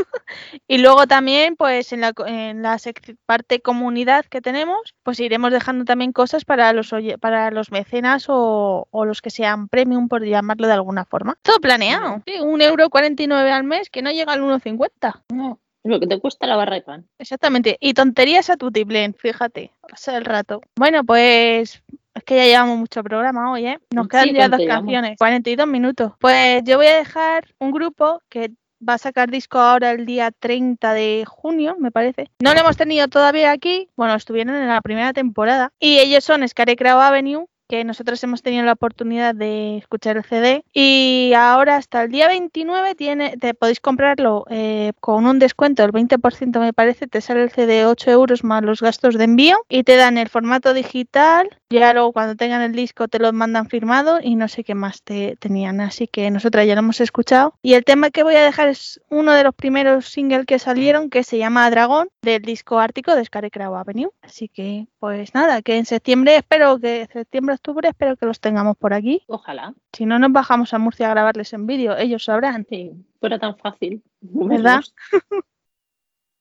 Y 0.68 0.78
luego 0.78 1.06
también, 1.06 1.56
pues 1.56 1.92
en 1.92 2.00
la, 2.00 2.12
en 2.26 2.62
la 2.62 2.78
parte 3.26 3.60
comunidad 3.60 4.24
que 4.26 4.40
tenemos, 4.40 4.94
pues 5.02 5.20
iremos 5.20 5.52
dejando 5.52 5.84
también 5.84 6.12
cosas 6.12 6.44
para 6.44 6.72
los 6.72 6.90
para 7.20 7.50
los 7.50 7.70
mecenas 7.70 8.26
o, 8.28 8.88
o 8.90 9.04
los 9.04 9.22
que 9.22 9.30
sean 9.30 9.68
premium, 9.68 10.08
por 10.08 10.24
llamarlo 10.24 10.66
de 10.66 10.72
alguna 10.72 11.04
forma. 11.04 11.38
Todo 11.42 11.60
planeado. 11.60 12.22
Sí, 12.26 12.40
un 12.40 12.60
euro 12.62 12.90
cuarenta 12.90 13.22
y 13.22 13.26
nueve 13.26 13.52
al 13.52 13.64
mes 13.64 13.90
que 13.90 14.02
no 14.02 14.10
llega 14.10 14.32
al 14.32 14.40
1,50. 14.42 15.22
No, 15.32 15.60
lo 15.84 16.00
que 16.00 16.06
te 16.06 16.20
cuesta 16.20 16.46
la 16.46 16.56
barra 16.56 16.74
de 16.74 16.82
pan. 16.82 17.08
Exactamente. 17.18 17.76
Y 17.80 17.94
tonterías 17.94 18.50
a 18.50 18.56
tu 18.56 18.70
tiplén, 18.70 19.14
fíjate. 19.14 19.72
Pasa 19.88 20.16
el 20.16 20.24
rato. 20.24 20.60
Bueno, 20.76 21.04
pues 21.04 21.82
es 22.14 22.24
que 22.24 22.36
ya 22.36 22.44
llevamos 22.44 22.78
mucho 22.78 23.02
programa 23.02 23.52
hoy, 23.52 23.66
¿eh? 23.66 23.78
Nos 23.94 24.08
quedan 24.08 24.28
Sí, 24.28 24.34
ya 24.34 24.48
dos 24.48 24.60
canciones. 24.66 25.16
42 25.18 25.66
minutos. 25.66 26.12
Pues 26.18 26.62
yo 26.64 26.76
voy 26.76 26.86
a 26.86 26.96
dejar 26.96 27.46
un 27.58 27.70
grupo 27.70 28.22
que 28.28 28.50
va 28.86 28.94
a 28.94 28.98
sacar 28.98 29.30
disco 29.30 29.58
ahora 29.58 29.90
el 29.90 30.07
día 30.07 30.30
30 30.30 30.94
de 30.94 31.24
junio, 31.26 31.76
me 31.78 31.90
parece. 31.90 32.30
No 32.42 32.54
lo 32.54 32.61
hemos 32.61 32.76
tenido 32.76 33.08
todavía 33.08 33.50
aquí. 33.50 33.88
Bueno, 33.96 34.14
estuvieron 34.14 34.54
en 34.57 34.68
la 34.68 34.80
primera 34.80 35.12
temporada. 35.12 35.72
Y 35.78 35.98
ellos 35.98 36.24
son 36.24 36.46
Scarecrow 36.48 36.98
Avenue 36.98 37.46
que 37.71 37.84
nosotros 37.84 38.22
hemos 38.25 38.42
tenido 38.42 38.64
la 38.64 38.72
oportunidad 38.72 39.33
de 39.33 39.76
escuchar 39.76 40.17
el 40.17 40.25
CD 40.25 40.64
y 40.72 41.33
ahora 41.37 41.76
hasta 41.76 42.03
el 42.03 42.11
día 42.11 42.26
29 42.26 42.97
tiene, 42.97 43.37
te 43.37 43.55
podéis 43.55 43.79
comprarlo 43.79 44.45
eh, 44.51 44.92
con 44.99 45.25
un 45.25 45.38
descuento 45.38 45.84
del 45.84 45.92
20% 45.92 46.59
me 46.59 46.72
parece, 46.72 47.07
te 47.07 47.21
sale 47.21 47.45
el 47.45 47.51
CD 47.51 47.87
8 47.87 48.11
euros 48.11 48.42
más 48.42 48.64
los 48.64 48.80
gastos 48.80 49.14
de 49.14 49.22
envío 49.22 49.57
y 49.68 49.84
te 49.84 49.95
dan 49.95 50.18
el 50.18 50.29
formato 50.29 50.75
digital, 50.75 51.49
ya 51.71 51.92
luego 51.92 52.13
cuando 52.13 52.34
tengan 52.34 52.61
el 52.63 52.72
disco 52.72 53.07
te 53.07 53.21
lo 53.21 53.33
mandan 53.33 53.68
firmado 53.68 54.18
y 54.21 54.34
no 54.34 54.49
sé 54.49 54.64
qué 54.64 54.75
más 54.75 55.03
te 55.03 55.37
tenían, 55.37 55.80
así 55.80 56.09
que 56.09 56.29
nosotras 56.33 56.67
ya 56.67 56.75
lo 56.75 56.80
hemos 56.80 57.01
escuchado. 57.01 57.55
Y 57.63 57.75
el 57.75 57.84
tema 57.84 58.11
que 58.11 58.25
voy 58.25 58.34
a 58.34 58.42
dejar 58.42 58.67
es 58.67 59.01
uno 59.11 59.33
de 59.33 59.45
los 59.45 59.55
primeros 59.55 60.09
singles 60.09 60.45
que 60.45 60.59
salieron 60.59 61.09
que 61.09 61.22
se 61.22 61.38
llama 61.38 61.71
Dragón 61.71 62.09
del 62.22 62.42
disco 62.42 62.80
ártico 62.80 63.14
de 63.14 63.25
Scarecrow 63.25 63.76
Avenue, 63.76 64.11
así 64.22 64.49
que 64.49 64.88
pues 64.99 65.34
nada, 65.34 65.63
que 65.63 65.76
en 65.76 65.87
septiembre 65.87 66.34
espero 66.34 66.80
que 66.80 67.09
septiembre 67.13 67.59
octubre 67.61 67.88
espero 67.88 68.16
que 68.16 68.26
los 68.26 68.41
tengamos 68.41 68.76
por 68.76 68.95
aquí. 68.95 69.22
Ojalá. 69.26 69.74
Si 69.92 70.07
no 70.07 70.18
nos 70.18 70.32
bajamos 70.32 70.72
a 70.72 70.78
Murcia 70.78 71.07
a 71.07 71.11
grabarles 71.11 71.53
en 71.53 71.66
vídeo, 71.66 71.96
ellos 71.96 72.24
sabrán. 72.24 72.66
Sí, 72.68 72.92
fuera 73.20 73.38
tan 73.38 73.57
fácil. 73.58 74.03
¿Verdad? 74.20 74.80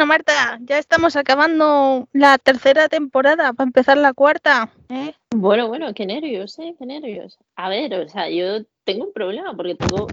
bueno, 0.00 0.14
Marta, 0.14 0.58
ya 0.62 0.78
estamos 0.78 1.14
acabando 1.14 2.08
la 2.14 2.38
tercera 2.38 2.88
temporada 2.88 3.52
para 3.52 3.66
empezar 3.68 3.98
la 3.98 4.14
cuarta. 4.14 4.72
¿eh? 4.88 5.12
Bueno, 5.30 5.68
bueno, 5.68 5.92
qué 5.92 6.06
nervios, 6.06 6.58
¿eh? 6.58 6.74
Qué 6.78 6.86
nervios. 6.86 7.36
A 7.54 7.68
ver, 7.68 7.92
o 7.92 8.08
sea, 8.08 8.30
yo 8.30 8.64
tengo 8.84 9.04
un 9.04 9.12
problema 9.12 9.54
porque 9.54 9.74
tengo 9.74 10.06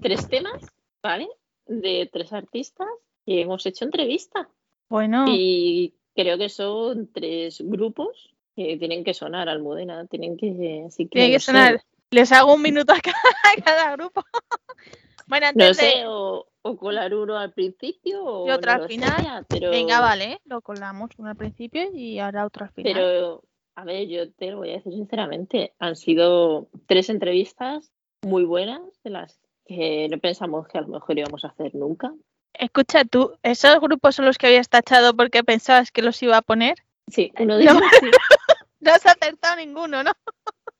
tres 0.00 0.28
temas, 0.28 0.62
¿vale? 1.02 1.26
De 1.66 2.08
tres 2.12 2.32
artistas 2.32 2.86
que 3.26 3.40
hemos 3.40 3.66
hecho 3.66 3.84
entrevista. 3.84 4.48
Bueno, 4.88 5.24
Y 5.26 5.94
creo 6.14 6.38
que 6.38 6.48
son 6.48 7.10
tres 7.12 7.60
grupos 7.64 8.32
que 8.54 8.76
tienen 8.76 9.02
que 9.02 9.12
sonar, 9.12 9.48
Almudena. 9.48 10.06
Tienen 10.06 10.36
que. 10.36 10.84
Así 10.86 11.06
que 11.08 11.18
tiene 11.18 11.28
que 11.30 11.34
no 11.34 11.40
sé. 11.40 11.46
sonar. 11.46 11.82
Les 12.12 12.30
hago 12.30 12.54
un 12.54 12.62
minuto 12.62 12.92
a 12.92 13.00
cada, 13.00 13.16
a 13.42 13.60
cada 13.60 13.96
grupo. 13.96 14.22
bueno, 15.26 15.46
No 15.56 15.64
antes 15.64 15.78
sé, 15.78 15.86
de... 15.86 16.04
o, 16.06 16.46
o 16.66 16.76
colar 16.76 17.14
uno 17.14 17.36
al 17.38 17.52
principio 17.52 18.24
o 18.24 18.46
Y 18.46 18.50
otro 18.50 18.76
no 18.76 18.82
al 18.82 18.88
final. 18.88 19.46
pero, 19.48 19.70
Venga, 19.70 20.00
vale, 20.00 20.40
lo 20.44 20.60
colamos 20.60 21.10
uno 21.18 21.30
al 21.30 21.36
principio 21.36 21.82
y 21.94 22.18
ahora 22.18 22.44
otro 22.46 22.64
al 22.64 22.70
final. 22.72 22.92
Pero, 22.92 23.42
a 23.74 23.84
ver, 23.84 24.08
yo 24.08 24.30
te 24.32 24.50
lo 24.50 24.58
voy 24.58 24.70
a 24.70 24.74
decir 24.74 24.92
sinceramente, 24.92 25.74
han 25.78 25.96
sido 25.96 26.68
tres 26.86 27.08
entrevistas 27.10 27.92
muy 28.22 28.44
buenas, 28.44 28.80
de 29.04 29.10
las 29.10 29.38
que 29.66 30.08
no 30.10 30.18
pensamos 30.18 30.66
que 30.68 30.78
a 30.78 30.82
lo 30.82 30.88
mejor 30.88 31.18
íbamos 31.18 31.44
a 31.44 31.48
hacer 31.48 31.74
nunca. 31.74 32.12
Escucha, 32.54 33.04
tú, 33.04 33.32
¿esos 33.42 33.78
grupos 33.80 34.14
son 34.14 34.24
los 34.24 34.38
que 34.38 34.46
habías 34.46 34.68
tachado 34.68 35.14
porque 35.14 35.44
pensabas 35.44 35.90
que 35.90 36.02
los 36.02 36.22
iba 36.22 36.36
a 36.38 36.42
poner? 36.42 36.76
Sí, 37.08 37.32
uno 37.38 37.56
de 37.58 37.64
No. 37.64 37.72
ellos 37.72 37.82
sí. 38.00 38.10
No 38.80 38.92
has 38.92 39.04
acertado 39.04 39.56
ninguno, 39.56 40.02
¿no? 40.04 40.12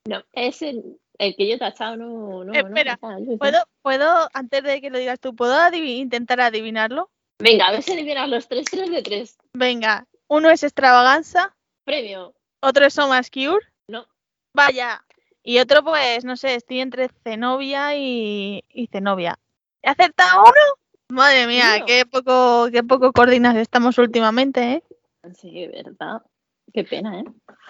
No, 0.08 0.22
es 0.32 0.62
el, 1.18 1.36
que 1.36 1.48
yo 1.48 1.54
he 1.54 1.58
tachado, 1.58 1.96
no, 1.96 2.44
no, 2.44 2.52
Espera, 2.52 2.98
no. 3.00 3.38
¿Puedo, 3.38 3.58
puedo, 3.82 4.28
antes 4.32 4.62
de 4.62 4.80
que 4.80 4.90
lo 4.90 4.98
digas 4.98 5.20
tú, 5.20 5.34
¿puedo 5.34 5.56
intentar 5.74 6.40
adivinarlo? 6.40 7.10
Venga, 7.38 7.66
a 7.66 7.72
ver 7.72 7.82
si 7.82 7.92
adivinas 7.92 8.28
los 8.28 8.48
tres, 8.48 8.64
tres 8.70 8.90
de 8.90 9.02
tres. 9.02 9.36
Venga, 9.52 10.06
uno 10.28 10.50
es 10.50 10.62
extravaganza, 10.62 11.54
Premio. 11.84 12.34
otro 12.60 12.86
es 12.86 12.94
Somas 12.94 13.30
Cure. 13.30 13.66
No. 13.88 14.06
Vaya. 14.54 15.04
Y 15.42 15.58
otro, 15.60 15.84
pues, 15.84 16.24
no 16.24 16.36
sé, 16.36 16.56
estoy 16.56 16.80
entre 16.80 17.08
Zenobia 17.22 17.96
y, 17.96 18.64
y 18.68 18.88
Zenobia. 18.88 19.38
¿He 19.82 19.88
acertado 19.88 20.42
uno? 20.42 20.86
Madre 21.08 21.46
mía, 21.46 21.84
qué 21.86 22.04
poco, 22.04 22.68
qué 22.72 22.82
poco 22.82 23.12
coordinas 23.12 23.54
estamos 23.56 23.96
últimamente, 23.98 24.72
¿eh? 24.72 24.82
Sí, 25.34 25.68
verdad. 25.68 26.22
Qué 26.72 26.82
pena, 26.82 27.20
¿eh? 27.20 27.24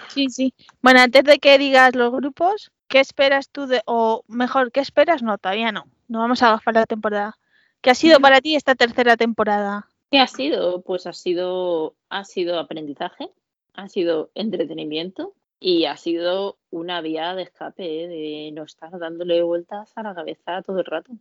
Sí, 0.09 0.31
sí. 0.31 0.55
Bueno, 0.81 1.01
antes 1.01 1.24
de 1.24 1.39
que 1.39 1.59
digas 1.59 1.94
los 1.94 2.12
grupos, 2.12 2.73
¿qué 2.88 3.00
esperas 3.00 3.48
tú 3.50 3.66
de, 3.66 3.82
o 3.86 4.22
mejor, 4.28 4.72
¿qué 4.72 4.80
esperas? 4.80 5.22
No, 5.22 5.38
todavía 5.38 5.72
no. 5.72 5.86
No 6.08 6.20
vamos 6.20 6.42
a 6.42 6.48
agafar 6.48 6.74
la 6.74 6.86
temporada. 6.86 7.36
¿Qué 7.80 7.90
ha 7.90 7.94
sido 7.94 8.20
para 8.20 8.40
ti 8.40 8.54
esta 8.54 8.74
tercera 8.74 9.16
temporada? 9.16 9.88
¿Qué 10.10 10.18
ha 10.20 10.26
sido? 10.26 10.82
Pues 10.82 11.06
ha 11.06 11.12
sido, 11.12 11.94
ha 12.08 12.24
sido 12.24 12.58
aprendizaje, 12.58 13.30
ha 13.74 13.88
sido 13.88 14.30
entretenimiento 14.34 15.34
y 15.58 15.86
ha 15.86 15.96
sido 15.96 16.58
una 16.70 17.00
vía 17.00 17.34
de 17.34 17.42
escape, 17.42 18.04
¿eh? 18.04 18.08
de 18.08 18.52
no 18.52 18.64
estar 18.64 18.96
dándole 18.98 19.42
vueltas 19.42 19.92
a 19.96 20.02
la 20.02 20.14
cabeza 20.14 20.62
todo 20.62 20.78
el 20.78 20.84
rato. 20.84 21.12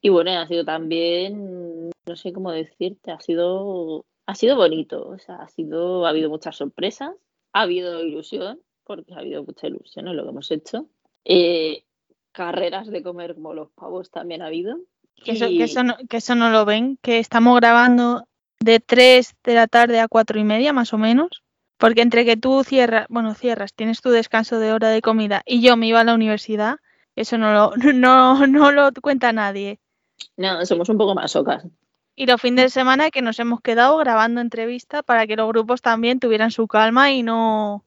Y 0.00 0.10
bueno, 0.10 0.30
ha 0.32 0.46
sido 0.46 0.64
también, 0.64 1.90
no 2.06 2.16
sé 2.16 2.32
cómo 2.32 2.50
decirte, 2.50 3.10
ha 3.10 3.20
sido, 3.20 4.04
ha 4.26 4.34
sido 4.34 4.56
bonito, 4.56 5.08
o 5.08 5.18
sea, 5.18 5.36
ha 5.36 5.48
sido, 5.48 6.06
ha 6.06 6.10
habido 6.10 6.28
muchas 6.28 6.56
sorpresas, 6.56 7.14
ha 7.52 7.62
habido 7.62 8.02
ilusión, 8.02 8.60
porque 8.84 9.14
ha 9.14 9.18
habido 9.18 9.42
mucha 9.42 9.66
ilusión 9.66 10.08
en 10.08 10.16
lo 10.16 10.24
que 10.24 10.30
hemos 10.30 10.50
hecho. 10.50 10.86
Eh, 11.28 11.82
carreras 12.30 12.86
de 12.86 13.02
comer 13.02 13.34
como 13.34 13.52
los 13.52 13.70
pavos 13.72 14.10
también 14.10 14.42
ha 14.42 14.46
habido. 14.46 14.78
Que 15.24 15.32
eso, 15.32 15.46
Y- 15.46 15.58
que, 15.58 15.64
eso 15.64 15.82
no, 15.82 15.96
que 16.08 16.18
eso 16.18 16.34
no 16.36 16.50
lo 16.50 16.64
ven, 16.64 16.98
que 17.02 17.18
estamos 17.18 17.56
grabando 17.56 18.28
de 18.60 18.78
3 18.78 19.34
de 19.42 19.54
la 19.54 19.66
tarde 19.66 19.98
a 19.98 20.08
4 20.08 20.38
y 20.38 20.44
media 20.44 20.72
más 20.72 20.92
o 20.92 20.98
menos, 20.98 21.42
porque 21.78 22.02
entre 22.02 22.24
que 22.24 22.36
tú 22.36 22.62
cierras, 22.62 23.06
bueno, 23.08 23.34
cierras, 23.34 23.74
tienes 23.74 24.00
tu 24.00 24.10
descanso 24.10 24.60
de 24.60 24.72
hora 24.72 24.88
de 24.88 25.02
comida 25.02 25.42
y 25.44 25.60
yo 25.62 25.76
me 25.76 25.88
iba 25.88 26.00
a 26.00 26.04
la 26.04 26.14
universidad, 26.14 26.76
eso 27.16 27.38
no 27.38 27.52
lo, 27.52 27.72
no, 27.94 28.46
no 28.46 28.70
lo 28.70 28.90
cuenta 29.02 29.32
nadie. 29.32 29.80
No, 30.36 30.64
somos 30.64 30.88
un 30.88 30.98
poco 30.98 31.14
masocas. 31.14 31.66
Y 32.14 32.26
los 32.26 32.40
fines 32.40 32.66
de 32.66 32.70
semana 32.70 33.10
que 33.10 33.20
nos 33.20 33.38
hemos 33.40 33.60
quedado 33.60 33.96
grabando 33.98 34.40
entrevistas 34.40 35.02
para 35.02 35.26
que 35.26 35.36
los 35.36 35.48
grupos 35.48 35.82
también 35.82 36.20
tuvieran 36.20 36.50
su 36.50 36.66
calma 36.66 37.10
y 37.10 37.22
no, 37.22 37.84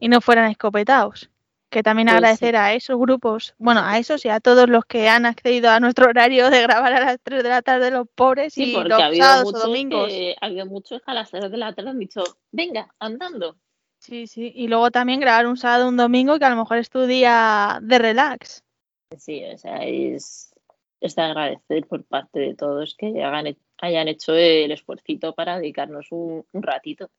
y 0.00 0.08
no 0.08 0.20
fueran 0.20 0.50
escopetados. 0.50 1.30
Que 1.74 1.82
también 1.82 2.06
Pues 2.06 2.18
agradecer 2.18 2.54
a 2.54 2.72
esos 2.72 2.96
grupos, 3.00 3.56
bueno, 3.58 3.80
a 3.82 3.98
esos 3.98 4.24
y 4.24 4.28
a 4.28 4.38
todos 4.38 4.68
los 4.68 4.84
que 4.84 5.08
han 5.08 5.26
accedido 5.26 5.70
a 5.70 5.80
nuestro 5.80 6.06
horario 6.06 6.48
de 6.48 6.62
grabar 6.62 6.92
a 6.92 7.00
las 7.00 7.18
3 7.20 7.42
de 7.42 7.48
la 7.48 7.62
tarde 7.62 7.90
los 7.90 8.06
pobres 8.14 8.54
Sí, 8.54 8.76
y 8.76 8.80
los 8.84 9.00
ha 9.00 9.12
sábados 9.12 9.52
o 9.52 9.58
domingos. 9.58 10.06
que, 10.06 10.36
ha 10.40 10.46
habido 10.46 10.66
muchos 10.66 11.02
que 11.02 11.10
a 11.10 11.14
las 11.14 11.32
3 11.32 11.50
de 11.50 11.56
la 11.56 11.74
tarde 11.74 11.90
han 11.90 11.98
dicho, 11.98 12.22
venga, 12.52 12.94
andando. 13.00 13.56
Sí, 13.98 14.28
sí. 14.28 14.52
Y 14.54 14.68
luego 14.68 14.92
también 14.92 15.18
grabar 15.18 15.48
un 15.48 15.56
sábado 15.56 15.88
un 15.88 15.96
domingo 15.96 16.38
que 16.38 16.44
a 16.44 16.50
lo 16.50 16.54
mejor 16.54 16.78
es 16.78 16.90
tu 16.90 17.06
día 17.06 17.80
de 17.82 17.98
relax. 17.98 18.62
Sí, 19.18 19.42
o 19.44 19.58
sea, 19.58 19.78
es, 19.78 20.54
es 21.00 21.16
de 21.16 21.22
agradecer 21.22 21.88
por 21.88 22.04
parte 22.04 22.38
de 22.38 22.54
todos 22.54 22.94
que 22.96 23.20
hagan, 23.20 23.56
hayan 23.78 24.06
hecho 24.06 24.32
el 24.32 24.70
esfuercito 24.70 25.34
para 25.34 25.58
dedicarnos 25.58 26.06
un, 26.12 26.46
un 26.52 26.62
ratito. 26.62 27.10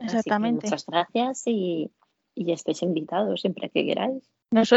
Exactamente. 0.00 0.66
muchas 0.66 0.84
gracias 0.84 1.42
y, 1.46 1.92
y 2.34 2.52
estéis 2.52 2.82
invitados 2.82 3.40
siempre 3.40 3.70
que 3.70 3.86
queráis. 3.86 4.22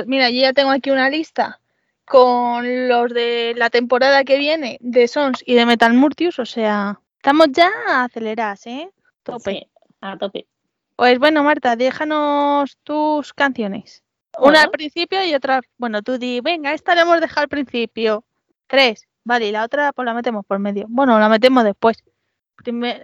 Mira, 0.05 0.29
yo 0.29 0.41
ya 0.41 0.53
tengo 0.53 0.71
aquí 0.71 0.89
una 0.89 1.09
lista 1.09 1.59
con 2.05 2.87
los 2.87 3.13
de 3.13 3.53
la 3.57 3.69
temporada 3.69 4.23
que 4.23 4.37
viene 4.37 4.77
de 4.79 5.07
Sons 5.07 5.43
y 5.45 5.55
de 5.55 5.65
Metal 5.65 5.93
Murtius, 5.93 6.39
o 6.39 6.45
sea, 6.45 6.99
estamos 7.17 7.47
ya 7.51 7.69
aceleradas, 7.87 8.65
¿eh? 8.67 8.89
Tope. 9.23 9.51
Sí, 9.51 9.67
a 10.01 10.17
tope. 10.17 10.47
Pues 10.95 11.19
bueno, 11.19 11.43
Marta, 11.43 11.75
déjanos 11.75 12.77
tus 12.83 13.33
canciones. 13.33 14.03
Una 14.39 14.61
al 14.61 14.71
principio 14.71 15.23
y 15.25 15.33
otra, 15.33 15.61
bueno, 15.77 16.01
tú 16.01 16.17
di, 16.17 16.41
venga, 16.41 16.73
esta 16.73 16.95
la 16.95 17.01
hemos 17.01 17.19
dejado 17.19 17.43
al 17.43 17.49
principio. 17.49 18.23
Tres, 18.67 19.07
vale, 19.23 19.47
y 19.47 19.51
la 19.51 19.63
otra 19.63 19.91
pues 19.93 20.05
la 20.05 20.13
metemos 20.13 20.45
por 20.45 20.59
medio. 20.59 20.85
Bueno, 20.89 21.19
la 21.19 21.27
metemos 21.27 21.63
después. 21.63 22.03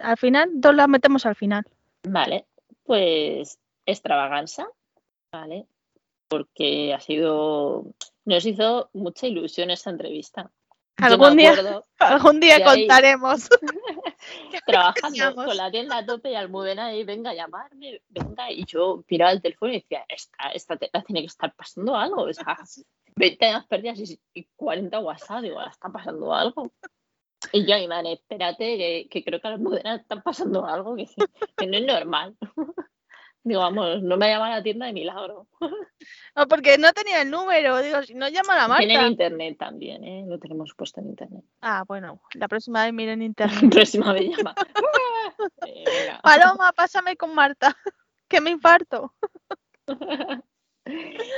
Al 0.02 0.16
final, 0.16 0.50
dos 0.54 0.74
las 0.74 0.88
metemos 0.88 1.26
al 1.26 1.36
final. 1.36 1.64
Vale, 2.08 2.46
pues 2.84 3.58
extravaganza, 3.86 4.66
¿vale? 5.32 5.66
Porque 6.28 6.94
ha 6.94 7.00
sido, 7.00 7.86
nos 8.24 8.46
hizo 8.46 8.90
mucha 8.92 9.26
ilusión 9.26 9.70
esta 9.70 9.90
entrevista. 9.90 10.50
Algún 10.96 11.36
día, 11.36 11.82
algún 11.98 12.38
día 12.38 12.64
contaremos. 12.64 13.48
trabajando 14.66 15.34
con 15.34 15.56
la 15.56 15.70
tienda 15.70 15.98
a 15.98 16.06
tope 16.06 16.30
y 16.30 16.34
Almudena 16.34 16.86
ahí, 16.86 17.04
venga 17.04 17.30
a 17.30 17.34
llamarme, 17.34 18.00
venga, 18.08 18.50
y 18.50 18.64
yo 18.64 19.04
miraba 19.08 19.32
el 19.32 19.42
teléfono 19.42 19.72
y 19.72 19.80
decía, 19.80 20.04
esta, 20.08 20.50
esta 20.52 20.76
tienda 20.76 21.02
tiene 21.02 21.20
que 21.20 21.26
estar 21.26 21.54
pasando 21.54 21.96
algo, 21.96 22.22
o 22.22 22.32
sea, 22.32 22.58
20 23.16 23.46
años 23.46 23.66
perdidas 23.66 23.98
y, 24.00 24.20
y 24.34 24.48
40 24.56 24.98
WhatsApp, 25.00 25.42
digo, 25.42 25.58
"Ahora 25.58 25.70
está 25.70 25.88
pasando 25.90 26.34
algo. 26.34 26.72
Y 27.52 27.66
yo, 27.66 27.76
Iván, 27.76 28.06
espérate, 28.06 28.78
que, 28.78 29.08
que 29.10 29.22
creo 29.22 29.40
que 29.40 29.48
a 29.48 29.52
Almudena 29.52 29.96
está 29.96 30.20
pasando 30.22 30.66
algo, 30.66 30.96
que, 30.96 31.06
que 31.56 31.66
no 31.66 31.76
es 31.76 31.84
normal. 31.84 32.36
Digo, 33.46 33.60
vamos, 33.60 34.02
no 34.02 34.16
me 34.16 34.28
llama 34.28 34.46
a 34.46 34.56
la 34.56 34.62
tienda 34.62 34.86
de 34.86 34.94
milagro. 34.94 35.46
No, 36.34 36.48
porque 36.48 36.78
no 36.78 36.92
tenía 36.94 37.20
el 37.20 37.30
número. 37.30 37.80
Digo, 37.82 38.02
si 38.02 38.14
no 38.14 38.26
llama 38.28 38.54
a 38.64 38.68
la 38.68 38.76
Tienen 38.78 38.96
Marta. 38.96 39.10
internet 39.10 39.58
también, 39.58 40.02
¿eh? 40.02 40.24
Lo 40.26 40.38
tenemos 40.38 40.72
puesto 40.74 41.00
en 41.00 41.08
internet. 41.10 41.44
Ah, 41.60 41.84
bueno, 41.86 42.22
la 42.34 42.48
próxima 42.48 42.84
vez 42.84 42.94
miren 42.94 43.18
La 43.18 43.24
internet. 43.26 43.70
próxima 43.70 44.12
vez 44.14 44.36
llama. 44.36 44.54
Eh. 45.66 45.84
Paloma, 46.22 46.72
pásame 46.72 47.16
con 47.16 47.34
Marta. 47.34 47.76
Que 48.28 48.40
me 48.40 48.50
infarto. 48.50 49.12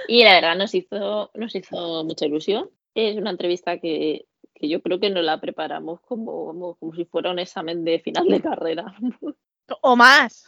Y 0.09 0.25
la 0.25 0.35
verdad 0.35 0.57
nos 0.57 0.75
hizo, 0.75 1.31
nos 1.35 1.55
hizo 1.55 2.05
mucha 2.05 2.27
ilusión. 2.27 2.71
Es 2.95 3.17
una 3.17 3.31
entrevista 3.31 3.79
que, 3.79 4.27
que 4.55 4.69
yo 4.69 4.81
creo 4.83 5.01
que 5.01 5.11
nos 5.11 5.25
la 5.25 5.41
preparamos 5.41 6.01
como, 6.03 6.47
como, 6.47 6.75
como 6.77 6.95
si 6.95 7.05
fuera 7.05 7.31
un 7.33 7.39
examen 7.41 7.85
de 7.85 7.99
final 8.01 8.27
de 8.29 8.41
carrera. 8.41 8.95
O 9.83 9.97
más. 9.97 10.47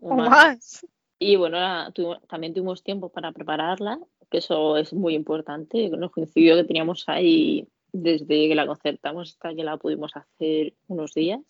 O 0.00 0.10
O 0.12 0.16
más. 0.16 0.30
más. 0.30 0.86
Y 1.18 1.36
bueno, 1.36 1.58
la- 1.58 1.92
también 2.28 2.52
tuvimos 2.54 2.82
tiempo 2.82 3.08
para 3.10 3.32
prepararla, 3.32 3.98
que 4.30 4.38
eso 4.38 4.76
es 4.76 4.92
muy 4.92 5.14
importante. 5.14 5.88
Nos 5.90 6.10
coincidió 6.10 6.56
que 6.56 6.64
teníamos 6.64 7.04
ahí 7.08 7.66
desde 7.92 8.48
que 8.48 8.54
la 8.54 8.66
concertamos 8.66 9.30
hasta 9.30 9.54
que 9.54 9.62
la 9.64 9.76
pudimos 9.76 10.16
hacer 10.16 10.74
unos 10.88 11.14
días. 11.14 11.40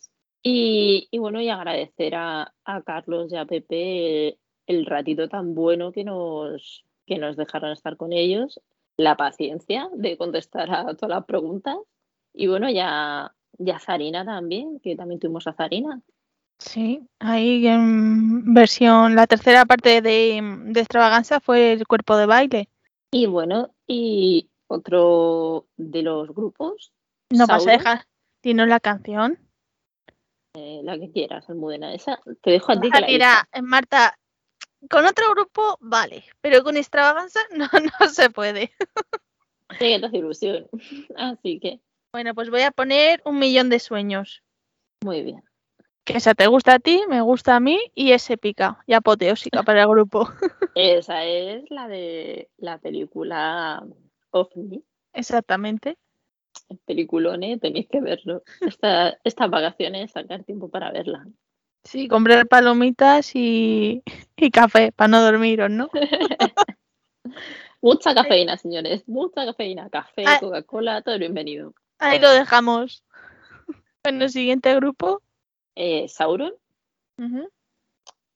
Y, 0.42 1.08
y 1.10 1.18
bueno, 1.18 1.40
y 1.40 1.48
agradecer 1.48 2.14
a, 2.14 2.52
a 2.64 2.82
Carlos 2.82 3.32
y 3.32 3.36
a 3.36 3.46
Pepe 3.46 4.38
el 4.66 4.84
ratito 4.86 5.28
tan 5.28 5.54
bueno 5.54 5.90
que 5.92 6.04
nos, 6.04 6.84
que 7.06 7.18
nos 7.18 7.36
dejaron 7.36 7.72
estar 7.72 7.96
con 7.96 8.12
ellos, 8.12 8.60
la 8.98 9.16
paciencia 9.16 9.88
de 9.94 10.16
contestar 10.18 10.70
a 10.70 10.94
todas 10.94 11.16
las 11.16 11.24
preguntas. 11.24 11.76
Y 12.34 12.46
bueno, 12.48 12.70
ya, 12.70 13.34
ya 13.58 13.78
Zarina 13.78 14.24
también, 14.24 14.80
que 14.80 14.94
también 14.96 15.18
tuvimos 15.20 15.46
a 15.46 15.54
Zarina. 15.54 16.02
Sí, 16.58 17.06
ahí 17.18 17.66
en 17.66 18.54
versión, 18.54 19.14
la 19.16 19.26
tercera 19.26 19.64
parte 19.66 20.00
de, 20.00 20.40
de 20.66 20.80
extravaganza 20.80 21.40
fue 21.40 21.72
el 21.72 21.86
cuerpo 21.86 22.16
de 22.16 22.26
baile. 22.26 22.68
Y 23.10 23.26
bueno, 23.26 23.74
y 23.86 24.48
otro 24.66 25.66
de 25.76 26.02
los 26.02 26.28
grupos, 26.34 26.92
No 27.30 27.46
vas 27.46 27.56
a 27.56 27.58
Sauron. 27.60 27.78
dejar, 27.78 28.06
dinos 28.42 28.68
la 28.68 28.80
canción. 28.80 29.38
Eh, 30.54 30.80
la 30.84 30.98
que 30.98 31.10
quieras, 31.10 31.48
Almudena. 31.50 31.92
Esa 31.92 32.20
te 32.42 32.50
dejo 32.52 32.72
a 32.72 32.80
ti 32.80 32.90
que 32.90 33.00
la 33.00 33.06
Mira, 33.06 33.48
eh, 33.52 33.60
Marta, 33.62 34.16
con 34.88 35.04
otro 35.04 35.30
grupo 35.32 35.76
vale, 35.80 36.24
pero 36.40 36.62
con 36.62 36.76
extravaganza 36.76 37.40
no, 37.56 37.68
no 38.00 38.08
se 38.08 38.30
puede. 38.30 38.72
Te 39.78 39.96
hace 39.96 40.16
ilusión. 40.16 40.68
Así 41.16 41.58
que, 41.60 41.80
Bueno, 42.12 42.34
pues 42.34 42.50
voy 42.50 42.62
a 42.62 42.70
poner 42.70 43.20
un 43.24 43.38
millón 43.38 43.68
de 43.68 43.80
sueños. 43.80 44.42
muy 45.04 45.22
bien. 45.22 45.42
Que 46.04 46.18
esa 46.18 46.34
te 46.34 46.46
gusta 46.46 46.74
a 46.74 46.78
ti, 46.78 47.02
me 47.08 47.20
gusta 47.22 47.56
a 47.56 47.60
mí 47.60 47.80
y 47.94 48.12
es 48.12 48.28
épica 48.30 48.78
y 48.86 48.92
apoteósica 48.92 49.62
para 49.62 49.82
el 49.82 49.88
grupo. 49.88 50.28
Esa 50.74 51.24
es 51.24 51.70
la 51.70 51.88
de 51.88 52.50
la 52.58 52.78
película 52.78 53.82
OVNI. 54.30 54.84
Exactamente. 55.14 55.96
Peliculone, 56.84 57.58
tenéis 57.58 57.88
que 57.88 58.00
verlo. 58.00 58.42
Esta, 58.60 59.16
estas 59.24 59.50
vacaciones, 59.50 60.10
sacar 60.12 60.42
tiempo 60.44 60.68
para 60.68 60.90
verla. 60.92 61.26
Sí, 61.84 62.08
comprar 62.08 62.46
palomitas 62.48 63.34
y, 63.34 64.02
y 64.36 64.50
café 64.50 64.92
para 64.92 65.08
no 65.08 65.22
dormiros, 65.22 65.70
¿no? 65.70 65.88
Mucha 67.80 68.14
cafeína, 68.14 68.56
señores. 68.56 69.06
Mucha 69.06 69.44
cafeína. 69.44 69.88
Café, 69.90 70.24
Ah. 70.26 70.38
Coca-Cola, 70.40 71.02
todo 71.02 71.18
bienvenido. 71.18 71.74
Ahí 71.98 72.18
lo 72.18 72.30
dejamos. 72.30 73.04
Bueno, 74.02 74.28
siguiente 74.28 74.74
grupo. 74.76 75.22
Eh, 75.74 76.08
Sauron. 76.08 76.54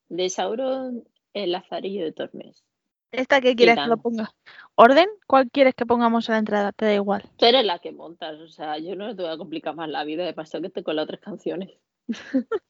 De 0.08 0.30
Sauron, 0.30 1.04
el 1.34 1.52
Lazarillo 1.52 2.04
de 2.04 2.12
Tormes. 2.12 2.64
Esta 3.10 3.40
que 3.40 3.56
quieres 3.56 3.76
que 3.76 3.86
lo 3.86 3.96
ponga. 3.96 4.34
¿Orden? 4.74 5.08
¿Cuál 5.26 5.50
quieres 5.50 5.74
que 5.74 5.86
pongamos 5.86 6.28
a 6.28 6.32
la 6.32 6.38
entrada? 6.38 6.72
Te 6.72 6.84
da 6.84 6.94
igual. 6.94 7.24
Tú 7.36 7.46
eres 7.46 7.64
la 7.64 7.78
que 7.78 7.92
montas, 7.92 8.38
o 8.40 8.48
sea, 8.48 8.78
yo 8.78 8.96
no 8.96 9.14
te 9.16 9.22
voy 9.22 9.32
a 9.32 9.38
complicar 9.38 9.74
más 9.74 9.88
la 9.88 10.04
vida 10.04 10.24
de 10.24 10.34
paso 10.34 10.60
que 10.60 10.70
te 10.70 10.82
con 10.82 10.96
las 10.96 11.04
otras 11.04 11.20
canciones. 11.20 11.70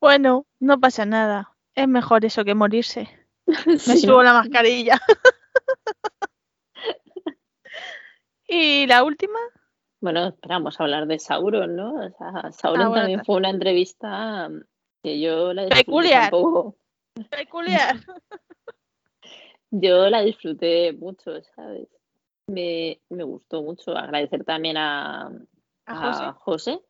Bueno, 0.00 0.46
no 0.60 0.78
pasa 0.78 1.06
nada. 1.06 1.56
Es 1.74 1.88
mejor 1.88 2.24
eso 2.24 2.44
que 2.44 2.54
morirse. 2.54 3.08
Me 3.66 3.78
Sí, 3.78 3.98
subo 3.98 4.22
la 4.22 4.32
mascarilla. 4.32 5.00
y 8.48 8.86
la 8.86 9.02
última, 9.02 9.40
Bueno, 10.00 10.28
esperamos 10.28 10.78
a 10.78 10.84
hablar 10.84 11.06
de 11.06 11.18
Sauron, 11.18 11.74
¿no? 11.76 11.94
O 11.94 12.10
sea, 12.10 12.52
Sauron 12.52 12.82
Ah, 12.82 12.88
bueno, 12.88 13.02
también 13.02 13.18
ta- 13.20 13.24
fue 13.24 13.36
una 13.36 13.50
entrevista 13.50 14.48
mm, 14.48 14.60
que 15.02 15.20
yo 15.20 15.52
la 15.52 15.62
disfruté 15.62 15.84
Peculiar. 15.86 16.30
tampoco. 16.30 16.76
peculiar. 17.30 17.96
Yo 19.70 20.08
la 20.08 20.22
disfruté 20.22 20.92
mucho, 20.94 21.42
¿sabes? 21.54 21.88
Me, 22.46 23.00
me 23.10 23.22
gustó 23.24 23.62
mucho. 23.62 23.94
Agradecer 23.96 24.42
también 24.44 24.78
a, 24.78 25.26
¿A 25.84 25.96
José? 25.96 26.24
a 26.24 26.32
José 26.32 26.80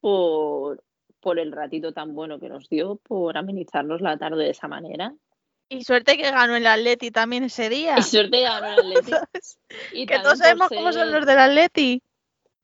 por, 0.00 0.84
por 1.20 1.38
el 1.38 1.52
ratito 1.52 1.92
tan 1.92 2.14
bueno 2.14 2.38
que 2.38 2.50
nos 2.50 2.68
dio, 2.68 2.96
por 2.96 3.38
amenizarnos 3.38 4.02
la 4.02 4.18
tarde 4.18 4.44
de 4.44 4.50
esa 4.50 4.68
manera. 4.68 5.14
Y 5.70 5.84
suerte 5.84 6.16
que 6.18 6.30
ganó 6.30 6.54
el 6.56 6.66
Atleti 6.66 7.10
también 7.10 7.44
ese 7.44 7.70
día. 7.70 7.96
Y 7.98 8.02
suerte 8.02 8.42
ganó 8.42 8.66
el 8.66 8.78
Atleti. 8.78 9.12
Y 9.94 10.04
que 10.06 10.18
todos 10.18 10.38
sabemos 10.38 10.68
cómo 10.68 10.92
son 10.92 11.10
los 11.10 11.24
del 11.24 11.38
Atleti. 11.38 12.02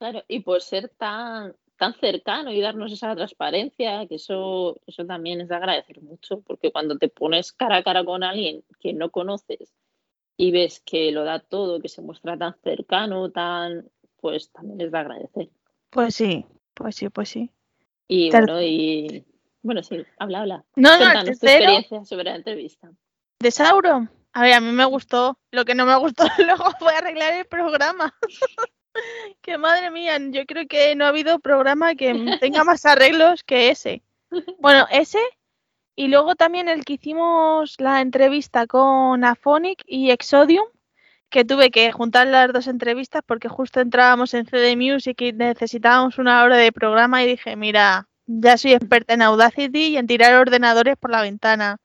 Claro, 0.05 0.23
y 0.29 0.41
por 0.41 0.61
ser 0.61 0.91
tan, 0.91 1.57
tan 1.79 1.95
cercano 1.95 2.53
y 2.53 2.61
darnos 2.61 2.93
esa 2.93 3.17
transparencia, 3.17 4.07
que 4.07 4.17
eso, 4.17 4.79
eso 4.87 5.07
también 5.07 5.41
es 5.41 5.49
de 5.49 5.55
agradecer 5.55 6.03
mucho, 6.03 6.43
porque 6.43 6.71
cuando 6.71 6.99
te 6.99 7.09
pones 7.09 7.53
cara 7.55 7.77
a 7.77 7.83
cara 7.83 8.05
con 8.05 8.23
alguien 8.23 8.63
que 8.81 8.93
no 8.93 9.11
conoces 9.11 9.73
y 10.37 10.51
ves 10.51 10.83
que 10.85 11.11
lo 11.11 11.25
da 11.25 11.39
todo, 11.39 11.81
que 11.81 11.89
se 11.89 12.03
muestra 12.03 12.37
tan 12.37 12.55
cercano, 12.63 13.31
tan, 13.31 13.89
pues 14.21 14.51
también 14.51 14.83
es 14.83 14.93
de 14.93 14.99
agradecer. 14.99 15.49
Pues 15.89 16.15
sí, 16.17 16.45
pues 16.75 16.97
sí, 16.97 17.09
pues 17.09 17.31
sí. 17.31 17.51
Y 18.07 18.31
bueno, 18.31 18.61
y 18.61 19.25
bueno, 19.63 19.83
sí, 19.83 20.05
habla, 20.19 20.41
habla. 20.43 20.65
No, 20.77 20.91
no, 20.91 20.99
Cuéntanos 20.99 21.25
tu 21.25 21.47
tercero 21.47 21.63
experiencia 21.63 22.05
sobre 22.05 22.25
la 22.25 22.37
entrevista. 22.37 22.93
de 23.41 23.51
Sauron. 23.51 24.11
A 24.35 24.43
ver, 24.43 24.53
a 24.53 24.61
mí 24.61 24.71
me 24.71 24.85
gustó. 24.85 25.39
Lo 25.51 25.65
que 25.65 25.75
no 25.75 25.87
me 25.87 25.97
gustó 25.97 26.25
luego 26.45 26.73
fue 26.79 26.95
arreglar 26.95 27.33
el 27.33 27.47
programa. 27.47 28.15
que 29.43 29.59
madre 29.59 29.91
mía, 29.91 30.19
yo 30.31 30.47
creo 30.47 30.67
que 30.67 30.95
no 30.95 31.05
ha 31.05 31.09
habido 31.09 31.39
programa 31.39 31.95
que 31.95 32.15
tenga 32.41 32.65
más 32.65 32.85
arreglos 32.87 33.43
que 33.45 33.71
ese. 33.71 34.03
Bueno, 34.59 34.87
ese 34.91 35.19
y 35.97 36.09
luego 36.09 36.35
también 36.35 36.69
el 36.69 36.85
que 36.85 36.95
hicimos 36.95 37.77
la 37.79 38.01
entrevista 38.01 38.67
con 38.67 39.23
Aphonic 39.25 39.83
y 39.87 40.11
Exodium, 40.11 40.67
que 41.31 41.45
tuve 41.45 41.71
que 41.71 41.93
juntar 41.93 42.27
las 42.27 42.53
dos 42.53 42.67
entrevistas 42.67 43.23
porque 43.25 43.49
justo 43.49 43.81
entrábamos 43.81 44.35
en 44.35 44.47
CD 44.47 44.77
Music 44.77 45.21
y 45.21 45.33
necesitábamos 45.33 46.19
una 46.19 46.43
hora 46.43 46.57
de 46.57 46.73
programa 46.73 47.23
y 47.23 47.29
dije, 47.29 47.55
mira, 47.55 48.09
ya 48.27 48.57
soy 48.57 48.73
experta 48.73 49.15
en 49.15 49.23
Audacity 49.23 49.89
y 49.89 49.97
en 49.97 50.07
tirar 50.07 50.35
ordenadores 50.35 50.97
por 50.97 51.11
la 51.11 51.23
ventana. 51.23 51.79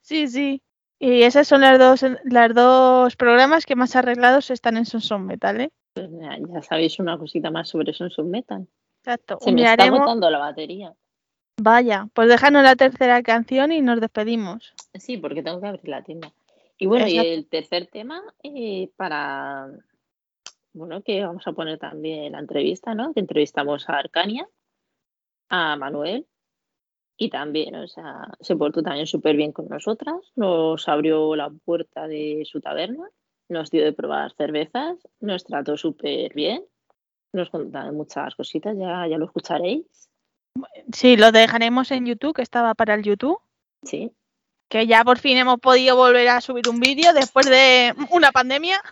Sí, 0.00 0.28
sí. 0.28 0.62
Y 0.98 1.22
esos 1.22 1.46
son 1.46 1.60
las 1.60 1.78
dos, 1.78 2.04
las 2.24 2.54
dos 2.54 3.16
programas 3.16 3.66
que 3.66 3.76
más 3.76 3.96
arreglados 3.96 4.50
están 4.50 4.76
en 4.76 4.86
Sonson 4.86 5.26
Metal, 5.26 5.60
¿eh? 5.60 5.70
Pues 5.92 6.08
ya, 6.10 6.38
ya 6.38 6.62
sabéis 6.62 6.98
una 6.98 7.18
cosita 7.18 7.50
más 7.50 7.68
sobre 7.68 7.92
Sonsun 7.92 8.30
Metal. 8.30 8.66
Exacto. 9.00 9.38
Se 9.40 9.52
me 9.52 9.62
está 9.62 9.84
agotando 9.84 10.30
la 10.30 10.38
batería. 10.38 10.94
Vaya, 11.58 12.08
pues 12.12 12.28
déjanos 12.28 12.62
la 12.62 12.76
tercera 12.76 13.22
canción 13.22 13.72
y 13.72 13.80
nos 13.80 14.00
despedimos. 14.00 14.74
Sí, 14.94 15.16
porque 15.16 15.42
tengo 15.42 15.60
que 15.60 15.66
abrir 15.68 15.88
la 15.88 16.02
tienda. 16.02 16.32
Y 16.78 16.86
bueno, 16.86 17.06
y 17.06 17.18
el 17.18 17.46
tercer 17.48 17.86
tema 17.86 18.22
eh, 18.42 18.90
para, 18.96 19.68
bueno, 20.74 21.02
que 21.02 21.24
vamos 21.24 21.46
a 21.46 21.52
poner 21.52 21.78
también 21.78 22.32
la 22.32 22.40
entrevista, 22.40 22.94
¿no? 22.94 23.14
Que 23.14 23.20
entrevistamos 23.20 23.88
a 23.88 23.98
Arcania, 23.98 24.46
a 25.48 25.76
Manuel 25.76 26.26
y 27.16 27.30
también, 27.30 27.74
o 27.76 27.88
sea, 27.88 28.28
se 28.40 28.56
portó 28.56 28.82
también 28.82 29.06
súper 29.06 29.36
bien 29.36 29.52
con 29.52 29.68
nosotras, 29.68 30.16
nos 30.34 30.88
abrió 30.88 31.34
la 31.36 31.50
puerta 31.50 32.06
de 32.06 32.42
su 32.44 32.60
taberna, 32.60 33.08
nos 33.48 33.70
dio 33.70 33.84
de 33.84 33.92
probar 33.92 34.32
cervezas, 34.34 34.98
nos 35.20 35.44
trató 35.44 35.76
súper 35.76 36.34
bien, 36.34 36.64
nos 37.32 37.50
contó 37.50 37.78
muchas 37.92 38.34
cositas, 38.34 38.76
ya, 38.76 39.06
ya 39.06 39.18
lo 39.18 39.26
escucharéis, 39.26 39.86
Sí, 40.92 41.16
lo 41.16 41.32
dejaremos 41.32 41.90
en 41.90 42.06
YouTube, 42.06 42.34
que 42.34 42.42
estaba 42.42 42.74
para 42.74 42.94
el 42.94 43.02
YouTube. 43.02 43.38
sí. 43.82 44.12
Que 44.68 44.88
ya 44.88 45.04
por 45.04 45.20
fin 45.20 45.36
hemos 45.38 45.60
podido 45.60 45.94
volver 45.94 46.28
a 46.28 46.40
subir 46.40 46.68
un 46.68 46.80
vídeo 46.80 47.12
después 47.12 47.46
de 47.46 47.94
una 48.10 48.32
pandemia. 48.32 48.82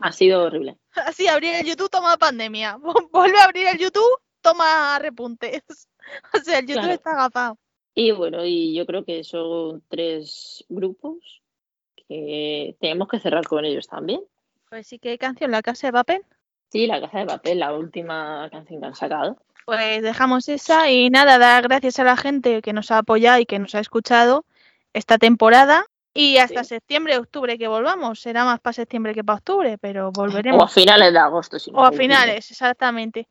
Ha 0.00 0.10
sido 0.10 0.44
horrible. 0.44 0.78
Así, 1.06 1.28
abrir 1.28 1.54
el 1.54 1.66
YouTube, 1.66 1.90
toma 1.90 2.16
pandemia. 2.16 2.78
Vuelve 3.12 3.38
a 3.40 3.44
abrir 3.44 3.66
el 3.66 3.76
YouTube, 3.76 4.22
toma 4.40 4.98
repuntes. 4.98 5.62
O 6.34 6.38
sea, 6.44 6.58
el 6.58 6.66
YouTube 6.66 6.80
Claro. 6.82 6.94
está 6.94 7.10
agafado. 7.12 7.58
Y 7.94 8.12
bueno, 8.12 8.44
y 8.44 8.74
yo 8.74 8.86
creo 8.86 9.04
que 9.04 9.24
son 9.24 9.82
tres 9.88 10.64
grupos 10.68 11.42
que 12.08 12.76
tenemos 12.80 13.08
que 13.08 13.18
cerrar 13.20 13.46
con 13.46 13.64
ellos 13.64 13.86
también. 13.88 14.20
Pues 14.68 14.86
sí, 14.86 14.98
¿qué 14.98 15.18
canción? 15.18 15.50
¿La 15.50 15.62
casa 15.62 15.88
de 15.88 15.92
papel? 15.92 16.22
Sí, 16.72 16.86
La 16.86 17.00
Casa 17.00 17.18
de 17.18 17.26
Papel, 17.26 17.58
la 17.58 17.74
última 17.74 18.48
canción 18.52 18.80
que 18.80 18.86
han 18.86 18.94
sacado. 18.94 19.42
Pues 19.66 20.02
dejamos 20.02 20.48
esa 20.48 20.88
y 20.88 21.10
nada, 21.10 21.36
dar 21.38 21.64
gracias 21.64 21.98
a 21.98 22.04
la 22.04 22.16
gente 22.16 22.62
que 22.62 22.72
nos 22.72 22.92
ha 22.92 22.98
apoyado 22.98 23.40
y 23.40 23.46
que 23.46 23.58
nos 23.58 23.74
ha 23.74 23.80
escuchado 23.80 24.44
esta 24.92 25.18
temporada. 25.18 25.84
Y 26.14 26.36
hasta 26.38 26.62
Sí. 26.62 26.70
septiembre, 26.70 27.18
octubre 27.18 27.58
que 27.58 27.66
volvamos. 27.68 28.20
Será 28.20 28.44
más 28.44 28.60
para 28.60 28.72
septiembre 28.72 29.14
que 29.14 29.22
para 29.24 29.38
octubre, 29.38 29.78
pero 29.78 30.06
O 30.06 30.08
a 30.08 30.10
volveremos. 30.12 30.72
finales 30.72 31.12
de 31.12 31.18
agosto. 31.18 31.58
Si 31.58 31.72
no 31.72 31.78
O 31.78 31.84
a 31.84 31.90
finales, 31.92 32.48
exactamente. 32.50 33.26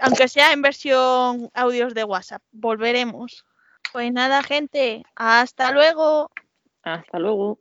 Aunque 0.00 0.28
sea 0.28 0.52
en 0.52 0.62
versión 0.62 1.50
audios 1.54 1.94
de 1.94 2.04
WhatsApp, 2.04 2.42
volveremos. 2.52 3.44
Pues 3.92 4.12
nada, 4.12 4.42
gente, 4.42 5.04
hasta 5.14 5.70
luego. 5.72 6.30
Hasta 6.82 7.18
luego. 7.18 7.58